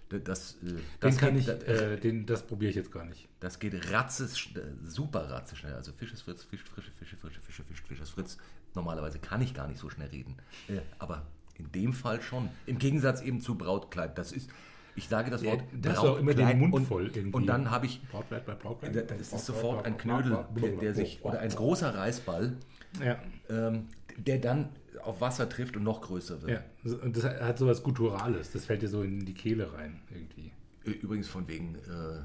Da- 0.09 0.17
Das, 0.19 0.55
äh, 0.63 0.65
Den 0.67 0.81
das, 1.01 1.17
kann 1.17 1.33
geht, 1.33 1.39
ich, 1.41 1.45
das, 1.47 1.63
äh, 1.63 1.97
den, 1.99 2.25
das 2.25 2.43
probiere 2.47 2.69
ich 2.69 2.75
jetzt 2.75 2.91
gar 2.91 3.05
nicht. 3.05 3.27
das 3.39 3.59
geht 3.59 3.91
ratzes, 3.91 4.37
äh, 4.55 4.61
super 4.85 5.29
ratzes 5.29 5.57
schnell. 5.57 5.73
Also 5.73 5.91
Fischers 5.91 6.21
Fritz, 6.21 6.43
Fisch, 6.43 6.63
frische 6.63 6.91
Fische, 6.91 7.17
frische 7.17 7.41
Fische, 7.41 7.63
Fisch, 7.63 7.81
Fischers 7.81 8.09
Fritz. 8.11 8.37
Normalerweise 8.73 9.19
kann 9.19 9.41
ich 9.41 9.53
gar 9.53 9.67
nicht 9.67 9.79
so 9.79 9.89
schnell 9.89 10.07
reden. 10.09 10.35
Äh, 10.69 10.79
aber 10.99 11.23
in 11.57 11.71
dem 11.71 11.93
Fall 11.93 12.21
schon. 12.21 12.49
Im 12.67 12.77
Gegensatz 12.79 13.21
eben 13.21 13.41
zu 13.41 13.55
Brautkleid. 13.55 14.17
Das 14.17 14.31
ist, 14.31 14.49
ich 14.95 15.07
sage 15.09 15.29
das 15.29 15.41
Ja, 15.41 15.51
Wort 15.51 15.63
da 15.73 15.89
hast 15.91 16.03
du 16.03 16.07
auch 16.09 16.17
immer 16.19 16.33
den 16.33 16.57
Mund 16.59 16.73
und, 16.73 16.85
voll 16.85 17.07
irgendwie. 17.13 17.33
Und 17.35 17.45
dann 17.47 17.69
habe 17.69 17.85
ich 17.87 18.01
Brautkleid 18.09 18.45
bei 18.45 18.53
Brautkleid. 18.55 18.95
Da- 18.95 19.01
Das 19.15 19.33
ist 19.33 19.45
sofort 19.45 19.85
ein 19.85 19.97
Knödel, 19.97 20.45
der, 20.55 20.69
der 20.77 20.93
sich, 20.93 21.19
oder 21.23 21.39
ein 21.39 21.49
großer 21.49 21.93
Reißball, 21.93 22.55
Ja, 23.03 23.19
ähm, 23.49 23.87
der 24.17 24.37
dann 24.39 24.69
auf 25.07 25.21
Wasser 25.21 25.47
trifft 25.49 25.75
und 25.77 25.83
noch 25.83 26.01
größer 26.01 26.41
wird. 26.41 26.51
ja. 26.51 26.63
So- 26.83 26.97
Und 27.01 27.15
das 27.17 27.23
hat 27.25 27.57
sowas 27.57 27.81
Gutturales. 27.83 28.51
Das 28.51 28.65
fällt 28.65 28.81
dir 28.81 28.89
so 28.89 29.01
in 29.03 29.25
die 29.25 29.33
Kehle 29.33 29.71
rein 29.73 29.99
irgendwie. 30.11 30.51
Übrigens 30.83 31.27
von 31.27 31.47
wegen, 31.47 31.75
äh, 31.75 32.19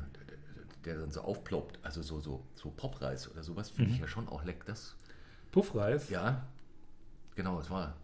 der 0.85 0.99
dann 0.99 1.11
so 1.11 1.20
aufploppt, 1.22 1.78
also 1.83 2.03
so, 2.03 2.20
so, 2.20 2.45
so 2.55 2.70
Popreis 2.70 3.30
oder 3.30 3.43
sowas, 3.43 3.70
finde 3.70 3.93
ich 3.93 3.99
ja 4.01 4.07
schon 4.09 4.28
auch 4.28 4.45
lecker. 4.45 4.64
Das, 4.66 4.97
Puffreis. 5.53 6.09
ja, 6.11 6.45
genau, 7.37 7.61
es 7.61 7.70
war, 7.70 7.95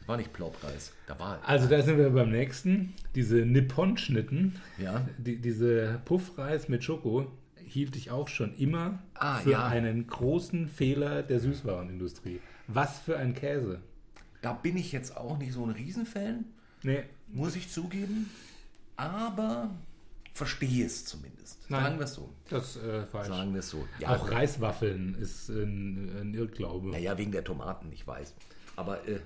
es 0.00 0.06
war 0.08 0.16
nicht 0.16 0.32
Ploppreis, 0.32 0.92
da 1.06 1.18
war, 1.18 1.40
Also 1.46 1.66
da 1.68 1.82
sind 1.82 1.96
wir 1.98 2.10
beim 2.10 2.30
nächsten. 2.30 2.92
Diese 3.14 3.36
Nippon-Schnitten, 3.46 4.56
ja, 4.78 5.06
die, 5.18 5.38
diese 5.40 6.00
Puffreis 6.04 6.68
mit 6.68 6.84
Schoko, 6.84 7.30
hielt 7.56 7.94
ich 7.96 8.10
auch 8.10 8.28
schon 8.28 8.54
immer 8.56 8.98
Ah, 9.14 9.38
für 9.38 9.52
ja. 9.52 9.66
einen 9.66 10.06
großen 10.06 10.68
Fehler 10.68 11.22
der 11.22 11.38
Süßwarenindustrie. 11.40 12.40
Was 12.66 12.98
für 12.98 13.16
ein 13.16 13.34
Käse. 13.34 13.80
Da 14.42 14.52
bin 14.52 14.76
ich 14.76 14.92
jetzt 14.92 15.16
auch 15.16 15.38
nicht 15.38 15.52
so 15.52 15.64
ein 15.64 15.70
Riesenfan, 15.70 16.44
Nee, 16.82 17.02
muss 17.28 17.56
ich 17.56 17.70
zugeben, 17.70 18.30
aber 18.96 19.70
verstehe 20.32 20.86
es 20.86 21.04
zumindest. 21.04 21.58
Nein. 21.70 21.82
Sagen 21.84 21.98
wir 21.98 22.04
es 22.04 22.14
so. 22.14 22.32
das 22.48 22.76
äh, 22.78 23.04
falsch. 23.06 23.28
Sagen 23.28 23.52
wir 23.52 23.60
es 23.60 23.68
so. 23.68 23.86
Auch 24.06 24.30
Reiswaffeln 24.30 25.14
ist 25.16 25.48
ein, 25.50 26.08
ein 26.20 26.34
Irrglaube. 26.34 26.88
Naja, 26.88 27.18
wegen 27.18 27.32
der 27.32 27.44
Tomaten, 27.44 27.92
ich 27.92 28.06
weiß. 28.06 28.34
Aber 28.76 29.06
äh, 29.06 29.20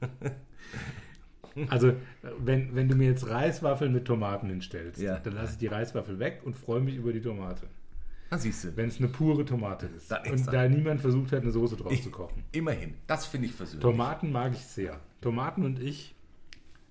Also, 1.70 1.92
wenn, 2.38 2.74
wenn 2.76 2.88
du 2.88 2.94
mir 2.94 3.08
jetzt 3.08 3.26
Reiswaffeln 3.28 3.92
mit 3.92 4.04
Tomaten 4.04 4.48
hinstellst, 4.48 5.00
Ja. 5.00 5.18
dann 5.18 5.34
lasse 5.34 5.52
ich 5.52 5.58
die 5.58 5.66
Reiswaffel 5.66 6.18
weg 6.18 6.42
und 6.44 6.56
freue 6.56 6.80
mich 6.80 6.94
über 6.94 7.12
die 7.12 7.20
Tomate. 7.22 7.66
Na 8.30 8.38
siehst 8.38 8.64
du. 8.64 8.76
Wenn 8.76 8.88
es 8.88 8.98
eine 8.98 9.08
pure 9.08 9.44
Tomate 9.44 9.86
ist. 9.86 10.10
Dann 10.10 10.30
und 10.30 10.46
da 10.52 10.68
niemand 10.68 11.00
versucht 11.00 11.32
hat, 11.32 11.42
eine 11.42 11.50
Soße 11.50 11.76
draus 11.76 12.02
zu 12.02 12.10
kochen. 12.10 12.44
Immerhin, 12.52 12.94
das 13.06 13.26
finde 13.26 13.46
ich 13.48 13.54
versöhnlich. 13.54 13.82
Tomaten 13.82 14.32
mag 14.32 14.52
ich 14.52 14.60
sehr. 14.64 15.00
Tomaten 15.20 15.64
und 15.64 15.80
ich, 15.80 16.14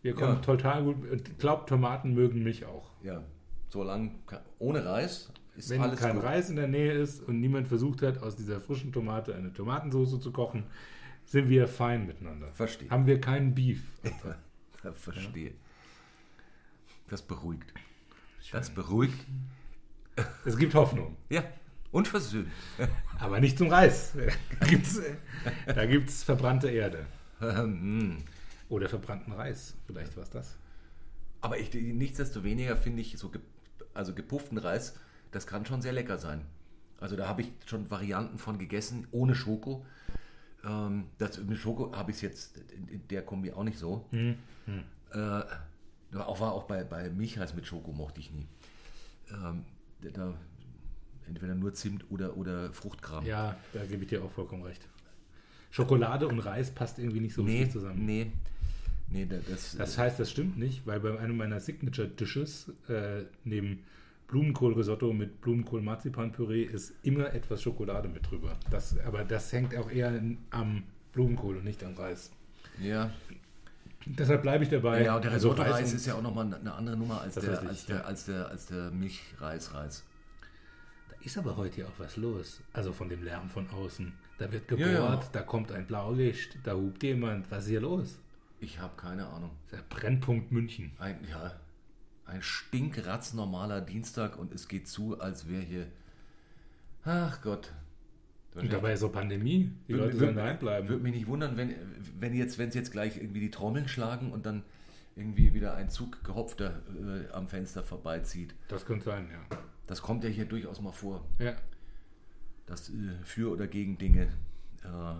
wir 0.01 0.13
kommen 0.13 0.35
Ja. 0.35 0.41
total 0.41 0.83
gut. 0.83 0.95
Ich 1.11 1.37
glaube, 1.37 1.65
Tomaten 1.65 2.13
mögen 2.13 2.43
mich 2.43 2.65
auch. 2.65 2.91
Ja, 3.03 3.23
solange 3.69 4.11
ohne 4.59 4.85
Reis 4.85 5.31
ist 5.55 5.69
Wenn 5.69 5.81
alles 5.81 5.99
kein 5.99 6.15
gut. 6.15 6.23
Reis 6.23 6.49
in 6.49 6.55
der 6.55 6.67
Nähe 6.67 6.93
ist 6.93 7.21
und 7.21 7.39
niemand 7.39 7.67
versucht 7.67 8.01
hat, 8.01 8.21
aus 8.21 8.35
dieser 8.35 8.59
frischen 8.59 8.91
Tomate 8.91 9.33
eine 9.35 9.51
Tomatensoße 9.53 10.19
zu 10.19 10.31
kochen, 10.31 10.63
sind 11.25 11.49
wir 11.49 11.67
fein 11.67 12.05
miteinander. 12.07 12.51
Verstehe. 12.53 12.89
Haben 12.89 13.05
wir 13.05 13.19
keinen 13.21 13.53
Beef. 13.55 13.81
Ja, 14.83 14.93
verstehe. 14.93 15.53
Das 17.09 17.21
beruhigt. 17.23 17.73
Das 18.51 18.69
beruhigt. 18.69 19.17
Es 20.45 20.57
gibt 20.57 20.73
Hoffnung. 20.73 21.17
Ja, 21.29 21.43
und 21.91 22.07
versöhnt. 22.07 22.49
Aber 23.19 23.39
nicht 23.39 23.57
zum 23.57 23.69
Reis. 23.69 24.13
Da 24.59 24.65
gibt's, 24.65 24.99
da 25.65 25.85
gibt's 25.85 26.23
verbrannte 26.23 26.69
Erde. 26.69 27.05
Hm. 27.39 28.17
Oder 28.69 28.89
verbrannten 28.89 29.33
Reis. 29.33 29.75
Vielleicht 29.85 30.15
war 30.17 30.23
es 30.23 30.29
das. 30.29 30.57
Aber 31.41 31.57
ich, 31.57 31.73
nichtsdestoweniger 31.73 32.75
finde 32.75 33.01
ich 33.01 33.17
so 33.17 33.31
also 33.93 34.13
gepufften 34.13 34.57
Reis, 34.57 34.95
das 35.31 35.47
kann 35.47 35.65
schon 35.65 35.81
sehr 35.81 35.93
lecker 35.93 36.17
sein. 36.17 36.45
Also 36.99 37.15
da 37.15 37.27
habe 37.27 37.41
ich 37.41 37.51
schon 37.65 37.89
Varianten 37.89 38.37
von 38.37 38.57
gegessen, 38.57 39.07
ohne 39.11 39.35
Schoko. 39.35 39.85
Ähm, 40.63 41.05
das, 41.17 41.37
mit 41.39 41.57
Schoko 41.57 41.95
habe 41.95 42.11
ich 42.11 42.17
es 42.17 42.21
jetzt 42.21 42.57
in, 42.57 43.07
der 43.07 43.23
Kombi 43.23 43.51
auch 43.51 43.63
nicht 43.63 43.77
so. 43.79 44.05
Hm, 44.11 44.35
Äh, 45.13 46.17
auch 46.17 46.39
war 46.39 46.53
auch 46.53 46.63
bei, 46.63 46.83
bei 46.83 47.09
Milchreis 47.09 47.53
mit 47.53 47.65
Schoko 47.65 47.91
mochte 47.91 48.19
ich 48.19 48.31
nie. 48.31 48.47
Ähm, 49.31 49.63
da, 50.01 50.33
entweder 51.27 51.55
nur 51.55 51.73
Zimt 51.73 52.05
oder, 52.09 52.37
oder 52.37 52.71
Fruchtkram. 52.73 53.25
Ja, 53.25 53.57
da 53.73 53.85
gebe 53.85 54.03
ich 54.03 54.09
dir 54.09 54.23
auch 54.23 54.31
vollkommen 54.31 54.63
recht. 54.63 54.87
Schokolade 55.71 56.27
und 56.27 56.39
Reis 56.39 56.71
passt 56.71 56.97
irgendwie 56.99 57.19
nicht 57.19 57.33
so 57.33 57.43
nee, 57.43 57.57
richtig 57.59 57.71
zusammen. 57.73 58.05
nee. 58.05 58.31
Nee, 59.09 59.25
da- 59.25 59.37
das, 59.49 59.75
Das 59.77 59.97
heißt, 59.97 60.19
das 60.19 60.29
stimmt 60.31 60.57
nicht, 60.57 60.85
weil 60.85 60.99
bei 60.99 61.17
einem 61.17 61.37
meiner 61.37 61.59
Signature 61.61 62.07
Dishes 62.09 62.71
äh, 62.89 63.23
neben 63.45 63.79
Blumenkohlrisotto 64.27 65.13
mit 65.13 65.39
Blumenkohl-Marzipanpüree 65.41 66.63
ist 66.63 66.93
immer 67.03 67.33
etwas 67.33 67.61
Schokolade 67.61 68.09
mit 68.09 68.29
drüber. 68.29 68.57
Das, 68.69 68.97
aber 68.99 69.23
das 69.23 69.51
hängt 69.53 69.75
auch 69.77 69.89
eher 69.89 70.21
am 70.49 70.83
Blumenkohl 71.13 71.57
und 71.57 71.63
nicht 71.63 71.81
am 71.85 71.93
Reis. 71.95 72.31
Ja, 72.81 73.11
Deshalb 74.15 74.41
bleibe 74.41 74.63
ich 74.63 74.69
dabei. 74.69 75.03
ja 75.03 75.15
und 75.15 75.23
der 75.25 75.33
Risotto-Reis 75.33 75.93
ist 75.93 76.05
ja 76.05 76.15
auch 76.15 76.21
nochmal 76.21 76.53
eine 76.53 76.73
andere 76.73 76.95
Nummer 76.97 77.21
als 77.21 77.35
Das 77.35 77.45
der, 77.45 77.61
ich, 77.63 77.67
als, 77.69 77.85
der, 77.85 77.95
ja. 77.97 78.01
als, 78.03 78.25
der, 78.25 78.47
als 78.49 78.65
der 78.67 78.91
Milchreis-Reis. 78.91 80.03
Da 81.09 81.15
ist 81.23 81.37
aber 81.37 81.57
heute 81.57 81.81
ja 81.81 81.87
auch 81.87 81.99
was 81.99 82.15
los. 82.17 82.61
Also 82.73 82.93
von 82.93 83.09
dem 83.09 83.23
Lärm 83.23 83.49
von 83.49 83.69
außen. 83.69 84.13
Da 84.37 84.51
wird 84.51 84.69
Ja, 84.71 84.77
gebohrt, 84.77 85.23
ja. 85.23 85.29
da 85.33 85.41
kommt 85.41 85.71
ein 85.71 85.87
Blaulicht, 85.87 86.57
da 86.63 86.73
hupt 86.73 87.01
jemand. 87.03 87.49
Was 87.51 87.63
ist 87.63 87.69
hier 87.69 87.81
los? 87.81 88.19
Ich 88.59 88.79
habe 88.79 88.93
keine 88.97 89.27
Ahnung. 89.27 89.51
Der 89.71 89.83
Brennpunkt 89.89 90.51
München. 90.51 90.91
Ein, 90.99 91.19
ja, 91.29 91.53
ein 92.25 92.41
stinkratz-normaler 92.41 93.81
Dienstag 93.81 94.37
und 94.37 94.53
es 94.53 94.67
geht 94.67 94.87
zu, 94.87 95.19
als 95.19 95.47
wäre 95.47 95.61
hier. 95.61 95.87
Ach 97.05 97.41
Gott. 97.41 97.71
Und 98.63 98.73
dabei 98.73 98.93
ist 98.93 99.01
so 99.01 99.09
Pandemie. 99.09 99.71
Die 99.87 99.93
Würde- 99.93 100.05
Leute 100.05 100.17
sollen 100.17 100.35
daheim 100.35 100.59
bleiben. 100.59 100.87
Würde 100.89 101.03
mich 101.03 101.13
nicht 101.13 101.27
wundern, 101.27 101.57
wenn, 101.57 101.75
wenn 102.19 102.33
jetzt, 102.33 102.57
wenn 102.57 102.69
es 102.69 102.75
jetzt 102.75 102.91
gleich 102.91 103.17
irgendwie 103.17 103.39
die 103.39 103.51
Trommeln 103.51 103.87
schlagen 103.87 104.31
und 104.31 104.45
dann 104.45 104.63
irgendwie 105.15 105.53
wieder 105.53 105.75
ein 105.75 105.89
Zug 105.89 106.23
gehopfter 106.23 106.81
äh, 106.95 107.31
am 107.33 107.47
Fenster 107.47 107.83
vorbeizieht. 107.83 108.53
Das 108.67 108.85
könnte 108.85 109.05
sein, 109.05 109.27
ja. 109.31 109.57
Das 109.87 110.01
kommt 110.01 110.23
ja 110.23 110.29
hier 110.29 110.45
durchaus 110.45 110.81
mal 110.81 110.91
vor, 110.91 111.25
Ja. 111.39 111.55
dass 112.65 112.89
äh, 112.89 112.93
für 113.23 113.51
oder 113.51 113.67
gegen 113.67 113.97
Dinge. 113.97 114.27
Äh, 114.83 115.15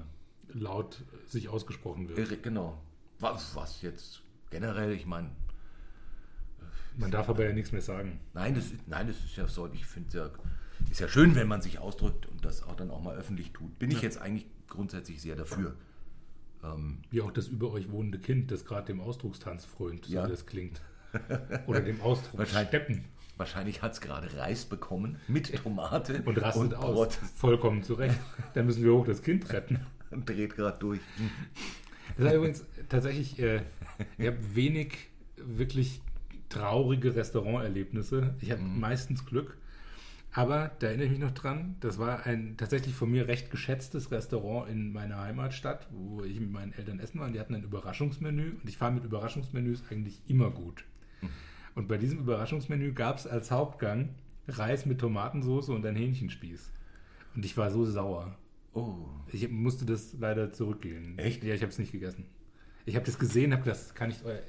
Laut 0.54 1.04
sich 1.26 1.50
ausgesprochen 1.50 2.08
wird. 2.08 2.42
genau. 2.42 2.82
Was, 3.20 3.54
was 3.56 3.82
jetzt 3.82 4.22
generell, 4.50 4.94
ich 4.94 5.06
meine, 5.06 5.30
Man 6.98 7.12
darf 7.12 7.28
aber 7.30 7.46
ja 7.46 7.54
nichts 7.54 7.72
mehr 7.72 7.82
sagen. 7.82 8.20
nein, 8.34 8.56
das, 8.56 8.72
nein, 8.86 9.08
das 9.08 9.18
ist 9.18 9.36
ja 9.36 9.46
so, 9.48 9.68
ich 9.74 9.86
finde 9.86 10.08
es 10.08 10.14
ja, 10.14 10.30
ist 10.92 11.00
ja 11.00 11.08
schön, 11.08 11.36
wenn 11.36 11.48
man 11.48 11.62
sich 11.62 11.80
ausdrückt 11.80 12.26
und 12.28 12.44
das 12.46 12.64
auch 12.64 12.76
dann 12.76 12.90
auch 12.92 13.02
mal 13.02 13.16
öffentlich 13.16 13.52
tut. 13.52 13.78
Bin 13.80 13.92
ich 13.92 14.02
jetzt 14.02 14.20
eigentlich 14.22 14.46
grundsätzlich 14.68 15.22
sehr 15.22 15.36
dafür. 15.36 15.76
Ähm, 16.64 17.00
Wie 17.12 17.22
auch 17.22 17.32
das 17.32 17.48
über 17.48 17.72
euch 17.72 17.92
wohnende 17.92 18.20
Kind, 18.20 18.52
das 18.52 18.66
gerade 18.66 18.88
dem 18.88 19.00
Ausdruckstanz 19.00 19.66
frönt, 19.66 20.06
so 20.06 20.14
Ja. 20.14 20.28
das 20.28 20.46
klingt. 20.46 20.82
Oder 21.68 21.82
dem 21.82 22.02
Ausdruck 22.02 22.40
Wahrscheinlich- 22.40 22.68
Steppen 22.70 23.06
Wahrscheinlich 23.38 23.84
hat 23.84 23.94
es 23.94 24.02
gerade 24.02 24.36
Reis 24.36 24.66
bekommen 24.66 25.18
mit 25.28 25.54
Tomate 25.56 26.22
und 26.26 26.42
rastet 26.42 26.74
aus. 26.74 26.96
Brot 26.96 27.14
Vollkommen 27.36 27.84
zurecht. 27.84 28.20
Dann 28.56 28.66
müssen 28.66 28.84
wir 28.84 28.92
hoch 28.94 29.06
das 29.06 29.22
Kind 29.22 29.54
retten. 29.54 29.80
und 30.10 30.28
dreht 30.28 30.56
gerade 30.56 30.80
durch. 30.80 31.00
Das 32.18 32.28
ist 32.32 32.34
übrigens 32.34 32.66
tatsächlich, 32.90 33.38
äh, 33.38 33.62
ich 34.18 34.26
habe 34.26 34.38
wenig 34.56 35.10
wirklich 35.36 36.02
traurige 36.50 37.16
Restauranterlebnisse. 37.16 38.34
Ich 38.42 38.50
habe 38.52 38.62
meistens 38.64 39.24
Glück. 39.26 39.56
Aber 40.38 40.70
da 40.78 40.86
erinnere 40.86 41.06
ich 41.06 41.12
mich 41.14 41.20
noch 41.20 41.32
dran, 41.32 41.78
das 41.80 41.98
war 41.98 42.28
ein 42.28 42.58
tatsächlich 42.58 42.94
von 42.94 43.10
mir 43.10 43.28
recht 43.28 43.50
geschätztes 43.50 44.12
Restaurant 44.12 44.70
in 44.70 44.94
meiner 44.94 45.20
Heimatstadt, 45.20 45.88
wo 45.90 46.24
ich 46.24 46.40
mit 46.40 46.52
meinen 46.52 46.74
Eltern 46.74 47.00
essen 47.00 47.20
war. 47.20 47.26
Und 47.26 47.34
die 47.34 47.40
hatten 47.40 47.56
ein 47.56 47.64
Überraschungsmenü 47.64 48.52
und 48.62 48.70
ich 48.70 48.78
fahre 48.78 48.92
mit 48.92 49.04
Überraschungsmenüs 49.04 49.86
eigentlich 49.90 50.22
immer 50.28 50.52
gut. 50.52 50.84
Und 51.74 51.88
bei 51.88 51.98
diesem 51.98 52.20
Überraschungsmenü 52.20 52.94
gab 52.94 53.18
es 53.18 53.26
als 53.26 53.50
Hauptgang 53.50 54.10
Reis 54.48 54.86
mit 54.86 55.00
Tomatensauce 55.00 55.70
und 55.70 55.84
ein 55.88 55.96
Hähnchenspieß. 55.96 56.72
Und 57.34 57.44
ich 57.44 57.58
war 57.58 57.72
so 57.72 57.84
sauer. 57.84 58.38
Oh, 58.76 58.94
Ich 59.32 59.50
musste 59.50 59.86
das 59.86 60.14
leider 60.20 60.54
zurückgehen. 60.54 61.18
Echt? 61.18 61.44
Ja, 61.44 61.56
ich 61.56 61.64
habe 61.64 61.72
es 61.72 61.80
nicht 61.80 61.92
gegessen. 61.92 62.26
Ich 62.86 62.96
habe 62.96 63.08
das 63.08 63.18
gesehen, 63.18 63.54
habe 63.54 63.64
das 63.64 63.96
kann 63.96 64.12
ich 64.12 64.24
euer 64.24 64.44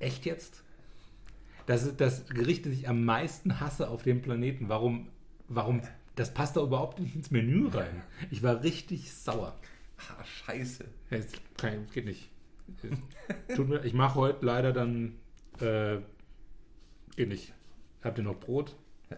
echt 0.00 0.26
jetzt? 0.26 0.64
Das 1.66 1.84
ist 1.84 2.00
das 2.00 2.26
Gericht, 2.26 2.66
das 2.66 2.72
ich 2.72 2.88
am 2.88 3.04
meisten 3.04 3.60
hasse 3.60 3.88
auf 3.88 4.02
dem 4.02 4.20
Planeten. 4.20 4.68
Warum 4.68 5.06
warum 5.48 5.82
das 6.16 6.32
passt 6.34 6.56
da 6.56 6.62
überhaupt 6.62 6.98
nicht 7.00 7.14
ins 7.14 7.30
Menü 7.30 7.68
rein? 7.68 8.02
Ich 8.30 8.42
war 8.42 8.62
richtig 8.62 9.12
sauer. 9.12 9.56
ah, 9.98 10.24
scheiße. 10.24 10.84
Ja, 11.10 11.16
Es 11.18 11.28
kann- 11.56 11.86
geht 11.92 12.04
nicht. 12.06 12.30
Tut 13.56 13.68
mir, 13.68 13.84
ich 13.84 13.94
mache 13.94 14.16
heute 14.16 14.44
leider 14.44 14.72
dann 14.72 15.14
äh, 15.60 15.98
geht 17.16 17.28
nicht. 17.28 17.54
Habt 18.02 18.18
ihr 18.18 18.24
noch 18.24 18.38
Brot? 18.38 18.76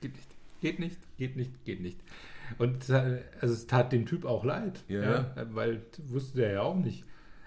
Geht 0.00 0.14
nicht. 0.14 0.28
Geht 0.60 0.78
nicht, 0.80 0.98
geht 1.16 1.36
nicht, 1.36 1.64
geht 1.64 1.80
nicht. 1.80 1.98
Und 2.58 2.82
es 2.82 2.88
hat- 2.90 3.20
also 3.40 3.54
es 3.54 3.66
tat 3.66 3.92
dem 3.92 4.06
Typ 4.06 4.24
auch 4.24 4.44
leid, 4.44 4.82
Ja. 4.88 5.34
weil 5.52 5.82
wusste 6.06 6.38
der 6.38 6.52
ja 6.52 6.62
auch 6.62 6.74
nicht. 6.76 7.04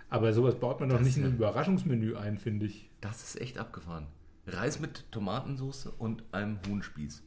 Aber 0.10 0.34
sowas 0.34 0.56
baut 0.60 0.80
man 0.80 0.90
doch 0.90 0.98
Das 0.98 1.06
nicht 1.08 1.18
in 1.18 1.24
ja- 1.24 1.30
ein 1.30 1.36
Überraschungsmenü 1.36 2.16
ein, 2.16 2.38
finde 2.38 2.66
ich. 2.68 2.90
Das 3.02 3.24
ist 3.24 3.40
echt 3.42 3.58
abgefahren. 3.58 4.08
Reis 4.48 4.80
mit 4.80 5.06
Tomatensauce 5.12 5.88
und 5.88 6.24
einem 6.34 6.60
Huhnspieß. 6.68 7.24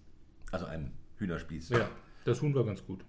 Also 0.54 0.66
einem 0.66 0.92
Hühnerspieß. 1.18 1.70
Ja, 1.70 1.88
das 2.24 2.40
Huhn 2.40 2.54
war 2.54 2.64
ganz 2.64 2.84
gut. 2.86 3.04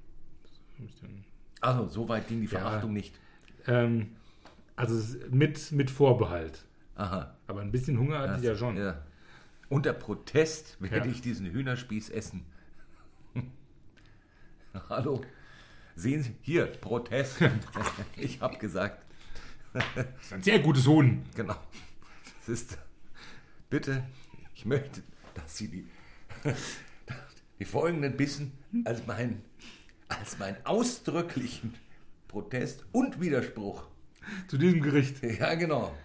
Also, 1.62 1.88
so 1.88 2.10
weit 2.10 2.28
ging 2.28 2.40
die 2.42 2.48
Ja. 2.48 2.60
Verachtung 2.60 2.92
nicht. 2.92 3.14
Ähm, 3.68 4.16
also 4.76 5.16
mit, 5.30 5.72
mit 5.72 5.92
Vorbehalt. 5.92 6.66
Aha. 6.96 7.36
Aber 7.46 7.62
ein 7.62 7.72
bisschen 7.72 8.00
Hunger 8.00 8.18
hatte 8.20 8.40
ich 8.40 8.46
ja 8.46 8.56
schon. 8.56 8.78
Ja. 8.78 9.00
Unter 9.70 9.94
Protest 9.94 10.82
werde 10.82 11.06
Ja. 11.08 11.12
ich 11.12 11.22
diesen 11.22 11.46
Hühnerspieß 11.46 12.10
essen. 12.10 12.46
Hallo. 14.90 15.22
Sehen 15.96 16.24
Sie, 16.24 16.36
hier, 16.42 16.66
Protest. 16.66 17.38
ich 18.18 18.42
habe 18.42 18.58
gesagt, 18.58 19.06
Das 19.74 19.86
ist 20.20 20.34
ein 20.34 20.42
sehr 20.42 20.60
gutes 20.60 20.88
Huhn. 20.88 21.24
genau. 21.36 21.56
Es 22.42 22.50
ist, 22.50 22.78
bitte, 23.70 24.04
ich 24.56 24.66
möchte, 24.66 25.04
dass 25.36 25.56
Sie 25.58 25.68
die, 25.70 25.88
die 27.60 27.66
folgenden 27.66 28.18
Bissen 28.18 28.52
als 28.86 29.06
mein, 29.08 29.42
als 30.08 30.38
mein 30.40 30.58
ausdrücklichen 30.66 31.74
Protest 32.28 32.86
und 32.92 33.20
Widerspruch. 33.22 33.88
Zu 34.48 34.58
diesem 34.58 34.82
Gericht. 34.82 35.22
Ja, 35.24 35.54
genau. 35.56 35.96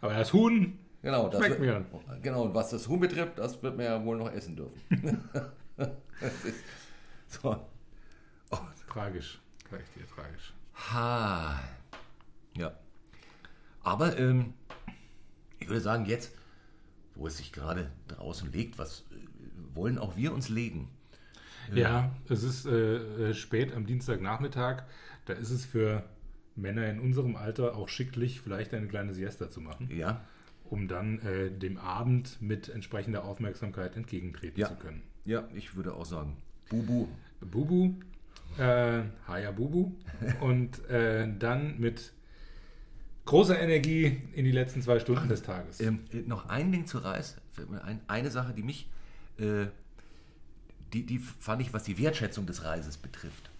Aber 0.00 0.14
das 0.14 0.32
Huhn, 0.32 0.78
Genau, 1.02 1.28
das 1.28 1.38
Schmeckt 1.44 1.60
wird, 1.60 1.86
genau, 2.22 2.42
und 2.42 2.54
was 2.54 2.70
das 2.70 2.88
Huhn 2.88 2.98
betrifft, 2.98 3.38
das 3.38 3.62
wird 3.62 3.76
man 3.76 3.86
ja 3.86 4.04
wohl 4.04 4.16
noch 4.16 4.30
essen 4.32 4.56
dürfen. 4.56 5.20
So. 7.28 7.56
Oh, 8.50 8.58
tragisch. 8.88 9.40
Sag 9.70 9.80
ich 9.82 9.90
dir, 9.90 10.06
tragisch. 10.08 10.54
ha. 10.74 11.60
Ja. 12.56 12.72
Aber 13.82 14.18
ähm, 14.18 14.54
ich 15.58 15.68
würde 15.68 15.80
sagen, 15.80 16.06
jetzt, 16.06 16.32
wo 17.14 17.26
es 17.26 17.36
sich 17.36 17.52
gerade 17.52 17.90
draußen 18.08 18.50
legt, 18.50 18.78
was 18.78 19.04
äh, 19.12 19.35
wollen 19.76 19.98
auch 19.98 20.16
wir 20.16 20.32
uns 20.32 20.48
legen? 20.48 20.88
Ja, 21.74 22.14
es 22.28 22.42
ist 22.44 22.66
äh, 22.66 23.30
äh, 23.30 23.34
spät 23.34 23.74
am 23.74 23.86
Dienstagnachmittag. 23.86 24.84
Da 25.24 25.32
ist 25.32 25.50
es 25.50 25.64
für 25.64 26.04
Männer 26.54 26.88
in 26.88 27.00
unserem 27.00 27.34
Alter 27.36 27.76
auch 27.76 27.88
schicklich, 27.88 28.40
vielleicht 28.40 28.72
eine 28.72 28.86
kleine 28.86 29.14
Siesta 29.14 29.50
zu 29.50 29.60
machen, 29.60 29.90
Ja, 29.94 30.20
um 30.64 30.86
dann 30.88 31.18
äh, 31.20 31.50
dem 31.50 31.76
Abend 31.76 32.40
mit 32.40 32.68
entsprechender 32.68 33.24
Aufmerksamkeit 33.24 33.96
entgegentreten 33.96 34.60
Ja. 34.60 34.68
zu 34.68 34.74
können. 34.76 35.02
ja, 35.24 35.48
ich 35.54 35.74
würde 35.76 35.94
auch 35.94 36.06
sagen, 36.06 36.36
Bubu. 36.70 37.08
Bubu, 37.40 37.94
äh, 38.58 39.02
Haya 39.28 39.50
Bubu 39.50 39.92
und 40.40 40.84
äh, 40.88 41.28
dann 41.38 41.78
mit 41.78 42.12
großer 43.24 43.58
Energie 43.58 44.22
in 44.34 44.44
die 44.44 44.52
letzten 44.52 44.82
zwei 44.82 44.98
Stunden 45.00 45.28
des 45.28 45.42
Tages. 45.42 45.80
Ähm, 45.80 46.00
äh, 46.12 46.18
noch 46.22 46.48
ein 46.48 46.70
Ding 46.72 46.86
zu 46.86 46.98
Reis, 46.98 47.36
eine 48.06 48.30
Sache, 48.30 48.54
die 48.54 48.62
mich, 48.62 48.88
äh, 49.38 49.66
die, 50.92 51.04
die 51.04 51.18
fand 51.18 51.62
ich, 51.62 51.72
was 51.72 51.84
die 51.84 51.98
Wertschätzung 51.98 52.46
des 52.46 52.64
Reises 52.64 52.96
betrifft, 52.96 53.50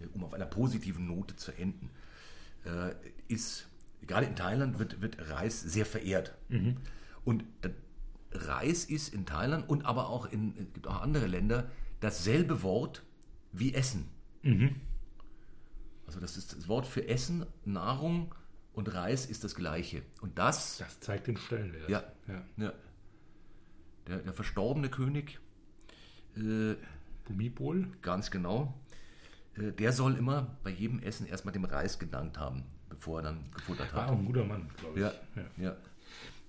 äh, 0.00 0.06
um 0.14 0.24
auf 0.24 0.34
einer 0.34 0.46
positiven 0.46 1.06
Note 1.06 1.36
zu 1.36 1.52
enden, 1.52 1.90
äh, 2.64 2.94
ist, 3.28 3.66
gerade 4.06 4.26
in 4.26 4.36
Thailand 4.36 4.78
wird, 4.78 5.00
wird 5.00 5.30
Reis 5.30 5.60
sehr 5.60 5.86
verehrt. 5.86 6.34
Und 7.24 7.44
der 7.62 7.72
Reis 8.32 8.84
ist 8.84 9.14
in 9.14 9.26
Thailand 9.26 9.68
und 9.68 9.84
aber 9.84 10.08
auch 10.08 10.30
in, 10.30 10.54
es 10.56 10.72
gibt 10.74 10.86
auch 10.86 11.00
andere 11.00 11.26
Länder, 11.26 11.70
dasselbe 12.00 12.62
Wort 12.62 13.02
wie 13.52 13.74
Essen. 13.74 14.08
Also 16.06 16.20
das 16.20 16.36
ist 16.36 16.56
das 16.56 16.68
Wort 16.68 16.86
für 16.86 17.08
Essen, 17.08 17.46
Nahrung 17.64 18.34
und 18.74 18.92
Reis 18.92 19.26
ist 19.26 19.42
das 19.42 19.54
gleiche. 19.54 20.02
Und 20.20 20.38
das 20.38 20.78
Das 20.78 21.00
zeigt 21.00 21.26
den 21.26 21.36
Stellenwert. 21.36 21.88
Ja. 21.88 22.04
ja. 22.28 22.44
ja. 22.58 22.72
Der, 24.08 24.18
der 24.18 24.32
verstorbene 24.32 24.88
König, 24.88 25.38
äh, 26.36 26.74
Bumibol? 27.24 27.88
ganz 28.02 28.30
genau, 28.30 28.74
äh, 29.56 29.72
der 29.72 29.92
soll 29.92 30.16
immer 30.16 30.56
bei 30.62 30.70
jedem 30.70 31.00
Essen 31.00 31.26
erstmal 31.26 31.52
dem 31.52 31.64
Reis 31.64 31.98
gedankt 31.98 32.38
haben, 32.38 32.64
bevor 32.88 33.20
er 33.20 33.22
dann 33.24 33.50
gefuttert 33.52 33.92
War 33.94 34.04
hat. 34.04 34.10
auch 34.10 34.18
ein 34.18 34.24
guter 34.24 34.44
Mann, 34.44 34.70
glaube 34.78 34.98
ich. 34.98 35.04
Ja, 35.04 35.12
Ja. 35.58 35.64
ja. 35.70 35.76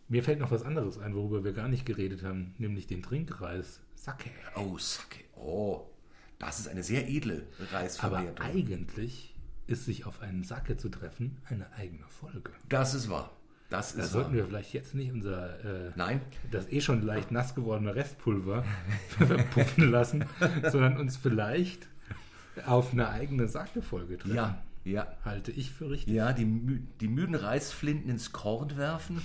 Mir 0.09 0.23
fällt 0.23 0.39
noch 0.39 0.51
was 0.51 0.63
anderes 0.63 0.97
ein, 0.99 1.15
worüber 1.15 1.43
wir 1.43 1.51
gar 1.51 1.67
nicht 1.67 1.85
geredet 1.85 2.23
haben, 2.23 2.53
nämlich 2.59 2.87
den 2.87 3.01
Trinkreis. 3.03 3.81
Sake. 3.95 4.29
Oh, 4.55 4.77
Sake. 4.77 5.25
Oh, 5.35 5.89
das 6.39 6.59
ist 6.59 6.67
eine 6.69 6.81
sehr 6.83 7.09
edle 7.09 7.45
Aber 7.59 7.71
Reisverwertung. 7.79 8.45
eigentlich 8.45 9.35
ist 9.65 9.83
sich 9.83 10.05
auf 10.05 10.21
einen 10.21 10.43
Sake 10.45 10.77
zu 10.77 10.87
treffen 10.87 11.41
eine 11.49 11.73
eigene 11.73 12.07
Folge. 12.07 12.51
Das 12.69 12.93
ist 12.93 13.09
wahr. 13.09 13.35
Das 13.69 13.95
Da 13.95 14.03
sollten 14.03 14.29
wahr. 14.29 14.35
wir 14.37 14.45
vielleicht 14.45 14.73
jetzt 14.73 14.95
nicht 14.95 15.11
unser 15.11 15.87
äh, 15.87 15.91
Nein, 15.95 16.21
das 16.51 16.71
eh 16.71 16.79
schon 16.79 17.01
leicht 17.01 17.31
nass 17.31 17.53
gewordene 17.53 17.93
Restpulver 17.95 18.63
verpuffen 19.09 19.91
lassen, 19.91 20.25
sondern 20.71 20.97
uns 20.97 21.17
vielleicht 21.17 21.87
auf 22.65 22.93
eine 22.93 23.09
eigene 23.09 23.47
Sake-Folge 23.47 24.17
treffen. 24.17 24.35
ja, 24.35 24.61
ja. 24.85 25.07
Halte 25.25 25.51
ich 25.51 25.71
für 25.71 25.89
richtig. 25.89 26.13
Ja, 26.13 26.31
die, 26.33 26.45
die 27.01 27.07
müden 27.09 27.35
Reisflinten 27.35 28.09
ins 28.09 28.31
Korn 28.31 28.77
werfen 28.77 29.21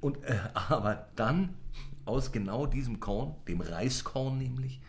und 0.00 0.22
äh, 0.24 0.36
aber 0.54 1.08
dann 1.16 1.54
aus 2.04 2.30
genau 2.30 2.66
diesem 2.66 3.00
Korn, 3.00 3.34
dem 3.48 3.60
Reiskorn 3.62 4.36
nämlich, 4.38 4.80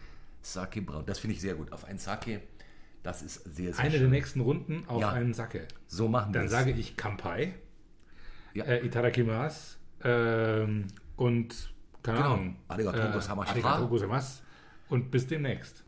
Sake 0.41 0.81
brauen. 0.81 1.03
Das 1.05 1.19
finde 1.19 1.35
ich 1.35 1.41
sehr 1.41 1.55
gut. 1.55 1.71
Auf 1.71 1.83
ein 1.85 1.97
Sake, 1.97 2.41
das 3.03 3.21
ist 3.21 3.43
sehr, 3.55 3.73
sehr 3.73 3.79
Eine 3.83 3.91
schön. 3.91 3.99
der 4.01 4.09
nächsten 4.09 4.41
Runden 4.41 4.83
auf 4.87 5.01
Ja. 5.01 5.11
einen 5.13 5.33
Sake. 5.33 5.67
So 5.87 6.07
machen 6.09 6.33
wir 6.33 6.41
Dann 6.41 6.49
sage 6.49 6.71
ich 6.71 6.95
Kampai, 6.97 7.53
Ja. 8.59 8.65
äh, 8.65 8.85
Itadakimasu 8.85 9.77
ähm, 10.03 10.87
und 11.15 11.73
keine 12.03 12.17
Genau. 12.19 12.33
Ahnung. 12.33 12.55
Arigatou 12.67 13.11
gozaimasu. 13.13 13.51
Arigatou 13.51 13.87
gozaimasu 13.87 14.41
und 14.89 15.11
bis 15.11 15.27
demnächst. 15.27 15.83